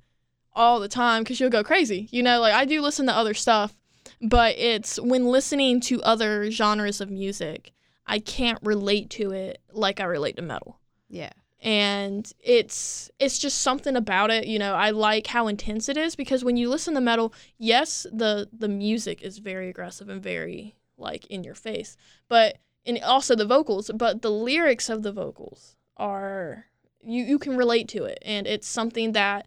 all 0.54 0.80
the 0.80 0.88
time 0.88 1.24
because 1.24 1.40
you'll 1.40 1.50
go 1.50 1.64
crazy. 1.64 2.08
You 2.12 2.24
know, 2.24 2.40
like 2.42 2.54
I 2.54 2.66
do 2.66 2.82
listen 2.82 3.06
to 3.06 3.14
other 3.16 3.34
stuff, 3.34 3.78
but 4.22 4.58
it's 4.58 5.00
when 5.00 5.26
listening 5.28 5.80
to 5.82 6.02
other 6.04 6.50
genres 6.52 7.00
of 7.00 7.10
music, 7.10 7.72
I 8.08 8.20
can't 8.20 8.60
relate 8.64 9.10
to 9.12 9.32
it 9.32 9.62
like 9.72 10.00
I 10.02 10.06
relate 10.06 10.36
to 10.38 10.42
metal. 10.42 10.80
Yeah. 11.08 11.30
And 11.62 12.32
it's 12.40 13.12
it's 13.20 13.38
just 13.38 13.62
something 13.62 13.98
about 13.98 14.32
it, 14.32 14.48
you 14.48 14.58
know, 14.58 14.76
I 14.76 14.92
like 14.92 15.28
how 15.28 15.48
intense 15.48 15.90
it 15.90 15.98
is 15.98 16.16
because 16.16 16.44
when 16.44 16.56
you 16.56 16.70
listen 16.70 16.94
to 16.94 17.02
metal, 17.02 17.34
yes, 17.58 18.08
the 18.14 18.48
the 18.54 18.70
music 18.70 19.22
is 19.22 19.40
very 19.40 19.70
aggressive 19.70 20.08
and 20.08 20.24
very 20.24 20.76
like 20.98 21.26
in 21.28 21.44
your 21.44 21.56
face, 21.56 21.98
but 22.30 22.60
and 22.86 23.00
also 23.04 23.36
the 23.36 23.46
vocals, 23.46 23.92
but 23.94 24.22
the 24.22 24.32
lyrics 24.32 24.90
of 24.90 25.04
the 25.04 25.12
vocals 25.12 25.76
are 25.98 26.66
you 27.04 27.24
you 27.24 27.38
can 27.38 27.58
relate 27.58 27.90
to 27.90 28.06
it. 28.06 28.20
And 28.22 28.48
it's 28.48 28.68
something 28.68 29.12
that 29.12 29.46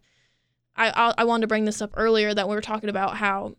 I, 0.75 0.89
I 0.89 1.13
I 1.19 1.23
wanted 1.23 1.41
to 1.41 1.47
bring 1.47 1.65
this 1.65 1.81
up 1.81 1.93
earlier 1.95 2.33
that 2.33 2.47
we 2.47 2.55
were 2.55 2.61
talking 2.61 2.89
about 2.89 3.17
how 3.17 3.55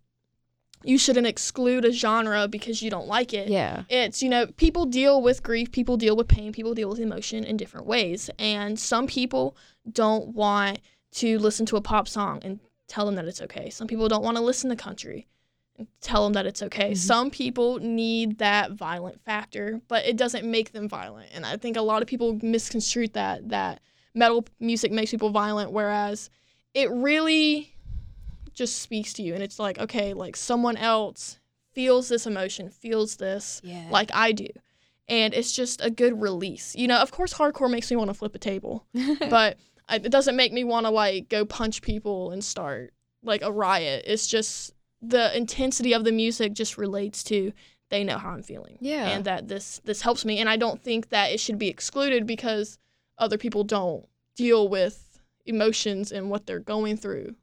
you 0.84 0.98
shouldn't 0.98 1.26
exclude 1.26 1.84
a 1.84 1.92
genre 1.92 2.46
because 2.48 2.82
you 2.82 2.90
don't 2.90 3.06
like 3.08 3.32
it. 3.32 3.48
Yeah. 3.48 3.84
It's, 3.88 4.22
you 4.22 4.28
know, 4.28 4.46
people 4.46 4.84
deal 4.86 5.22
with 5.22 5.42
grief, 5.42 5.72
people 5.72 5.96
deal 5.96 6.16
with 6.16 6.28
pain, 6.28 6.52
people 6.52 6.74
deal 6.74 6.88
with 6.88 7.00
emotion 7.00 7.44
in 7.44 7.56
different 7.56 7.86
ways. 7.86 8.30
And 8.38 8.78
some 8.78 9.06
people 9.06 9.56
don't 9.90 10.28
want 10.28 10.80
to 11.12 11.38
listen 11.38 11.66
to 11.66 11.76
a 11.76 11.80
pop 11.80 12.08
song 12.08 12.40
and 12.42 12.60
tell 12.88 13.06
them 13.06 13.14
that 13.14 13.24
it's 13.24 13.40
okay. 13.42 13.70
Some 13.70 13.86
people 13.86 14.08
don't 14.08 14.22
want 14.22 14.36
to 14.36 14.42
listen 14.42 14.70
to 14.70 14.76
country 14.76 15.26
and 15.76 15.88
tell 16.00 16.24
them 16.24 16.34
that 16.34 16.46
it's 16.46 16.62
okay. 16.62 16.92
Mhm. 16.92 16.96
Some 16.96 17.30
people 17.30 17.78
need 17.80 18.38
that 18.38 18.72
violent 18.72 19.20
factor, 19.24 19.80
but 19.88 20.04
it 20.04 20.16
doesn't 20.16 20.48
make 20.48 20.72
them 20.72 20.88
violent. 20.88 21.30
And 21.34 21.44
I 21.44 21.56
think 21.56 21.76
a 21.76 21.82
lot 21.82 22.02
of 22.02 22.08
people 22.08 22.38
misconstrue 22.42 23.08
that 23.08 23.48
that 23.48 23.80
metal 24.14 24.46
music 24.60 24.92
makes 24.92 25.10
people 25.10 25.30
violent 25.30 25.72
whereas 25.72 26.30
it 26.72 26.88
really 26.90 27.73
just 28.54 28.80
speaks 28.80 29.12
to 29.14 29.22
you 29.22 29.34
and 29.34 29.42
it's 29.42 29.58
like 29.58 29.78
okay, 29.78 30.14
like 30.14 30.36
someone 30.36 30.76
else 30.76 31.38
feels 31.72 32.08
this 32.08 32.26
emotion, 32.26 32.70
feels 32.70 33.16
this 33.16 33.60
Yeah. 33.64 33.86
like 33.90 34.10
I 34.14 34.32
do. 34.32 34.46
And 35.08 35.34
it's 35.34 35.52
just 35.52 35.84
a 35.84 35.90
good 35.90 36.20
release. 36.22 36.74
You 36.74 36.88
know, 36.88 36.96
of 36.98 37.10
course, 37.10 37.34
hardcore 37.34 37.70
makes 37.70 37.90
me 37.90 37.96
want 37.96 38.08
to 38.08 38.14
flip 38.14 38.34
a 38.34 38.38
table, 38.38 38.86
but 39.28 39.58
it 39.90 40.10
doesn't 40.10 40.36
make 40.36 40.52
me 40.52 40.64
want 40.64 40.86
to 40.86 40.90
like 40.90 41.28
go 41.28 41.44
punch 41.44 41.82
people 41.82 42.30
and 42.30 42.42
start 42.42 42.94
like 43.22 43.42
a 43.42 43.52
riot. 43.52 44.04
It's 44.06 44.26
just 44.26 44.72
the 45.02 45.36
intensity 45.36 45.92
of 45.92 46.04
the 46.04 46.12
music 46.12 46.54
just 46.54 46.78
relates 46.78 47.22
to 47.24 47.52
they 47.90 48.02
know 48.02 48.16
how 48.16 48.30
I'm 48.30 48.42
feeling. 48.42 48.78
Yeah. 48.80 49.08
And 49.10 49.24
that 49.26 49.48
this 49.48 49.80
this 49.84 50.00
helps 50.00 50.24
me 50.24 50.38
and 50.38 50.48
I 50.48 50.56
don't 50.56 50.80
think 50.82 51.10
that 51.10 51.32
it 51.32 51.40
should 51.40 51.58
be 51.58 51.68
excluded 51.68 52.26
because 52.26 52.78
other 53.18 53.36
people 53.36 53.62
don't 53.64 54.06
deal 54.36 54.68
with 54.68 55.20
emotions 55.44 56.10
and 56.12 56.30
what 56.30 56.46
they're 56.46 56.58
going 56.60 56.96
through 56.96 57.34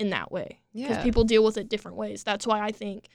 in 0.00 0.10
that 0.10 0.32
way 0.32 0.58
because 0.72 0.96
yeah. 0.96 1.02
people 1.02 1.24
deal 1.24 1.44
with 1.44 1.56
it 1.56 1.68
different 1.68 1.96
ways. 1.96 2.24
That's 2.24 2.46
why 2.46 2.60
I 2.60 2.72
think 2.72 3.08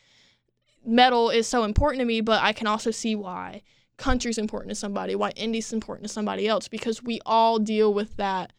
metal 0.85 1.29
is 1.29 1.47
so 1.47 1.63
important 1.63 1.99
to 2.01 2.05
me, 2.05 2.21
but 2.21 2.41
I 2.43 2.53
can 2.53 2.67
also 2.67 2.91
see 2.91 3.15
why 3.15 3.63
country's 3.97 4.37
important 4.37 4.69
to 4.69 4.75
somebody, 4.75 5.15
why 5.15 5.31
indie's 5.31 5.67
is 5.67 5.73
important 5.73 6.07
to 6.07 6.13
somebody 6.13 6.47
else, 6.47 6.67
because 6.67 7.01
we 7.01 7.19
all 7.25 7.59
deal 7.59 7.93
with 7.93 8.17
that, 8.17 8.53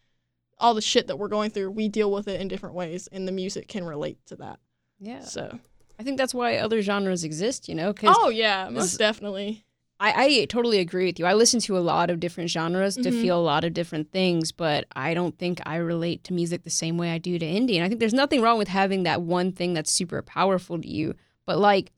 all 0.58 0.74
the 0.74 0.80
shit 0.82 1.06
that 1.06 1.18
we're 1.18 1.28
going 1.28 1.50
through. 1.50 1.70
We 1.70 1.88
deal 1.88 2.10
with 2.10 2.26
it 2.26 2.40
in 2.40 2.48
different 2.48 2.74
ways, 2.74 3.08
and 3.12 3.28
the 3.28 3.32
music 3.32 3.68
can 3.68 3.84
relate 3.84 4.18
to 4.26 4.36
that. 4.36 4.58
yeah. 4.98 5.20
So, 5.20 5.58
I 5.98 6.02
think 6.02 6.18
that's 6.18 6.34
why 6.34 6.56
other 6.56 6.82
genres 6.82 7.24
exist, 7.24 7.68
you 7.68 7.74
know, 7.74 7.92
because 7.92 8.16
oh 8.18 8.28
yeah, 8.28 8.68
most 8.70 8.98
definitely. 8.98 9.64
I, 9.98 10.24
I 10.40 10.44
totally 10.44 10.78
agree 10.78 11.06
with 11.06 11.18
you. 11.18 11.24
I 11.24 11.32
listen 11.34 11.58
to 11.60 11.78
a 11.78 11.80
lot 11.80 12.10
of 12.10 12.20
different 12.20 12.50
genres 12.50 12.96
to 12.96 13.10
Mhm. 13.10 13.22
feel 13.22 13.38
a 13.38 13.42
lot 13.42 13.64
of 13.64 13.72
different 13.72 14.12
things, 14.12 14.52
but 14.52 14.84
I 14.94 15.14
don't 15.14 15.38
think 15.38 15.60
I 15.64 15.76
relate 15.76 16.22
to 16.24 16.34
music 16.34 16.64
the 16.64 16.70
same 16.70 16.98
way 16.98 17.10
I 17.12 17.18
do 17.18 17.38
to 17.38 17.46
indie. 17.46 17.76
And 17.76 17.84
I 17.84 17.88
think 17.88 18.00
there's 18.00 18.12
nothing 18.12 18.42
wrong 18.42 18.58
with 18.58 18.68
having 18.68 19.04
that 19.04 19.22
one 19.22 19.52
thing 19.52 19.72
that's 19.72 19.90
super 19.90 20.20
powerful 20.20 20.78
to 20.80 20.86
you, 20.88 21.14
but 21.46 21.58
like, 21.58 21.92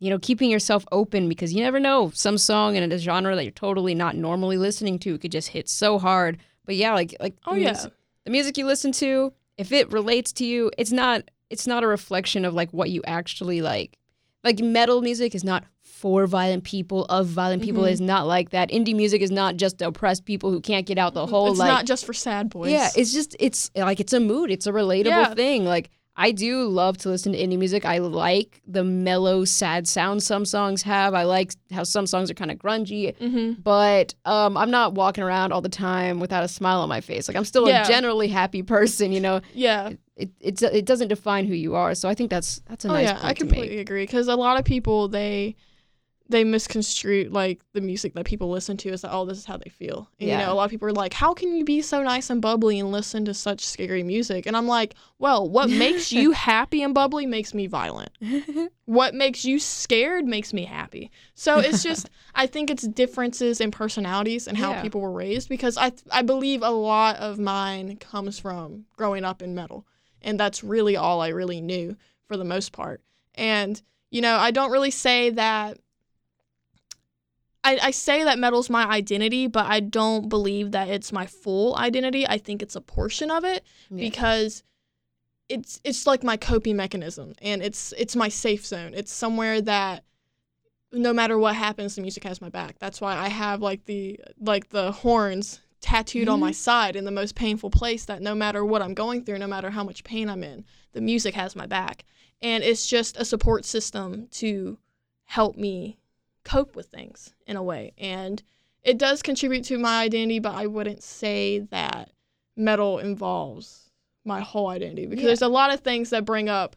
you 0.00 0.10
know, 0.10 0.18
keeping 0.18 0.50
yourself 0.50 0.84
open 0.90 1.28
because 1.28 1.52
you 1.54 1.62
never 1.62 1.78
know. 1.78 2.10
Some 2.12 2.38
song 2.38 2.74
in 2.74 2.90
a 2.90 2.98
genre 2.98 3.36
that 3.36 3.44
you're 3.44 3.52
totally 3.52 3.94
not 3.94 4.16
normally 4.16 4.56
listening 4.58 4.98
to 5.00 5.16
could 5.18 5.32
just 5.32 5.48
hit 5.48 5.68
so 5.68 5.98
hard. 6.00 6.38
But 6.66 6.74
yeah, 6.74 6.92
like 6.92 7.14
like 7.20 7.36
Oh 7.46 7.54
the 7.54 7.60
yeah, 7.60 7.86
the 8.24 8.30
music 8.32 8.58
you 8.58 8.66
listen 8.66 8.90
to, 8.92 9.32
if 9.56 9.70
it 9.70 9.92
relates 9.92 10.32
to 10.34 10.44
you, 10.44 10.70
it's 10.76 10.92
not 10.92 11.30
it's 11.50 11.66
not 11.68 11.84
a 11.84 11.86
reflection 11.86 12.44
of 12.44 12.52
like 12.52 12.72
what 12.72 12.90
you 12.90 13.02
actually 13.06 13.62
like. 13.62 13.96
Like 14.42 14.58
metal 14.58 15.00
music 15.00 15.34
is 15.34 15.44
not 15.44 15.64
for 16.00 16.26
violent 16.26 16.64
people, 16.64 17.04
of 17.06 17.26
violent 17.26 17.62
people. 17.62 17.82
Mhm. 17.84 17.92
It's 17.92 18.00
not 18.00 18.26
like 18.26 18.50
that. 18.50 18.68
Indie 18.70 18.94
music 18.94 19.22
is 19.22 19.30
not 19.30 19.56
just 19.56 19.80
oppressed 19.80 20.24
people 20.24 20.50
who 20.50 20.60
can't 20.60 20.86
get 20.86 20.98
out 20.98 21.14
the 21.14 21.24
whole 21.26 21.50
it's 21.50 21.58
like 21.58 21.68
not 21.68 21.86
just 21.86 22.04
for 22.04 22.12
sad 22.12 22.50
boys. 22.50 22.70
Yeah, 22.72 22.88
it's 22.96 23.12
just 23.12 23.34
it's 23.38 23.70
like 23.76 24.00
it's 24.00 24.12
a 24.12 24.20
mood. 24.20 24.50
It's 24.50 24.66
a 24.66 24.72
relatable 24.72 25.06
Yeah. 25.06 25.34
thing. 25.34 25.64
Like 25.64 25.90
I 26.16 26.30
do 26.30 26.68
love 26.68 26.96
to 26.98 27.08
listen 27.08 27.32
to 27.32 27.38
indie 27.38 27.58
music. 27.58 27.84
I 27.84 27.98
like 27.98 28.60
the 28.66 28.84
mellow, 28.84 29.44
sad 29.44 29.88
sound 29.88 30.22
some 30.22 30.44
songs 30.44 30.82
have. 30.82 31.14
I 31.14 31.24
like 31.24 31.52
how 31.72 31.84
some 31.84 32.06
songs 32.06 32.30
are 32.30 32.34
kind 32.34 32.50
of 32.50 32.58
grungy 32.58 33.16
hmm 33.16 33.52
but 33.62 34.14
um, 34.24 34.56
I'm 34.56 34.70
not 34.70 34.94
walking 34.94 35.24
around 35.24 35.52
all 35.52 35.60
the 35.60 35.68
time 35.68 36.20
without 36.20 36.44
a 36.44 36.48
smile 36.48 36.80
on 36.80 36.88
my 36.88 37.00
face. 37.00 37.28
Like 37.28 37.36
I'm 37.36 37.44
still 37.44 37.68
Yeah. 37.68 37.82
a 37.84 37.88
generally 37.88 38.28
happy 38.28 38.62
person, 38.62 39.10
you 39.12 39.20
know. 39.20 39.40
yeah. 39.54 39.90
It 40.16 40.30
it's, 40.40 40.62
it 40.62 40.84
doesn't 40.84 41.08
define 41.08 41.46
who 41.46 41.54
you 41.54 41.74
are. 41.76 41.94
So 41.94 42.08
I 42.08 42.14
think 42.14 42.30
that's 42.30 42.60
that's 42.68 42.84
a 42.84 42.88
oh 42.88 42.92
nice 42.92 43.06
yeah, 43.08 43.14
point 43.14 43.24
I 43.24 43.32
to 43.32 43.38
completely 43.40 43.78
agree 43.78 44.04
because 44.04 44.28
a 44.28 44.36
lot 44.36 44.58
of 44.58 44.64
people 44.64 45.08
they 45.08 45.56
they 46.28 46.42
misconstrue 46.42 47.28
like 47.30 47.60
the 47.74 47.80
music 47.80 48.14
that 48.14 48.24
people 48.24 48.48
listen 48.50 48.76
to 48.78 48.88
is 48.88 49.02
that 49.02 49.12
oh 49.12 49.24
this 49.26 49.36
is 49.38 49.44
how 49.44 49.56
they 49.58 49.68
feel. 49.70 50.08
And, 50.18 50.30
You 50.30 50.36
know, 50.38 50.52
a 50.52 50.54
lot 50.54 50.64
of 50.64 50.70
people 50.70 50.88
are 50.88 50.92
like, 50.92 51.12
how 51.12 51.34
can 51.34 51.54
you 51.54 51.64
be 51.64 51.82
so 51.82 52.02
nice 52.02 52.30
and 52.30 52.40
bubbly 52.40 52.78
and 52.80 52.90
listen 52.90 53.24
to 53.26 53.34
such 53.34 53.64
scary 53.66 54.02
music? 54.02 54.46
And 54.46 54.56
I'm 54.56 54.66
like, 54.66 54.94
well, 55.18 55.46
what 55.48 55.68
makes 55.68 56.12
you 56.12 56.30
happy 56.50 56.82
and 56.82 56.94
bubbly 56.94 57.26
makes 57.26 57.52
me 57.54 57.66
violent. 57.66 58.10
What 58.86 59.14
makes 59.14 59.46
you 59.46 59.58
scared 59.58 60.26
makes 60.26 60.52
me 60.52 60.64
happy. 60.66 61.10
So 61.34 61.58
it's 61.58 61.82
just 61.88 62.10
I 62.34 62.46
think 62.46 62.68
it's 62.70 62.86
differences 62.86 63.58
in 63.60 63.70
personalities 63.70 64.46
and 64.46 64.58
how 64.58 64.72
Yeah. 64.72 64.82
people 64.82 65.00
were 65.00 65.10
raised 65.10 65.48
because 65.48 65.78
I 65.78 65.92
I 66.12 66.20
believe 66.22 66.62
a 66.62 66.68
lot 66.70 67.16
of 67.16 67.38
mine 67.38 67.96
comes 67.96 68.38
from 68.38 68.84
growing 68.96 69.24
up 69.24 69.40
in 69.40 69.54
metal. 69.54 69.86
And 70.20 70.38
that's 70.38 70.62
really 70.62 70.96
all 70.96 71.22
I 71.22 71.28
really 71.28 71.60
knew 71.62 71.96
for 72.28 72.36
the 72.36 72.44
most 72.44 72.72
part. 72.72 73.00
And 73.34 73.80
you 74.10 74.20
know, 74.20 74.36
I 74.36 74.50
don't 74.50 74.70
really 74.70 74.90
say 74.92 75.30
that 75.30 75.78
I, 77.64 77.78
I 77.82 77.90
say 77.90 78.22
that 78.24 78.38
metal's 78.38 78.68
my 78.68 78.84
identity, 78.84 79.46
but 79.46 79.66
I 79.66 79.80
don't 79.80 80.28
believe 80.28 80.72
that 80.72 80.88
it's 80.88 81.12
my 81.12 81.26
full 81.26 81.74
identity. 81.76 82.26
I 82.28 82.38
think 82.38 82.62
it's 82.62 82.76
a 82.76 82.80
portion 82.80 83.30
of 83.30 83.44
it 83.44 83.64
Yeah. 83.90 84.08
because 84.08 84.62
it's 85.48 85.80
it's 85.84 86.06
like 86.06 86.22
my 86.22 86.36
coping 86.36 86.76
mechanism 86.76 87.34
and 87.42 87.62
it's 87.62 87.92
it's 87.98 88.14
my 88.14 88.28
safe 88.28 88.64
zone. 88.64 88.92
It's 88.94 89.12
somewhere 89.12 89.60
that 89.62 90.04
no 90.92 91.12
matter 91.12 91.38
what 91.38 91.54
happens, 91.56 91.96
the 91.96 92.02
music 92.02 92.24
has 92.24 92.40
my 92.40 92.48
back. 92.48 92.78
That's 92.78 93.00
why 93.00 93.16
I 93.16 93.28
have 93.28 93.60
like 93.60 93.84
the 93.86 94.20
like 94.38 94.68
the 94.68 94.92
horns 94.92 95.60
tattooed 95.80 96.28
on 96.28 96.40
my 96.40 96.50
mm-hmm. 96.50 96.54
side 96.54 96.96
in 96.96 97.04
the 97.04 97.10
most 97.10 97.34
painful 97.34 97.68
place 97.70 98.06
that 98.06 98.22
no 98.22 98.34
matter 98.34 98.64
what 98.64 98.80
I'm 98.80 98.94
going 98.94 99.22
through, 99.22 99.38
no 99.38 99.46
matter 99.46 99.70
how 99.70 99.84
much 99.84 100.02
pain 100.02 100.30
I'm 100.30 100.42
in, 100.42 100.64
the 100.92 101.02
music 101.02 101.34
has 101.34 101.54
my 101.54 101.66
back. 101.66 102.04
And 102.40 102.64
it's 102.64 102.86
just 102.86 103.18
a 103.18 103.24
support 103.24 103.66
system 103.66 104.28
to 104.32 104.78
help 105.24 105.56
me 105.56 105.98
cope 106.44 106.76
with 106.76 106.86
things 106.86 107.34
in 107.46 107.56
a 107.56 107.62
way. 107.62 107.92
And 107.98 108.42
it 108.82 108.98
does 108.98 109.22
contribute 109.22 109.64
to 109.64 109.78
my 109.78 110.02
identity, 110.02 110.38
but 110.38 110.54
I 110.54 110.66
wouldn't 110.66 111.02
say 111.02 111.60
that 111.70 112.10
metal 112.56 112.98
involves 112.98 113.90
my 114.24 114.40
whole 114.40 114.68
identity 114.68 115.06
because 115.06 115.22
Yeah. 115.22 115.28
there's 115.28 115.42
a 115.42 115.48
lot 115.48 115.72
of 115.72 115.80
things 115.80 116.10
that 116.10 116.24
bring 116.24 116.48
up 116.48 116.76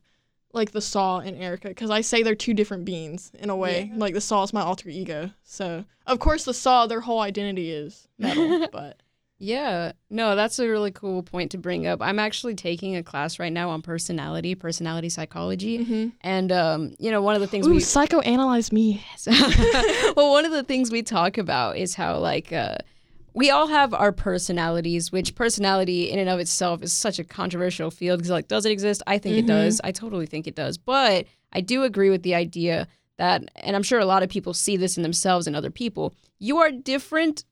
like 0.53 0.71
the 0.71 0.81
Saw 0.81 1.19
and 1.19 1.37
Erica 1.37 1.67
because 1.67 1.89
I 1.89 2.01
say 2.01 2.23
they're 2.23 2.33
two 2.35 2.53
different 2.53 2.85
beings 2.85 3.31
in 3.37 3.49
a 3.49 3.55
way. 3.55 3.91
Like 3.95 4.13
the 4.13 4.21
Saw 4.21 4.43
is 4.43 4.53
my 4.53 4.61
alter 4.61 4.89
ego. 4.89 5.31
So 5.43 5.85
of 6.07 6.19
course 6.19 6.45
the 6.45 6.53
Saw, 6.53 6.87
their 6.87 7.01
whole 7.01 7.19
identity 7.19 7.71
is 7.71 8.07
metal, 8.17 8.67
but 8.71 9.01
Yeah, 9.39 9.91
no, 10.09 10.35
that's 10.35 10.57
a 10.57 10.67
really 10.67 10.91
cool 10.91 11.21
point 11.21 11.51
to 11.51 11.59
bring 11.59 11.85
up. 11.85 12.01
I'm 12.01 12.17
actually 12.17 12.55
taking 12.55 12.95
a 12.95 13.03
class 13.03 13.37
right 13.37 13.53
now 13.53 13.69
on 13.69 13.83
personality, 13.83 14.55
personality 14.55 15.09
psychology, 15.09 15.77
and 16.21 16.51
um, 16.51 16.95
you 16.97 17.11
know, 17.11 17.21
one 17.21 17.35
of 17.35 17.41
the 17.41 17.47
things 17.47 17.67
Ooh, 17.67 17.71
we 17.71 17.77
psychoanalyze 17.77 18.71
me. 18.71 19.05
well, 20.15 20.31
one 20.31 20.45
of 20.45 20.51
the 20.51 20.63
things 20.63 20.89
we 20.91 21.03
talk 21.03 21.37
about 21.37 21.77
is 21.77 21.93
how 21.93 22.17
like 22.17 22.51
uh, 22.51 22.77
we 23.35 23.51
all 23.51 23.67
have 23.67 23.93
our 23.93 24.11
personalities, 24.11 25.11
which 25.11 25.35
personality 25.35 26.09
in 26.09 26.17
and 26.17 26.29
of 26.29 26.39
itself 26.39 26.81
is 26.81 26.91
such 26.91 27.19
a 27.19 27.23
controversial 27.23 27.91
field 27.91 28.17
because 28.17 28.31
like, 28.31 28.47
does 28.47 28.65
it 28.65 28.71
exist? 28.71 29.03
I 29.05 29.19
think 29.19 29.37
it 29.37 29.45
does. 29.45 29.79
I 29.83 29.91
totally 29.91 30.25
think 30.25 30.47
it 30.47 30.55
does. 30.55 30.79
But 30.79 31.27
I 31.53 31.61
do 31.61 31.83
agree 31.83 32.09
with 32.09 32.23
the 32.23 32.33
idea 32.33 32.87
that, 33.17 33.43
and 33.57 33.75
I'm 33.75 33.83
sure 33.83 33.99
a 33.99 34.05
lot 34.05 34.23
of 34.23 34.29
people 34.29 34.55
see 34.55 34.75
this 34.77 34.97
in 34.97 35.03
themselves 35.03 35.45
and 35.45 35.55
other 35.55 35.69
people. 35.69 36.15
You 36.39 36.57
are 36.57 36.71
different 36.71 37.45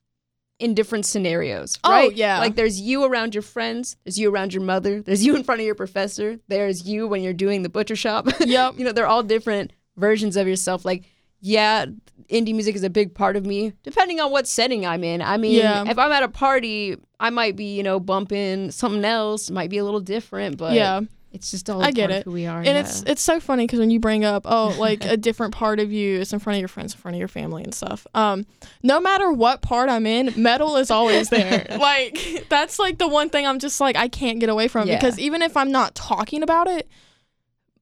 in 0.59 0.73
different 0.73 1.05
scenarios, 1.05 1.77
Oh, 1.83 1.91
right? 1.91 2.13
yeah. 2.15 2.39
Like 2.39 2.55
there's 2.55 2.79
you 2.79 3.03
around 3.03 3.35
your 3.35 3.41
friends, 3.41 3.97
there's 4.05 4.17
you 4.17 4.29
around 4.31 4.53
your 4.53 4.63
mother, 4.63 5.01
there's 5.01 5.25
you 5.25 5.35
in 5.35 5.43
front 5.43 5.59
of 5.61 5.65
your 5.65 5.75
professor, 5.75 6.39
there's 6.47 6.87
you 6.87 7.07
when 7.07 7.21
you're 7.23 7.33
doing 7.33 7.61
the 7.63 7.69
butcher 7.69 7.95
shop. 7.95 8.27
Yep. 8.39 8.75
you 8.77 8.85
know, 8.85 8.91
they're 8.93 9.07
all 9.07 9.23
different 9.23 9.73
versions 9.97 10.37
of 10.37 10.47
yourself. 10.47 10.85
Like, 10.85 11.03
yeah, 11.41 11.85
indie 12.31 12.53
music 12.53 12.75
is 12.75 12.83
a 12.83 12.89
big 12.89 13.13
part 13.13 13.35
of 13.35 13.45
me, 13.45 13.73
depending 13.83 14.19
on 14.21 14.31
what 14.31 14.47
setting 14.47 14.85
I'm 14.85 15.03
in. 15.03 15.21
I 15.21 15.35
mean, 15.37 15.53
Yeah. 15.55 15.83
if 15.89 15.99
I'm 15.99 16.11
at 16.13 16.23
a 16.23 16.29
party, 16.29 16.95
I 17.19 17.29
might 17.31 17.55
be, 17.57 17.75
you 17.75 17.83
know, 17.83 17.99
bumping 17.99 18.71
something 18.71 19.03
else, 19.03 19.51
might 19.51 19.69
be 19.69 19.77
a 19.77 19.83
little 19.83 19.99
different, 19.99 20.57
but 20.57 20.73
yeah. 20.73 21.01
It's 21.35 21.51
just 21.51 21.69
all 21.69 21.81
I 21.81 21.91
get 21.91 22.09
it. 22.09 22.23
who 22.23 22.31
we 22.31 22.47
are. 22.47 22.57
And 22.57 22.65
yeah. 22.67 22.79
it's 22.79 23.03
it's 23.03 23.21
so 23.21 23.39
funny 23.39 23.65
because 23.65 23.79
when 23.79 23.91
you 23.91 23.99
bring 23.99 24.25
up 24.25 24.43
oh 24.45 24.75
like 24.79 25.05
a 25.05 25.17
different 25.17 25.53
part 25.53 25.79
of 25.79 25.91
you 25.91 26.21
it's 26.21 26.33
in 26.33 26.39
front 26.39 26.55
of 26.55 26.61
your 26.61 26.67
friends, 26.67 26.93
in 26.93 26.99
front 26.99 27.15
of 27.15 27.19
your 27.19 27.27
family 27.27 27.63
and 27.63 27.73
stuff. 27.73 28.07
Um, 28.13 28.45
no 28.81 28.99
matter 28.99 29.31
what 29.31 29.61
part 29.61 29.89
I'm 29.89 30.05
in, 30.07 30.33
metal 30.35 30.77
is 30.77 30.89
always 30.89 31.29
there. 31.29 31.67
like 31.79 32.45
that's 32.49 32.79
like 32.79 32.97
the 32.97 33.07
one 33.07 33.29
thing 33.29 33.45
I'm 33.45 33.59
just 33.59 33.79
like 33.79 33.95
I 33.95 34.07
can't 34.07 34.39
get 34.39 34.49
away 34.49 34.67
from 34.67 34.87
Yeah. 34.87 34.95
because 34.95 35.19
even 35.19 35.41
if 35.41 35.55
I'm 35.55 35.71
not 35.71 35.93
talking 35.93 36.41
about 36.41 36.67
it, 36.67 36.89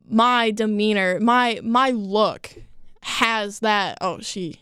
my 0.09 0.51
demeanor, 0.51 1.19
my 1.19 1.59
my 1.63 1.91
look 1.91 2.55
has 3.01 3.59
that. 3.59 3.97
Oh, 4.01 4.19
she 4.19 4.59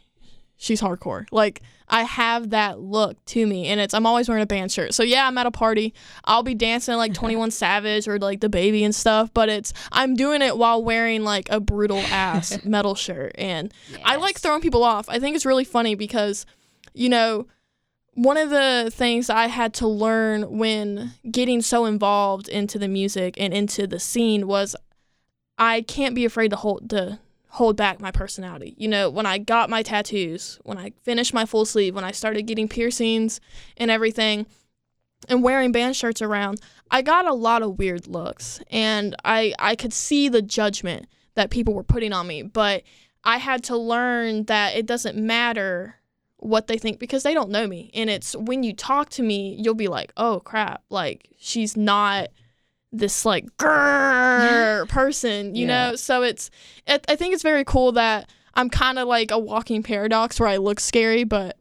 she's 0.57 0.81
hardcore. 0.81 1.25
Like 1.31 1.61
I 1.91 2.03
have 2.03 2.51
that 2.51 2.79
look 2.79 3.23
to 3.25 3.45
me, 3.45 3.67
and 3.67 3.79
it's 3.81 3.93
I'm 3.93 4.05
always 4.05 4.29
wearing 4.29 4.41
a 4.41 4.47
band 4.47 4.71
shirt. 4.71 4.93
So 4.93 5.03
yeah, 5.03 5.27
I'm 5.27 5.37
at 5.37 5.45
a 5.45 5.51
party. 5.51 5.93
I'll 6.23 6.41
be 6.41 6.55
dancing 6.55 6.95
like 6.95 7.11
uh-huh. 7.11 7.19
21 7.19 7.51
Savage 7.51 8.07
or 8.07 8.17
like 8.17 8.39
DaBaby 8.39 8.83
and 8.83 8.95
stuff, 8.95 9.29
but 9.33 9.49
it's 9.49 9.73
I'm 9.91 10.15
doing 10.15 10.41
it 10.41 10.57
while 10.57 10.81
wearing 10.81 11.23
like 11.23 11.49
a 11.49 11.59
brutal 11.59 11.99
ass 11.99 12.57
metal 12.65 12.95
shirt, 12.95 13.35
and 13.37 13.73
I 14.05 14.15
like 14.15 14.39
throwing 14.39 14.61
people 14.61 14.83
off. 14.83 15.09
I 15.09 15.19
think 15.19 15.35
it's 15.35 15.45
really 15.45 15.65
funny 15.65 15.93
because, 15.93 16.45
you 16.93 17.09
know. 17.09 17.47
One 18.13 18.35
of 18.35 18.49
the 18.49 18.91
things 18.93 19.29
I 19.29 19.47
had 19.47 19.73
to 19.75 19.87
learn 19.87 20.57
when 20.57 21.13
getting 21.31 21.61
so 21.61 21.85
involved 21.85 22.49
into 22.49 22.77
the 22.77 22.89
music 22.89 23.35
and 23.39 23.53
into 23.53 23.87
the 23.87 24.01
scene 24.01 24.47
was 24.47 24.75
I 25.57 25.81
can't 25.81 26.13
be 26.13 26.25
afraid 26.25 26.49
to 26.49 26.57
hold 26.57 26.89
to 26.89 27.19
hold 27.51 27.75
back 27.75 27.99
my 27.99 28.11
personality. 28.11 28.73
You 28.77 28.87
know, 28.87 29.09
when 29.09 29.25
I 29.25 29.37
got 29.37 29.69
my 29.69 29.83
tattoos, 29.83 30.57
when 30.63 30.77
I 30.77 30.93
finished 31.03 31.33
my 31.33 31.45
full 31.45 31.65
sleeve, 31.65 31.93
when 31.93 32.05
I 32.05 32.11
started 32.11 32.43
getting 32.43 32.69
piercings 32.69 33.41
and 33.75 33.91
everything 33.91 34.45
and 35.27 35.43
wearing 35.43 35.73
band 35.73 35.97
shirts 35.97 36.21
around, 36.21 36.61
I 36.89 37.01
got 37.01 37.27
a 37.27 37.33
lot 37.33 37.61
of 37.61 37.77
weird 37.77 38.07
looks 38.07 38.61
and 38.71 39.17
I 39.25 39.53
I 39.59 39.75
could 39.75 39.91
see 39.91 40.29
the 40.29 40.41
judgment 40.41 41.07
that 41.35 41.49
people 41.49 41.73
were 41.73 41.83
putting 41.83 42.13
on 42.13 42.25
me, 42.25 42.41
but 42.41 42.83
I 43.25 43.37
had 43.37 43.65
to 43.65 43.75
learn 43.75 44.45
that 44.45 44.75
it 44.75 44.85
doesn't 44.85 45.17
matter 45.17 45.95
what 46.37 46.67
they 46.67 46.77
think 46.77 46.99
because 46.99 47.23
they 47.23 47.33
don't 47.33 47.49
know 47.49 47.67
me. 47.67 47.91
And 47.93 48.09
it's 48.09 48.33
when 48.33 48.63
you 48.63 48.73
talk 48.73 49.09
to 49.11 49.23
me, 49.23 49.57
you'll 49.59 49.75
be 49.75 49.89
like, 49.89 50.13
"Oh 50.15 50.39
crap, 50.39 50.83
like 50.89 51.27
she's 51.37 51.75
not 51.75 52.29
this 52.91 53.25
like 53.25 53.45
grrr 53.57 54.87
person, 54.89 55.55
you 55.55 55.67
Yeah. 55.67 55.89
know. 55.91 55.95
So 55.95 56.23
it's, 56.23 56.49
it, 56.87 57.05
I 57.07 57.15
think 57.15 57.33
it's 57.33 57.43
very 57.43 57.63
cool 57.63 57.93
that 57.93 58.29
I'm 58.53 58.69
kind 58.69 58.99
of 58.99 59.07
like 59.07 59.31
a 59.31 59.39
walking 59.39 59.83
paradox 59.83 60.39
where 60.39 60.49
I 60.49 60.57
look 60.57 60.79
scary, 60.79 61.23
but 61.23 61.57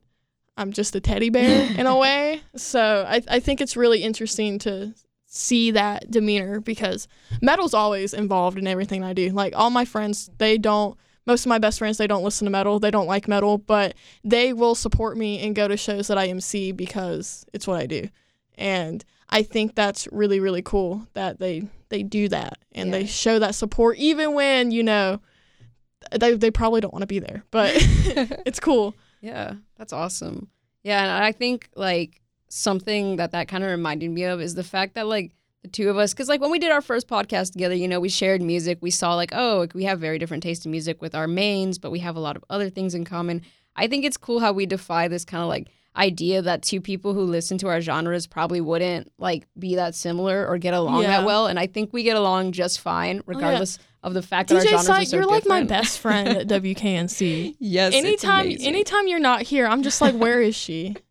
I'm 0.57 0.73
just 0.73 0.95
a 0.97 1.01
teddy 1.01 1.31
bear 1.31 1.69
in 1.79 1.87
a 1.87 1.97
way. 1.97 2.43
So 2.57 3.05
I, 3.09 3.23
I 3.29 3.41
think 3.41 3.61
it's 3.61 3.77
really 3.77 4.03
interesting 4.03 4.59
to 4.61 4.95
see 5.27 5.71
that 5.71 6.11
demeanor 6.11 6.61
because 6.61 7.07
metal's 7.41 7.73
always 7.75 8.13
involved 8.13 8.59
in 8.59 8.67
everything 8.67 9.05
I 9.05 9.13
do. 9.13 9.31
Like 9.31 9.55
all 9.57 9.71
my 9.71 9.85
friends, 9.85 10.31
they 10.39 10.59
don't. 10.59 10.97
Most 11.27 11.45
of 11.45 11.51
my 11.51 11.59
best 11.59 11.79
friends, 11.79 11.99
they 11.99 12.07
don't 12.09 12.25
listen 12.25 12.47
to 12.47 12.51
metal. 12.51 12.81
They 12.81 12.91
don't 12.91 13.07
like 13.07 13.29
metal, 13.29 13.59
but 13.59 13.95
they 14.25 14.53
will 14.53 14.75
support 14.75 15.17
me 15.17 15.39
and 15.39 15.55
go 15.55 15.69
to 15.69 15.77
shows 15.77 16.09
that 16.09 16.19
I 16.19 16.27
MC 16.29 16.73
because 16.73 17.45
it's 17.53 17.67
what 17.69 17.79
I 17.81 17.87
do. 17.87 18.09
And 18.57 19.05
I 19.31 19.43
think 19.43 19.75
that's 19.75 20.09
really 20.11 20.41
really 20.41 20.63
cool 20.63 21.07
that 21.15 21.39
they 21.39 21.63
they 21.89 22.03
do 22.03 22.29
that 22.29 22.59
and 22.73 22.93
they 22.93 23.07
show 23.07 23.39
that 23.39 23.55
support 23.55 23.97
even 23.99 24.35
when 24.35 24.71
you 24.71 24.83
know 24.83 25.21
they 26.19 26.35
they 26.35 26.51
probably 26.51 26.81
don't 26.81 26.93
want 26.93 27.03
to 27.03 27.07
be 27.07 27.19
there, 27.19 27.45
but 27.51 27.73
it's 27.77 28.61
cool. 28.61 28.95
Yeah, 29.21 29.55
that's 29.77 29.93
awesome. 29.93 30.49
Yeah, 30.83 31.03
and 31.03 31.25
I 31.25 31.33
think 31.33 31.69
like 31.77 32.21
something 32.49 33.17
that 33.17 33.33
that 33.33 33.49
kind 33.49 33.63
of 33.63 33.71
reminded 33.71 34.11
me 34.11 34.25
of 34.25 34.41
is 34.41 34.55
the 34.55 34.65
fact 34.65 34.95
that 34.95 35.07
like 35.07 35.33
the 35.63 35.69
two 35.69 35.91
of 35.91 35.99
us, 35.99 36.13
because 36.13 36.29
like 36.29 36.41
when 36.41 36.51
we 36.51 36.59
did 36.59 36.73
our 36.73 36.81
first 36.81 37.07
podcast 37.07 37.53
together, 37.53 37.75
you 37.75 37.87
know, 37.87 38.01
we 38.01 38.09
shared 38.09 38.41
music. 38.41 38.79
We 38.81 38.91
saw 38.91 39.15
like, 39.15 39.31
oh, 39.35 39.59
like, 39.59 39.75
we 39.75 39.85
have 39.85 40.01
very 40.01 40.19
different 40.19 40.43
taste 40.43 40.65
in 40.65 40.71
music 40.71 41.03
with 41.03 41.15
our 41.15 41.29
mains, 41.29 41.79
but 41.79 41.91
we 41.91 41.99
have 42.01 42.17
a 42.17 42.21
lot 42.21 42.37
of 42.37 42.45
other 42.49 42.71
things 42.71 42.95
in 42.95 43.05
common. 43.05 43.43
I 43.77 43.87
think 43.87 44.05
it's 44.05 44.17
cool 44.17 44.41
how 44.41 44.53
we 44.53 44.67
defy 44.67 45.09
this 45.09 45.25
kind 45.25 45.43
of 45.43 45.49
like 45.49 45.69
idea 45.97 46.41
that 46.43 46.63
two 46.63 46.81
people 46.81 47.15
who 47.15 47.23
listen 47.23 47.59
to 47.59 47.69
our 47.69 47.81
genres 47.81 48.27
probably 48.27 48.61
wouldn't 48.61 49.11
like 49.19 49.47
be 49.59 49.75
that 49.75 49.95
similar 49.95 50.47
or 50.47 50.57
get 50.59 50.75
along 50.75 51.03
Yeah. 51.03 51.19
that 51.19 51.27
well. 51.27 51.47
And 51.47 51.59
I 51.59 51.67
think 51.67 51.93
we 51.93 52.03
get 52.03 52.17
along 52.17 52.53
just 52.53 52.81
fine, 52.81 53.17
oh, 53.17 53.19
yeah. 53.19 53.23
regardless 53.37 53.79
of 54.03 54.15
the 54.15 54.23
fact 54.23 54.49
that 54.49 54.57
our 54.57 54.61
genres 54.63 54.89
are 54.89 54.95
Sight, 54.95 55.09
so 55.09 55.17
you're 55.17 55.27
like 55.27 55.47
my 55.47 55.65
best 55.65 55.99
friend 55.99 56.29
at 56.29 56.47
WKNC. 56.63 57.57
Yes, 57.59 57.93
anytime 57.95 58.47
anytime 58.61 59.09
you're 59.09 59.19
not 59.19 59.43
here, 59.43 59.67
I'm 59.67 59.83
just 59.83 60.01
like, 60.01 60.15
where 60.15 60.41
is 60.41 60.55
she? 60.55 60.97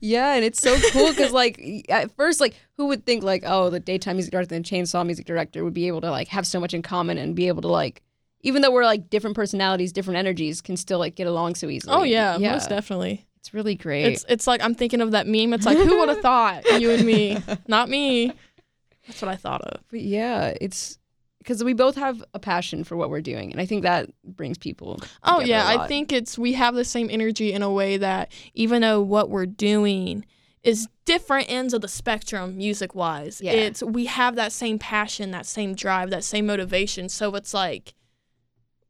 Yeah, 0.00 0.34
and 0.34 0.44
it's 0.44 0.60
so 0.60 0.76
cool 0.92 1.08
because 1.10 1.32
like 1.32 1.86
at 1.88 2.14
first, 2.14 2.40
like 2.40 2.54
who 2.76 2.86
would 2.86 3.04
think 3.04 3.24
like 3.24 3.42
oh 3.44 3.68
the 3.68 3.80
daytime 3.80 4.14
music 4.14 4.30
director 4.30 4.54
and 4.54 4.64
chainsaw 4.64 5.04
music 5.04 5.26
director 5.26 5.64
would 5.64 5.74
be 5.74 5.88
able 5.88 6.00
to 6.02 6.10
like 6.10 6.28
have 6.28 6.46
so 6.46 6.60
much 6.60 6.72
in 6.72 6.82
common 6.82 7.18
and 7.18 7.34
be 7.34 7.48
able 7.48 7.62
to 7.62 7.68
like 7.68 8.02
even 8.42 8.62
though 8.62 8.70
we're 8.70 8.84
like 8.84 9.10
different 9.10 9.34
personalities, 9.34 9.92
different 9.92 10.18
energies, 10.18 10.60
can 10.60 10.76
still 10.76 11.00
like 11.00 11.16
get 11.16 11.26
along 11.26 11.56
so 11.56 11.68
easily. 11.68 11.92
Oh 11.96 12.04
yeah, 12.04 12.36
most 12.38 12.68
definitely. 12.68 13.26
It's 13.46 13.54
really 13.54 13.76
great. 13.76 14.06
It's 14.06 14.24
it's 14.28 14.46
like 14.48 14.60
I'm 14.60 14.74
thinking 14.74 15.00
of 15.00 15.12
that 15.12 15.28
meme. 15.28 15.52
It's 15.52 15.64
like 15.66 15.78
who 15.78 16.00
would 16.00 16.08
have 16.08 16.18
thought 16.22 16.64
you 16.80 16.90
and 16.90 17.06
me, 17.06 17.38
not 17.68 17.88
me. 17.88 18.32
That's 19.06 19.22
what 19.22 19.28
I 19.28 19.36
thought 19.36 19.60
of. 19.62 19.80
but 19.88 20.00
yeah, 20.00 20.52
it's 20.60 20.98
because 21.38 21.62
we 21.62 21.74
both 21.74 21.94
have 21.94 22.24
a 22.34 22.40
passion 22.40 22.82
for 22.82 22.96
what 22.96 23.08
we're 23.08 23.20
doing, 23.20 23.52
and 23.52 23.60
I 23.60 23.66
think 23.66 23.84
that 23.84 24.10
brings 24.24 24.58
people. 24.58 24.98
Oh 25.22 25.38
yeah, 25.40 25.64
I 25.68 25.86
think 25.86 26.12
it's 26.12 26.36
we 26.36 26.54
have 26.54 26.74
the 26.74 26.84
same 26.84 27.08
energy 27.08 27.52
in 27.52 27.62
a 27.62 27.70
way 27.70 27.98
that 27.98 28.32
even 28.54 28.82
though 28.82 29.00
what 29.00 29.30
we're 29.30 29.46
doing 29.46 30.24
is 30.64 30.88
different 31.04 31.48
ends 31.48 31.72
of 31.72 31.82
the 31.82 31.86
spectrum 31.88 32.56
music 32.56 32.96
wise, 32.96 33.40
Yeah. 33.40 33.52
it's 33.52 33.80
we 33.84 34.06
have 34.06 34.34
that 34.34 34.50
same 34.50 34.80
passion, 34.80 35.30
that 35.30 35.46
same 35.46 35.76
drive, 35.76 36.10
that 36.10 36.24
same 36.24 36.46
motivation. 36.46 37.08
So 37.08 37.32
it's 37.36 37.54
like 37.54 37.94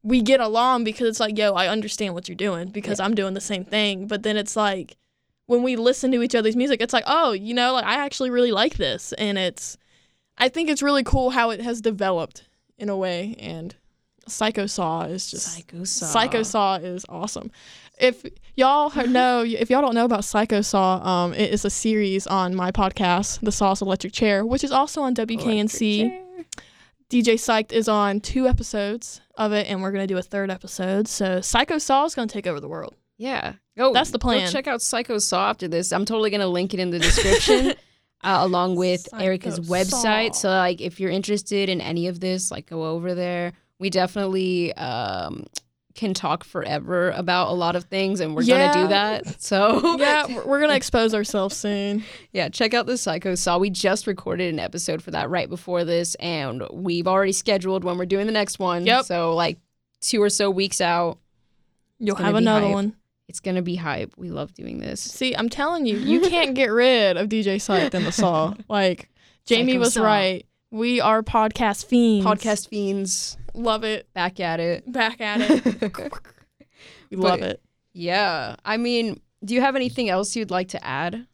we 0.07 0.23
get 0.23 0.39
along 0.39 0.85
because 0.85 1.09
it's 1.09 1.19
like, 1.19 1.37
yo, 1.37 1.55
I 1.55 1.67
understand 1.67 2.15
what 2.15 2.29
you're 2.29 2.37
doing 2.37 2.69
because 2.69 3.01
I'm 3.01 3.17
doing 3.17 3.35
the 3.35 3.41
same 3.41 3.65
thing. 3.65 4.07
But 4.07 4.23
then 4.23 4.37
it's 4.37 4.55
like 4.55 4.97
when 5.47 5.65
we 5.65 5.75
listen 5.75 6.13
to 6.13 6.23
each 6.23 6.37
other's 6.37 6.55
music, 6.55 6.81
it's 6.81 6.93
like, 6.93 7.03
oh, 7.09 7.33
you 7.33 7.53
know, 7.53 7.73
like 7.73 7.85
I 7.85 8.05
actually 8.05 8.31
really 8.31 8.53
like 8.53 8.77
this, 8.77 9.13
and 9.15 9.37
it's 9.37 9.77
I 10.39 10.49
think 10.49 10.71
it's 10.71 10.81
really 10.83 11.03
cool 11.03 11.31
how 11.31 11.51
it 11.51 11.61
has 11.61 11.81
developed 11.81 12.45
in 12.79 12.89
a 12.89 12.97
way 12.97 13.35
and 13.41 13.75
Psycho 14.29 14.67
Saw 14.67 15.03
is 15.03 15.31
just 15.31 15.55
Psycho 15.55 15.85
Saw. 15.85 16.07
Psycho 16.07 16.43
Saw 16.43 16.77
is 16.77 17.05
awesome. 17.09 17.51
If 17.99 18.25
y'all 18.55 18.93
know, 19.07 19.45
if 19.47 19.71
y'all 19.71 19.83
don't 19.83 19.95
know 19.95 20.05
about 20.05 20.25
Psycho 20.25 20.61
Saw, 20.61 20.99
um, 21.05 21.35
it 21.35 21.53
is 21.53 21.65
a 21.65 21.71
series 21.71 22.27
on 22.27 22.55
my 22.55 22.71
podcast, 22.71 23.41
The 23.41 23.53
Saw's 23.53 23.83
Electric 23.83 24.13
Chair, 24.13 24.45
which 24.45 24.63
is 24.63 24.73
also 24.73 25.03
on 25.03 25.15
WKNC. 25.15 26.25
DJ 27.11 27.35
Psyched 27.35 27.73
is 27.73 27.89
on 27.89 28.21
two 28.21 28.49
episodes 28.49 29.21
of 29.37 29.53
it, 29.53 29.69
and 29.69 29.83
we're 29.83 29.93
gonna 29.93 30.07
do 30.07 30.19
a 30.19 30.23
third 30.23 30.51
episode. 30.51 31.07
So 31.09 31.41
Psycho 31.41 31.79
Saw 31.79 32.05
is 32.05 32.15
gonna 32.15 32.27
take 32.27 32.47
over 32.47 32.61
the 32.61 32.69
world. 32.69 32.95
Yeah. 33.17 33.55
Go. 33.77 33.93
That's 33.93 34.11
the 34.11 34.19
plan. 34.19 34.47
Go 34.47 34.51
check 34.53 34.67
out 34.67 34.83
Psycho 34.83 35.19
Saw 35.19 35.49
after 35.51 35.69
this. 35.69 35.93
I'm 35.93 36.05
totally 36.05 36.31
gonna 36.31 36.49
link 36.49 36.75
it 36.75 36.81
in 36.81 36.91
the 36.91 36.99
description. 36.99 37.75
Uh, 38.25 38.39
along 38.41 38.75
with 38.75 39.03
Psycho 39.03 39.23
Erica's 39.23 39.61
website. 39.61 40.35
So, 40.35 40.49
like, 40.49 40.81
if 40.81 40.99
you're 40.99 41.11
interested 41.11 41.69
in 41.69 41.83
any 41.83 42.09
of 42.09 42.19
this, 42.19 42.51
like, 42.51 42.67
go 42.67 42.87
over 42.87 43.15
there. 43.15 43.53
We 43.79 43.91
definitely 43.91 44.73
um, 44.73 45.45
can 45.97 46.15
talk 46.15 46.45
forever 46.45 47.11
about 47.11 47.49
a 47.49 47.53
lot 47.53 47.75
of 47.75 47.85
things, 47.85 48.21
and 48.21 48.35
we're 48.37 48.43
Yeah. 48.43 48.73
gonna 48.73 48.83
do 48.85 48.89
that. 48.91 49.43
So, 49.43 49.97
yeah, 49.99 50.27
we're- 50.45 50.61
gonna 50.61 50.75
expose 50.77 51.15
ourselves 51.15 51.57
soon. 51.57 52.05
yeah, 52.33 52.49
check 52.49 52.75
out 52.75 52.87
the 52.87 52.97
Psycho 52.99 53.35
Saw. 53.35 53.59
We 53.59 53.71
just 53.71 54.07
recorded 54.07 54.53
an 54.53 54.61
episode 54.61 55.03
for 55.03 55.11
that 55.13 55.31
right 55.31 55.49
before 55.49 55.85
this, 55.85 56.15
and 56.17 56.63
we've 56.73 57.09
already 57.09 57.33
scheduled 57.33 57.83
when 57.83 57.99
we're 57.99 58.07
doing 58.07 58.27
the 58.27 58.33
next 58.33 58.59
one. 58.59 58.87
Yep. 58.87 59.07
So, 59.07 59.35
like, 59.35 59.59
two 60.01 60.23
or 60.23 60.31
so 60.31 60.51
weeks 60.51 60.81
out, 60.81 61.19
You'll 61.99 62.17
have 62.17 62.35
another 62.35 62.67
hype. 62.67 62.75
one. 62.75 62.97
it's 63.29 63.41
gonna 63.41 63.63
be 63.63 63.75
hype. 63.77 64.13
We 64.17 64.29
love 64.31 64.53
doing 64.55 64.79
this. 64.79 65.01
See, 65.01 65.35
I'm 65.35 65.49
telling 65.49 65.87
you, 65.87 65.97
you 65.97 66.21
can't 66.21 66.55
get 66.55 66.67
rid 66.71 67.17
of 67.17 67.29
DJ 67.29 67.57
Psyched 67.57 67.95
and 67.95 68.05
the 68.07 68.13
Saw. 68.13 68.55
Like 68.69 69.09
Jamie 69.47 69.73
Psycho 69.73 69.81
was 69.81 69.95
Saw. 69.95 70.03
right. 70.05 70.47
We 70.71 71.01
are 71.01 71.23
podcast 71.23 71.87
fiends. 71.87 72.27
Podcast 72.27 72.69
fiends 72.69 73.37
Love 73.55 73.85
it. 73.85 74.13
back 74.13 74.41
at 74.41 74.61
it. 74.61 74.91
Back 74.91 75.21
at 75.21 75.41
it. 75.41 75.93
We 77.11 77.17
love 77.17 77.41
it. 77.41 77.63
Yeah. 77.93 78.57
I 78.65 78.77
mean, 78.79 79.21
do 79.45 79.55
you 79.55 79.61
have 79.61 79.77
anything 79.77 80.09
else 80.09 80.35
you'd 80.35 80.51
like 80.51 80.69
to 80.71 80.85
add 80.85 81.27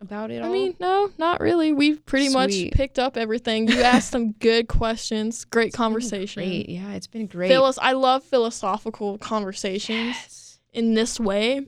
about 0.00 0.30
it 0.30 0.40
I 0.42 0.46
all? 0.46 0.52
mean, 0.52 0.74
no, 0.80 1.10
not 1.18 1.40
really. 1.40 1.74
We've 1.74 2.04
pretty 2.06 2.30
much 2.30 2.52
picked 2.72 2.98
up 2.98 3.18
everything. 3.18 3.68
You 3.68 3.82
asked 3.82 4.10
some 4.10 4.32
good 4.40 4.68
questions. 4.68 5.44
Great 5.44 5.68
It's 5.68 5.76
conversation. 5.76 6.42
Great. 6.42 6.70
Yeah, 6.70 6.92
it's 6.94 7.06
been 7.06 7.26
great. 7.26 7.48
Philos- 7.48 7.78
I 7.82 7.92
love 7.92 8.24
philosophical 8.24 9.18
conversations 9.18 10.06
Yes. 10.16 10.58
in 10.72 10.94
this 10.94 11.20
way. 11.20 11.66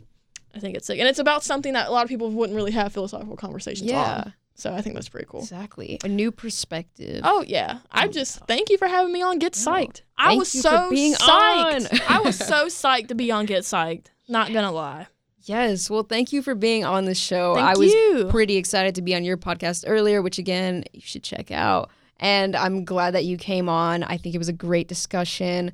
I 0.55 0.61
think 0.61 0.75
it's 0.77 0.87
sick. 0.87 0.99
And 0.99 1.07
it's 1.07 1.19
about 1.19 1.45
something 1.45 1.75
that 1.75 1.89
a 1.89 1.91
lot 1.91 2.05
of 2.05 2.09
people 2.09 2.31
wouldn't 2.31 2.57
really 2.57 2.73
have 2.73 2.91
philosophical 2.93 3.37
conversations 3.37 3.91
on. 3.91 3.97
Yeah, 3.97 4.15
on. 4.25 4.35
So 4.57 4.73
I 4.73 4.81
think 4.81 4.95
that's 4.95 5.09
pretty 5.09 5.27
cool. 5.29 5.41
exactly. 5.41 5.99
A 6.05 6.09
new 6.09 6.31
perspective. 6.31 7.23
Oh 7.25 7.45
yeah, 7.47 7.79
I 7.91 8.07
oh, 8.07 8.11
just 8.11 8.41
thank 8.47 8.71
you 8.71 8.79
for 8.79 8.87
having 8.87 9.13
me 9.13 9.21
on 9.21 9.39
Get 9.39 9.57
No, 9.65 9.73
Psyched. 9.73 10.03
I 10.17 10.37
was 10.37 10.51
so 10.51 10.91
psyched. 10.91 12.01
I 12.09 12.21
was 12.21 12.37
so 12.47 12.67
psyched 12.67 13.09
to 13.09 13.15
be 13.15 13.33
on 13.33 13.47
Get 13.47 13.63
Psyched. 13.63 14.07
Not 14.29 14.53
gonna 14.53 14.73
lie. 14.73 15.09
Yes. 15.43 15.91
Well, 15.91 16.05
thank 16.05 16.33
you 16.33 16.41
for 16.41 16.55
being 16.55 16.85
on 16.85 17.05
the 17.05 17.15
show. 17.15 17.55
Thank 17.55 17.67
I 17.67 17.79
was 17.79 17.93
you. 17.93 18.29
pretty 18.31 18.57
excited 18.57 18.95
to 18.95 19.03
be 19.03 19.15
on 19.15 19.25
your 19.25 19.37
podcast 19.37 19.85
earlier, 19.87 20.23
which 20.23 20.39
again, 20.39 20.85
you 20.93 21.03
should 21.03 21.23
check 21.23 21.51
out. 21.51 21.91
And 22.19 22.57
I'm 22.57 22.85
glad 22.85 23.15
that 23.15 23.25
you 23.25 23.37
came 23.37 23.69
on. 23.69 24.03
I 24.05 24.17
think 24.17 24.35
it 24.35 24.39
was 24.39 24.49
a 24.49 24.55
great 24.55 24.89
discussion. 24.89 25.73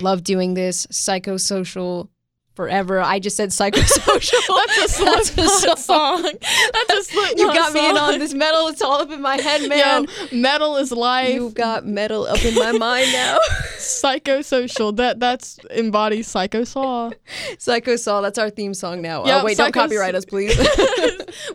Love 0.00 0.24
doing 0.24 0.54
this. 0.54 0.86
Psychosocial 0.86 2.08
forever. 2.54 3.00
I 3.00 3.18
just 3.18 3.36
said 3.36 3.50
psychosocial. 3.50 4.40
That's 4.76 5.00
a 5.00 5.04
That's 5.04 5.30
a 5.30 5.48
Slipknot 5.48 5.78
song. 5.78 6.22
That's 6.22 6.92
a 6.92 7.02
Slipknot 7.04 7.30
You 7.38 7.46
got 7.46 7.72
me 7.72 7.88
in 7.88 7.96
on 7.96 8.18
this 8.18 8.34
metal. 8.34 8.68
It's 8.68 8.82
all 8.82 9.00
up 9.00 9.10
in 9.10 9.22
my 9.22 9.36
head, 9.36 9.68
man. 9.68 10.04
Yo, 10.04 10.38
metal 10.38 10.76
is 10.76 10.92
life. 10.92 11.34
You've 11.34 11.54
got 11.54 11.86
metal 11.86 12.26
up 12.26 12.44
in 12.44 12.54
my 12.54 12.72
mind 12.72 13.12
now. 13.12 13.38
Psychosocial. 13.76 14.96
That 14.96 15.20
that's 15.20 15.58
embodies 15.70 16.28
Psycho 16.28 16.64
Saw. 16.64 17.10
Psycho 17.58 17.96
Saw, 17.96 18.20
that's 18.20 18.38
our 18.38 18.50
theme 18.50 18.74
song 18.74 19.00
now. 19.00 19.24
Yeah, 19.26 19.40
oh, 19.40 19.44
wait, 19.44 19.56
don't 19.56 19.72
copyright 19.72 20.14
us, 20.14 20.24
please. 20.24 20.56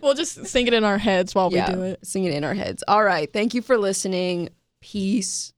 we'll 0.02 0.14
just 0.14 0.46
sing 0.46 0.66
it 0.66 0.74
in 0.74 0.84
our 0.84 0.98
heads 0.98 1.34
while 1.34 1.52
yeah, 1.52 1.68
we 1.68 1.74
do 1.74 1.82
it. 1.82 2.06
sing 2.06 2.24
it 2.24 2.34
in 2.34 2.44
our 2.44 2.54
heads. 2.54 2.82
All 2.88 3.04
right. 3.04 3.32
Thank 3.32 3.54
you 3.54 3.62
for 3.62 3.78
listening. 3.78 4.50
Peace. 4.80 5.52